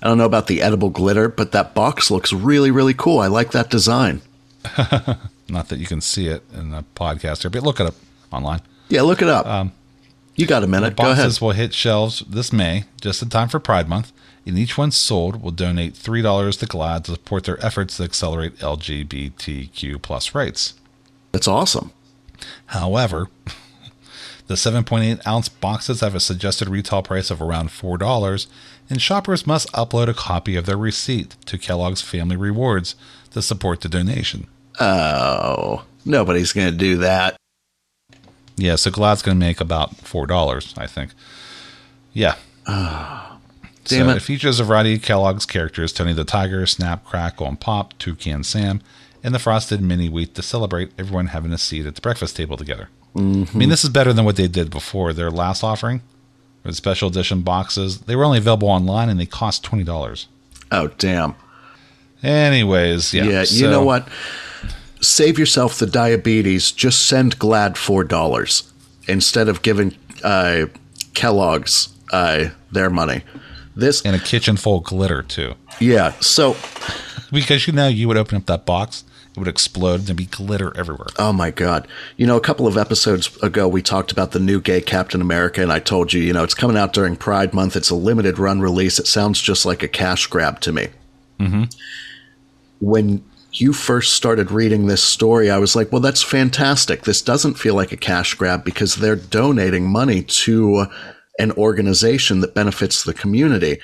I 0.00 0.08
don't 0.08 0.18
know 0.18 0.24
about 0.24 0.46
the 0.48 0.62
edible 0.62 0.90
glitter, 0.90 1.28
but 1.28 1.52
that 1.52 1.74
box 1.74 2.10
looks 2.10 2.32
really 2.32 2.70
really 2.70 2.94
cool. 2.94 3.18
I 3.20 3.26
like 3.26 3.50
that 3.52 3.70
design. 3.70 4.22
Not 5.48 5.68
that 5.68 5.78
you 5.78 5.86
can 5.86 6.00
see 6.00 6.28
it 6.28 6.42
in 6.54 6.70
the 6.70 6.84
podcast 6.94 7.42
here, 7.42 7.50
but 7.50 7.62
look 7.62 7.78
it 7.80 7.86
up 7.86 7.94
online. 8.32 8.60
Yeah, 8.88 9.02
look 9.02 9.20
it 9.20 9.28
up. 9.28 9.46
Um, 9.46 9.72
you 10.36 10.46
got 10.46 10.62
a 10.64 10.66
minute. 10.66 10.96
Go 10.96 11.04
ahead. 11.04 11.16
Boxes 11.18 11.40
will 11.40 11.50
hit 11.50 11.74
shelves 11.74 12.20
this 12.28 12.52
May, 12.52 12.84
just 13.00 13.20
in 13.22 13.28
time 13.28 13.48
for 13.48 13.58
Pride 13.60 13.88
Month, 13.88 14.12
and 14.44 14.58
each 14.58 14.76
one 14.76 14.90
sold 14.90 15.42
will 15.42 15.50
donate 15.50 15.94
three 15.94 16.22
dollars 16.22 16.56
to 16.58 16.66
GLAAD 16.66 17.04
to 17.04 17.12
support 17.12 17.44
their 17.44 17.64
efforts 17.64 17.96
to 17.96 18.04
accelerate 18.04 18.58
LGBTQ 18.58 20.02
plus 20.02 20.34
rights. 20.34 20.74
That's 21.32 21.48
awesome. 21.48 21.92
However, 22.66 23.28
the 24.46 24.54
7.8 24.54 25.26
ounce 25.26 25.48
boxes 25.48 26.00
have 26.00 26.14
a 26.14 26.20
suggested 26.20 26.68
retail 26.68 27.02
price 27.02 27.30
of 27.30 27.40
around 27.40 27.68
$4, 27.68 28.46
and 28.90 29.00
shoppers 29.00 29.46
must 29.46 29.72
upload 29.72 30.08
a 30.08 30.14
copy 30.14 30.56
of 30.56 30.66
their 30.66 30.76
receipt 30.76 31.36
to 31.46 31.58
Kellogg's 31.58 32.02
Family 32.02 32.36
Rewards 32.36 32.94
to 33.30 33.40
support 33.42 33.80
the 33.80 33.88
donation. 33.88 34.46
Oh, 34.80 35.84
nobody's 36.04 36.52
going 36.52 36.70
to 36.70 36.76
do 36.76 36.98
that. 36.98 37.36
Yeah, 38.56 38.76
so 38.76 38.90
GLAAD's 38.90 39.22
going 39.22 39.38
to 39.38 39.44
make 39.44 39.60
about 39.60 39.96
$4, 39.96 40.78
I 40.78 40.86
think. 40.86 41.12
Yeah. 42.12 42.36
Ah. 42.66 43.31
Damn 43.84 44.06
so 44.06 44.12
it. 44.12 44.16
it 44.18 44.20
features 44.20 44.60
a 44.60 44.64
variety 44.64 44.94
of 44.94 45.02
Kellogg's 45.02 45.46
characters 45.46 45.92
Tony 45.92 46.12
the 46.12 46.24
Tiger, 46.24 46.66
Snap, 46.66 47.04
Crackle, 47.04 47.46
and 47.46 47.60
Pop, 47.60 47.98
Toucan 47.98 48.44
Sam, 48.44 48.80
and 49.22 49.34
the 49.34 49.38
Frosted 49.38 49.80
Mini 49.80 50.08
Wheat 50.08 50.34
to 50.34 50.42
celebrate 50.42 50.92
everyone 50.98 51.26
having 51.28 51.52
a 51.52 51.58
seat 51.58 51.86
at 51.86 51.94
the 51.94 52.00
breakfast 52.00 52.36
table 52.36 52.56
together. 52.56 52.88
Mm-hmm. 53.14 53.56
I 53.56 53.58
mean, 53.58 53.68
this 53.68 53.84
is 53.84 53.90
better 53.90 54.12
than 54.12 54.24
what 54.24 54.36
they 54.36 54.48
did 54.48 54.70
before. 54.70 55.12
Their 55.12 55.30
last 55.30 55.62
offering 55.62 56.02
with 56.64 56.76
special 56.76 57.08
edition 57.08 57.42
boxes, 57.42 58.00
they 58.02 58.16
were 58.16 58.24
only 58.24 58.38
available 58.38 58.68
online 58.68 59.08
and 59.08 59.18
they 59.20 59.26
cost 59.26 59.64
$20. 59.64 60.26
Oh, 60.70 60.86
damn. 60.98 61.34
Anyways, 62.22 63.12
yeah. 63.12 63.24
Yeah, 63.24 63.40
you 63.40 63.44
so- 63.44 63.70
know 63.70 63.84
what? 63.84 64.08
Save 65.00 65.36
yourself 65.36 65.78
the 65.78 65.86
diabetes. 65.86 66.70
Just 66.70 67.06
send 67.06 67.36
GLAAD 67.40 67.76
four 67.76 68.04
dollars 68.04 68.72
instead 69.08 69.48
of 69.48 69.62
giving 69.62 69.96
uh, 70.22 70.66
Kellogg's 71.14 71.88
uh, 72.12 72.50
their 72.70 72.88
money. 72.88 73.22
This, 73.74 74.02
And 74.02 74.14
a 74.14 74.18
kitchen 74.18 74.56
full 74.56 74.78
of 74.78 74.84
glitter, 74.84 75.22
too. 75.22 75.54
yeah. 75.80 76.12
So, 76.20 76.56
Because 77.32 77.66
you 77.66 77.72
know, 77.72 77.88
you 77.88 78.08
would 78.08 78.16
open 78.18 78.36
up 78.36 78.46
that 78.46 78.66
box, 78.66 79.04
it 79.34 79.38
would 79.38 79.48
explode, 79.48 80.00
and 80.00 80.06
there'd 80.08 80.16
be 80.18 80.26
glitter 80.26 80.76
everywhere. 80.76 81.06
oh 81.18 81.32
my 81.32 81.50
God, 81.50 81.88
you 82.18 82.26
know, 82.26 82.36
a 82.36 82.40
couple 82.40 82.66
of 82.66 82.76
episodes 82.76 83.34
ago 83.42 83.66
we 83.66 83.80
talked 83.80 84.12
about 84.12 84.32
the 84.32 84.38
new 84.38 84.60
gay 84.60 84.82
Captain 84.82 85.22
America, 85.22 85.62
and 85.62 85.72
I 85.72 85.78
told 85.78 86.12
you, 86.12 86.20
you 86.20 86.34
know, 86.34 86.44
it's 86.44 86.52
coming 86.54 86.76
out 86.76 86.92
during 86.92 87.16
Pride 87.16 87.54
Month. 87.54 87.74
It's 87.76 87.88
a 87.88 87.94
limited 87.94 88.38
run 88.38 88.60
release. 88.60 88.98
It 88.98 89.06
sounds 89.06 89.40
just 89.40 89.64
like 89.64 89.82
a 89.82 89.88
cash 89.88 90.26
grab 90.26 90.60
to 90.60 90.72
me. 90.72 90.88
Mm-hmm. 91.40 91.64
When 92.80 93.24
you 93.52 93.72
first 93.72 94.14
started 94.14 94.50
reading 94.50 94.86
this 94.86 95.02
story, 95.02 95.50
I 95.50 95.58
was 95.58 95.76
like, 95.76 95.92
well, 95.92 96.00
that's 96.00 96.22
fantastic. 96.22 97.02
This 97.02 97.22
doesn't 97.22 97.54
feel 97.54 97.74
like 97.74 97.92
a 97.92 97.96
cash 97.96 98.34
grab 98.34 98.64
because 98.64 98.96
they're 98.96 99.16
donating 99.16 99.86
money 99.90 100.22
to 100.22 100.86
an 101.38 101.52
organization 101.52 102.40
that 102.40 102.54
benefits 102.54 103.04
the 103.04 103.14
community. 103.14 103.78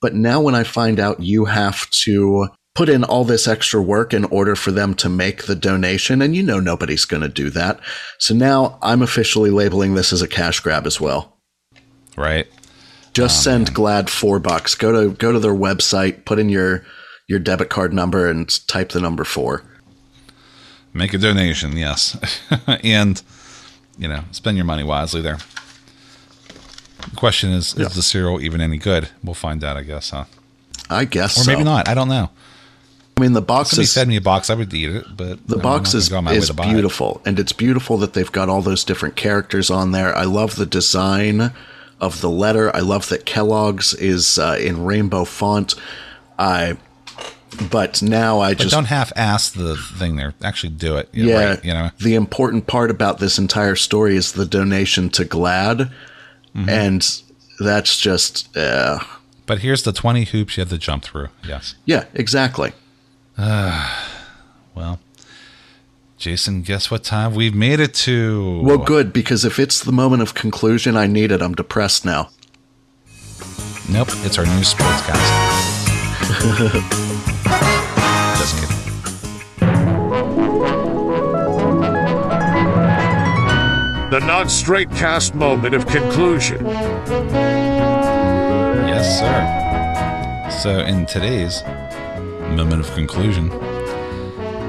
But 0.00 0.14
now 0.14 0.40
when 0.40 0.54
I 0.54 0.64
find 0.64 1.00
out 1.00 1.20
you 1.20 1.44
have 1.46 1.88
to 1.90 2.48
put 2.74 2.88
in 2.88 3.02
all 3.02 3.24
this 3.24 3.48
extra 3.48 3.82
work 3.82 4.14
in 4.14 4.24
order 4.26 4.54
for 4.54 4.70
them 4.70 4.94
to 4.94 5.08
make 5.08 5.44
the 5.44 5.56
donation, 5.56 6.22
and 6.22 6.36
you 6.36 6.42
know 6.42 6.60
nobody's 6.60 7.04
going 7.04 7.22
to 7.22 7.28
do 7.28 7.50
that. 7.50 7.80
So 8.18 8.34
now 8.34 8.78
I'm 8.82 9.02
officially 9.02 9.50
labeling 9.50 9.94
this 9.94 10.12
as 10.12 10.22
a 10.22 10.28
cash 10.28 10.60
grab 10.60 10.86
as 10.86 11.00
well. 11.00 11.36
Right? 12.16 12.46
Just 13.14 13.40
oh, 13.40 13.50
send 13.50 13.74
GLAAD 13.74 14.08
four 14.08 14.38
bucks. 14.38 14.74
Go 14.76 14.92
to 14.92 15.10
go 15.16 15.32
to 15.32 15.40
their 15.40 15.54
website, 15.54 16.24
put 16.24 16.38
in 16.38 16.48
your 16.48 16.84
your 17.26 17.40
debit 17.40 17.68
card 17.68 17.92
number, 17.92 18.28
and 18.28 18.48
type 18.68 18.90
the 18.90 19.00
number 19.00 19.24
four. 19.24 19.64
Make 20.94 21.14
a 21.14 21.18
donation, 21.18 21.76
yes. 21.76 22.16
and, 22.82 23.22
you 23.98 24.08
know, 24.08 24.24
spend 24.30 24.56
your 24.56 24.64
money 24.64 24.82
wisely 24.82 25.20
there. 25.20 25.38
The 27.10 27.16
question 27.16 27.50
is, 27.52 27.74
Yeah. 27.76 27.86
is 27.86 27.94
the 27.94 28.02
cereal 28.02 28.40
even 28.40 28.60
any 28.60 28.78
good? 28.78 29.08
We'll 29.22 29.34
find 29.34 29.62
out, 29.64 29.76
I 29.76 29.82
guess, 29.82 30.10
huh? 30.10 30.24
I 30.90 31.04
guess, 31.04 31.38
Or 31.38 31.44
so. 31.44 31.50
maybe 31.50 31.64
not. 31.64 31.88
I 31.88 31.94
don't 31.94 32.08
know. 32.08 32.30
I 33.16 33.20
mean, 33.20 33.32
the 33.32 33.42
box 33.42 33.70
Somebody 33.70 33.84
is 33.84 33.94
fed 33.94 34.06
me 34.08 34.16
a 34.16 34.20
box, 34.20 34.48
I 34.48 34.54
would 34.54 34.72
eat 34.72 34.90
it, 34.90 35.04
but 35.16 35.44
the 35.48 35.56
box 35.56 35.92
is, 35.92 36.08
gonna 36.08 36.14
go 36.14 36.18
on 36.18 36.24
my 36.26 36.30
way 36.32 36.36
is 36.38 36.50
buy 36.50 36.66
it. 36.66 36.72
beautiful, 36.72 37.20
and 37.26 37.38
it's 37.40 37.52
beautiful 37.52 37.98
that 37.98 38.12
they've 38.14 38.30
got 38.30 38.48
all 38.48 38.62
those 38.62 38.84
different 38.84 39.16
characters 39.16 39.70
on 39.70 39.90
there. 39.90 40.14
I 40.16 40.22
love 40.22 40.54
the 40.54 40.66
design 40.66 41.52
of 42.00 42.20
the 42.20 42.30
letter. 42.30 42.74
I 42.76 42.78
love 42.80 43.08
that 43.08 43.26
Kellogg's 43.26 43.92
is 43.94 44.38
uh, 44.38 44.56
in 44.60 44.84
rainbow 44.84 45.24
font. 45.24 45.74
I, 46.38 46.76
but 47.72 48.00
now 48.02 48.38
I 48.38 48.52
But 48.52 48.58
just 48.62 48.72
don't 48.74 48.84
half-ass 48.84 49.50
the 49.50 49.74
thing 49.76 50.14
there. 50.14 50.34
Actually 50.44 50.70
do 50.74 50.96
it. 50.96 51.08
you 51.12 51.26
know, 51.26 51.32
yeah, 51.32 51.48
right, 51.50 51.64
you 51.64 51.72
know. 51.72 51.90
the 51.98 52.14
important 52.14 52.68
part 52.68 52.92
about 52.92 53.18
this 53.18 53.36
entire 53.36 53.74
story 53.74 54.14
is 54.16 54.30
the 54.32 54.46
donation 54.46 55.10
to 55.10 55.24
GLAAD, 55.24 55.90
Mm-hmm. 56.58 56.68
and 56.68 57.22
that's 57.60 57.98
just 57.98 58.56
uh, 58.56 58.98
But 59.46 59.60
here's 59.60 59.84
the 59.84 59.92
20 59.92 60.24
hoops 60.24 60.56
you 60.56 60.62
have 60.62 60.70
to 60.70 60.78
jump 60.78 61.04
through. 61.04 61.28
Yes. 61.46 61.74
yeah, 61.84 62.04
exactly. 62.14 62.72
Well, 64.74 65.00
Jason, 66.18 66.62
guess 66.62 66.88
what 66.90 67.02
time 67.02 67.34
we've 67.34 67.54
made 67.54 67.80
it 67.80 67.92
to? 67.94 68.60
Well, 68.62 68.78
good 68.78 69.12
because 69.12 69.44
if 69.44 69.58
it's 69.58 69.82
the 69.82 69.90
moment 69.92 70.22
of 70.22 70.34
conclusion, 70.34 70.96
I 70.96 71.06
need 71.08 71.32
it. 71.32 71.42
I'm 71.42 71.54
depressed 71.54 72.04
now. 72.04 72.30
Nope, 73.90 74.08
it's 74.24 74.38
our 74.38 74.46
new 74.46 74.62
sportscast. 74.62 76.28
Just 78.38 78.60
kidding. 78.60 78.77
The 84.10 84.20
non 84.20 84.48
straight 84.48 84.90
cast 84.92 85.34
moment 85.34 85.74
of 85.74 85.86
conclusion. 85.86 86.64
Yes, 88.88 89.18
sir. 89.20 90.50
So, 90.62 90.78
in 90.80 91.04
today's 91.04 91.62
moment 92.56 92.80
of 92.80 92.90
conclusion, 92.94 93.52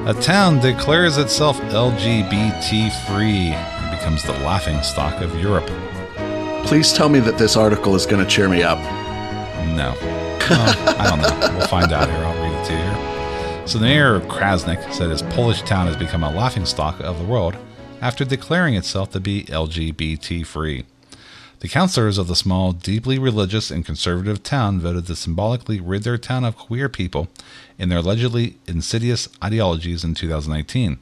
a 0.06 0.14
town 0.20 0.60
declares 0.60 1.18
itself 1.18 1.58
LGBT 1.62 2.92
free 3.08 3.54
and 3.54 3.98
becomes 3.98 4.24
the 4.24 4.34
laughing 4.44 4.84
stock 4.84 5.22
of 5.22 5.34
Europe. 5.40 5.68
Please 6.66 6.92
tell 6.92 7.08
me 7.08 7.22
that 7.22 7.38
this 7.38 7.56
article 7.56 7.96
is 7.96 8.06
going 8.06 8.22
to 8.22 8.30
cheer 8.30 8.50
me 8.50 8.62
up. 8.62 8.80
No. 9.74 9.96
Well, 10.50 10.98
I 11.00 11.08
don't 11.10 11.22
know. 11.22 11.58
We'll 11.58 11.68
find 11.68 11.94
out 11.94 12.10
here. 12.10 12.26
I'll 12.26 12.44
read 12.44 12.60
it 12.60 12.66
to 12.66 12.74
you 12.74 12.80
here. 12.80 13.68
So, 13.68 13.78
the 13.78 13.86
mayor 13.86 14.16
of 14.16 14.24
Krasnik 14.24 14.92
said 14.92 15.10
his 15.10 15.22
Polish 15.22 15.62
town 15.62 15.88
has 15.88 15.96
become 15.96 16.24
a 16.24 16.30
laughing 16.30 16.66
stock 16.66 17.00
of 17.00 17.18
the 17.18 17.24
world 17.24 17.56
after 18.02 18.26
declaring 18.26 18.76
itself 18.76 19.12
to 19.12 19.20
be 19.20 19.44
LGBT 19.46 20.46
free. 20.46 20.86
The 21.60 21.68
councilors 21.68 22.18
of 22.18 22.28
the 22.28 22.36
small, 22.36 22.72
deeply 22.72 23.20
religious 23.20 23.70
and 23.70 23.86
conservative 23.86 24.42
town 24.42 24.80
voted 24.80 25.08
to 25.08 25.16
symbolically 25.16 25.82
rid 25.82 26.04
their 26.04 26.18
town 26.18 26.46
of 26.46 26.56
queer 26.56 26.88
people 26.88 27.28
and 27.78 27.92
their 27.92 28.00
allegedly 28.00 28.58
insidious 28.66 29.28
ideologies 29.44 30.06
in 30.06 30.14
2019. 30.14 31.00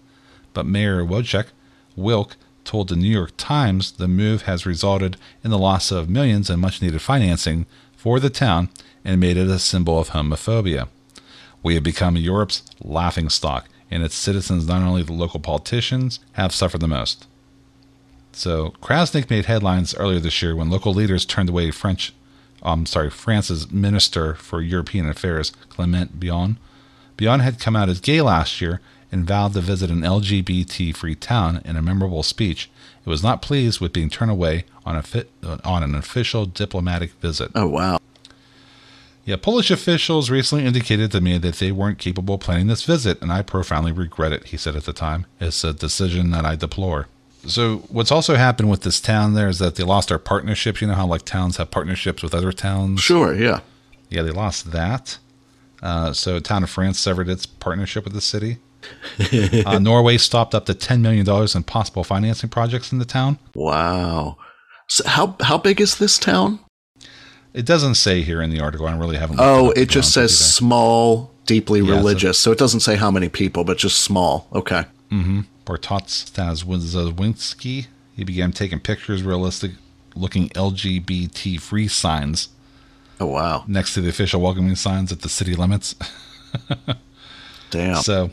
But 0.53 0.65
Mayor 0.65 1.03
Wojciech 1.03 1.47
Wilk 1.95 2.37
told 2.63 2.89
the 2.89 2.95
New 2.95 3.07
York 3.07 3.31
Times 3.37 3.91
the 3.91 4.07
move 4.07 4.43
has 4.43 4.65
resulted 4.65 5.15
in 5.43 5.51
the 5.51 5.59
loss 5.59 5.91
of 5.91 6.09
millions 6.09 6.49
in 6.49 6.59
much 6.59 6.81
needed 6.81 7.01
financing 7.01 7.67
for 7.95 8.19
the 8.19 8.31
town 8.31 8.69
and 9.05 9.21
made 9.21 9.37
it 9.37 9.47
a 9.47 9.59
symbol 9.59 9.99
of 9.99 10.09
homophobia. 10.09 10.87
We 11.61 11.75
have 11.75 11.83
become 11.83 12.17
Europe's 12.17 12.63
laughing 12.83 13.29
stock, 13.29 13.67
and 13.89 14.03
its 14.03 14.15
citizens, 14.15 14.67
not 14.67 14.81
only 14.81 15.03
the 15.03 15.13
local 15.13 15.39
politicians, 15.39 16.19
have 16.33 16.53
suffered 16.53 16.81
the 16.81 16.88
most. 16.88 17.27
So 18.31 18.73
Krasnik 18.81 19.29
made 19.29 19.45
headlines 19.45 19.95
earlier 19.95 20.19
this 20.19 20.41
year 20.41 20.55
when 20.55 20.69
local 20.69 20.93
leaders 20.93 21.25
turned 21.25 21.49
away 21.49 21.71
French, 21.71 22.13
um, 22.61 22.85
sorry, 22.85 23.09
France's 23.09 23.71
Minister 23.71 24.35
for 24.35 24.61
European 24.61 25.09
Affairs, 25.09 25.51
Clement 25.69 26.19
Beaune. 26.19 26.57
Beaune 27.17 27.41
had 27.41 27.59
come 27.59 27.75
out 27.75 27.89
as 27.89 27.99
gay 27.99 28.21
last 28.21 28.61
year 28.61 28.79
and 29.11 29.25
vowed 29.25 29.53
to 29.53 29.61
visit 29.61 29.89
an 29.89 30.01
LGBT-free 30.01 31.15
town 31.15 31.61
in 31.65 31.75
a 31.75 31.81
memorable 31.81 32.23
speech. 32.23 32.69
It 33.05 33.09
was 33.09 33.23
not 33.23 33.41
pleased 33.41 33.79
with 33.79 33.93
being 33.93 34.09
turned 34.09 34.31
away 34.31 34.65
on 34.85 34.95
a 34.95 35.01
fit, 35.01 35.31
on 35.63 35.81
an 35.81 35.95
official 35.95 36.45
diplomatic 36.45 37.13
visit. 37.13 37.51
Oh 37.55 37.67
wow. 37.67 37.99
Yeah, 39.28 39.36
Polish 39.36 39.69
officials 39.69 40.30
recently 40.30 40.65
indicated 40.65 41.11
to 41.11 41.19
me 41.19 41.38
that 41.38 41.55
they 41.55 41.73
weren't 41.73 41.97
capable 41.99 42.36
of 42.36 42.39
planning 42.39 42.67
this 42.67 42.86
visit, 42.86 43.21
and 43.21 43.30
I 43.30 43.41
profoundly 43.41 43.91
regret 43.91 44.32
it, 44.32 44.45
he 44.45 44.55
said 44.55 44.78
at 44.78 44.86
the 44.86 44.93
time. 44.93 45.25
It's 45.41 45.65
a 45.65 45.73
decision 45.73 46.32
that 46.32 46.45
I 46.45 46.55
deplore. 46.55 47.09
So, 47.45 47.80
what's 47.89 48.09
also 48.09 48.36
happened 48.36 48.69
with 48.69 48.84
this 48.84 49.01
town 49.01 49.34
there 49.34 49.49
is 49.49 49.59
that 49.59 49.75
they 49.75 49.84
lost 49.84 50.07
their 50.07 50.17
partnerships. 50.17 50.80
You 50.80 50.88
know 50.88 50.93
how, 50.93 51.07
like, 51.07 51.25
towns 51.25 51.57
have 51.57 51.71
partnerships 51.71 52.23
with 52.23 52.34
other 52.34 52.53
towns? 52.53 53.01
Sure, 53.01 53.36
yeah. 53.36 53.59
Yeah, 54.07 54.21
they 54.21 54.32
lost 54.32 54.71
that. 54.71 55.17
Uh, 55.84 56.13
so, 56.13 56.39
town 56.39 56.63
of 56.63 56.69
France 56.69 56.97
severed 56.97 57.28
its 57.28 57.45
partnership 57.45 58.05
with 58.05 58.13
the 58.13 58.21
city. 58.21 58.59
uh, 59.65 59.78
Norway 59.78 60.17
stopped 60.17 60.55
up 60.55 60.67
to 60.67 60.73
$10 60.73 61.01
million 61.01 61.28
in 61.53 61.63
possible 61.63 62.05
financing 62.05 62.49
projects 62.49 62.93
in 62.93 62.99
the 62.99 63.05
town. 63.05 63.39
Wow. 63.53 64.38
So 64.88 65.05
how 65.05 65.36
how 65.41 65.57
big 65.57 65.82
is 65.82 65.97
this 65.97 66.17
town? 66.17 66.59
It 67.58 67.66
doesn't 67.66 67.95
say 67.95 68.22
here 68.22 68.41
in 68.41 68.49
the 68.51 68.60
article. 68.60 68.88
I 68.88 68.95
really 68.95 69.18
haven't. 69.18 69.39
Oh, 69.39 69.70
up, 69.72 69.78
it 69.78 69.89
just 69.89 70.14
says 70.14 70.38
small, 70.38 71.32
deeply 71.45 71.80
Yeah, 71.82 71.88
so- 71.88 71.95
religious. 71.97 72.38
So, 72.38 72.51
it 72.51 72.58
doesn't 72.60 72.82
say 72.82 72.95
how 72.97 73.10
many 73.12 73.30
people, 73.30 73.64
but 73.64 73.78
just 73.78 73.99
small. 74.01 74.47
Okay. 74.53 74.84
there. 75.12 75.41
Bartosz 75.66 76.30
Stazwinski. 76.32 77.88
He 78.16 78.24
began 78.24 78.51
taking 78.51 78.80
pictures, 78.80 79.24
realistic 79.24 79.72
looking 80.16 80.49
LGBT 80.49 81.60
free 81.60 81.88
signs 81.88 82.49
Oh 83.20 83.28
wow. 83.28 83.64
next 83.68 83.93
to 83.93 84.01
the 84.01 84.10
official 84.10 84.41
welcoming 84.41 84.76
signs 84.76 85.12
at 85.12 85.22
the 85.22 85.30
city 85.30 85.55
limits. 85.55 85.95
Damn. 87.70 87.95
So, 88.01 88.32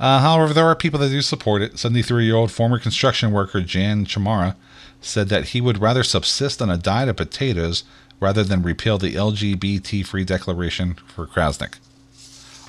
uh, 0.00 0.20
however, 0.20 0.52
there 0.52 0.66
are 0.66 0.74
people 0.74 0.98
that 1.00 1.08
do 1.10 1.22
support 1.22 1.62
it. 1.62 1.78
73 1.78 2.24
year 2.24 2.34
old 2.36 2.50
former 2.50 2.78
construction 2.78 3.32
worker 3.32 3.60
Jan 3.60 4.04
Chamara 4.06 4.56
said 5.00 5.28
that 5.28 5.46
he 5.48 5.60
would 5.60 5.78
rather 5.78 6.02
subsist 6.02 6.60
on 6.62 6.70
a 6.70 6.76
diet 6.76 7.08
of 7.08 7.16
potatoes 7.16 7.84
rather 8.22 8.44
than 8.44 8.62
repeal 8.62 8.98
the 8.98 9.16
LGBT 9.16 10.06
free 10.06 10.24
declaration 10.24 10.94
for 11.08 11.26
Krasnik. 11.26 11.74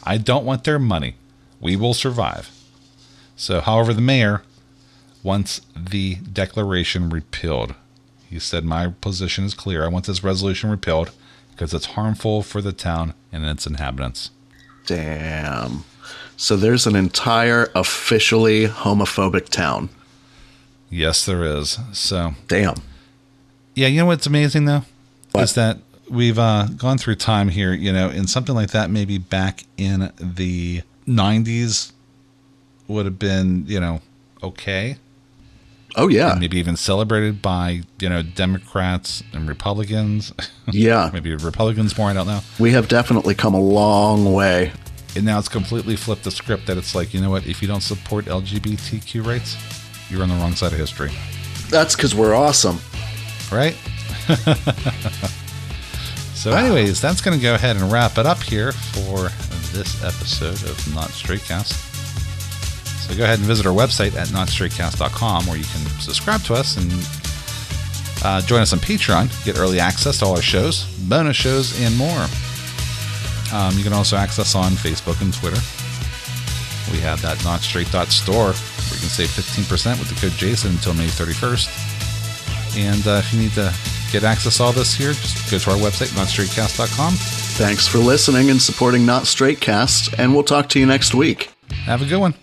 I 0.04 0.18
don't 0.18 0.45
want 0.45 0.64
their 0.64 0.80
money. 0.80 1.16
We 1.62 1.76
will 1.76 1.93
survive. 1.93 2.49
So, 3.36 3.62
however, 3.62 3.93
the 3.93 4.01
mayor 4.01 4.41
wants 5.22 5.62
the 5.78 6.16
declaration 6.16 7.10
repealed. 7.10 7.76
He 8.28 8.39
said, 8.39 8.66
My 8.66 8.88
position 8.88 9.45
is 9.45 9.54
clear. 9.54 9.86
I 9.86 9.89
want 9.89 10.08
this 10.08 10.24
resolution 10.24 10.72
repealed 10.72 11.12
because 11.51 11.72
it's 11.72 11.86
harmful 11.86 12.41
for 12.41 12.60
the 12.60 12.74
town 12.74 13.14
and 13.32 13.45
its 13.45 13.68
inhabitants. 13.68 14.32
Damn. 14.88 15.86
So 16.36 16.58
there's 16.58 16.88
an 16.88 16.95
entire 16.95 17.70
officially 17.76 18.66
homophobic 18.66 19.49
town. 19.49 19.89
Yes, 20.89 21.26
there 21.26 21.43
is. 21.43 21.78
So, 21.93 22.34
Damn. 22.47 22.76
yeah, 23.76 23.88
you 23.88 23.99
know 23.99 24.08
what's 24.08 24.26
amazing 24.26 24.66
though 24.66 24.84
What? 25.34 25.43
is 25.43 25.53
that 25.55 25.79
we've 26.09 26.39
uh, 26.39 26.67
gone 26.77 26.97
through 26.97 27.15
time 27.15 27.49
here. 27.49 27.73
You 27.73 27.91
know, 27.91 28.09
and 28.09 28.29
something 28.29 28.55
like 28.55 28.71
that 28.71 28.89
maybe 28.89 29.17
back 29.17 29.63
in 29.77 30.11
the 30.19 30.81
'90s 31.07 31.91
would 32.88 33.05
have 33.05 33.19
been, 33.19 33.65
you 33.67 33.79
know, 33.79 34.01
okay, 34.41 34.97
Oh 35.95 36.07
yeah. 36.07 36.31
and 36.31 36.39
maybe 36.39 36.57
even 36.57 36.75
celebrated 36.75 37.41
by 37.41 37.81
you 37.99 38.09
know 38.09 38.21
Democrats 38.23 39.23
and 39.34 39.47
Republicans. 39.47 40.34
Yeah. 40.71 41.09
maybe 41.13 41.36
Republicans 41.36 41.97
more. 41.97 42.09
I 42.09 42.13
don't 42.13 42.27
know. 42.27 42.41
We 42.59 42.71
have 42.71 42.88
definitely 42.88 43.36
come 43.36 43.53
a 43.53 43.59
long 43.61 44.34
way. 44.34 44.71
And 45.15 45.25
now 45.25 45.38
it's 45.38 45.47
completely 45.49 45.95
flipped 45.95 46.23
the 46.23 46.31
script 46.31 46.65
that 46.65 46.75
it's 46.77 46.95
like, 46.95 47.13
you 47.13 47.21
know 47.21 47.29
what? 47.29 47.45
If 47.45 47.61
you 47.61 47.67
don't 47.67 47.81
support 47.81 48.25
LGBTQ 48.25 49.23
rights, 49.23 49.55
you're 50.09 50.23
on 50.23 50.29
the 50.29 50.36
wrong 50.36 50.55
side 50.55 50.73
of 50.73 50.79
history, 50.79 51.11
That's 51.69 51.95
because 51.95 52.15
we're 52.15 52.34
awesome. 52.34 52.79
right? 53.51 53.77
so, 56.34 56.51
anyways, 56.51 57.01
that's 57.01 57.21
going 57.21 57.38
to 57.38 57.41
go 57.41 57.55
ahead 57.55 57.76
and 57.76 57.91
wrap 57.91 58.17
it 58.17 58.26
up 58.26 58.41
here 58.41 58.71
for 58.71 59.30
this 59.76 60.01
episode 60.03 60.61
of 60.69 60.95
Not 60.95 61.09
Straightcast. 61.09 61.74
So, 63.05 63.17
go 63.17 63.26
ahead 63.26 63.39
and 63.39 63.47
visit 63.47 63.65
our 63.65 63.74
website 63.74 64.15
at 64.15 64.30
notstraightcast.com 64.30 65.47
where 65.47 65.57
you 65.57 65.65
can 65.65 65.86
subscribe 65.99 66.41
to 66.43 66.53
us 66.53 66.78
and 66.78 66.89
uh, 68.24 68.39
join 68.41 68.61
us 68.61 68.71
on 68.71 68.80
Patreon, 68.80 69.43
get 69.43 69.57
early 69.57 69.80
access 69.80 70.19
to 70.19 70.26
all 70.26 70.36
our 70.36 70.41
shows, 70.41 70.86
bonus 71.09 71.36
shows, 71.36 71.80
and 71.82 71.97
more. 71.97 72.28
Um, 73.53 73.78
you 73.78 73.84
can 73.84 73.93
also 73.93 74.15
access 74.15 74.39
us 74.39 74.55
on 74.55 74.71
Facebook 74.71 75.21
and 75.21 75.34
Twitter. 75.34 75.59
We 76.91 76.99
have 76.99 77.21
that 77.21 77.38
notstraight.store 77.39 78.36
where 78.36 78.53
you 78.53 78.99
can 78.99 79.09
save 79.09 79.30
15% 79.30 79.99
with 79.99 80.09
the 80.09 80.15
code 80.15 80.32
Jason 80.38 80.71
until 80.71 80.93
May 80.93 81.07
31st. 81.07 82.78
And 82.78 83.05
uh, 83.05 83.21
if 83.24 83.34
you 83.34 83.41
need 83.41 83.51
to 83.53 83.74
get 84.14 84.24
access 84.24 84.57
to 84.57 84.64
all 84.64 84.72
this 84.72 84.93
here, 84.93 85.11
just 85.11 85.51
go 85.51 85.57
to 85.57 85.72
our 85.72 85.78
website, 85.78 86.14
notstraightcast.com. 86.14 87.14
Thanks 87.14 87.88
for 87.88 87.97
listening 87.97 88.51
and 88.51 88.61
supporting 88.61 89.05
Not 89.05 89.26
Straight 89.26 89.59
Cast, 89.59 90.14
and 90.18 90.34
we'll 90.34 90.43
talk 90.43 90.70
to 90.70 90.80
you 90.80 90.86
next 90.86 91.16
week. 91.16 91.49
Have 91.72 92.01
a 92.01 92.05
good 92.05 92.20
one. 92.20 92.36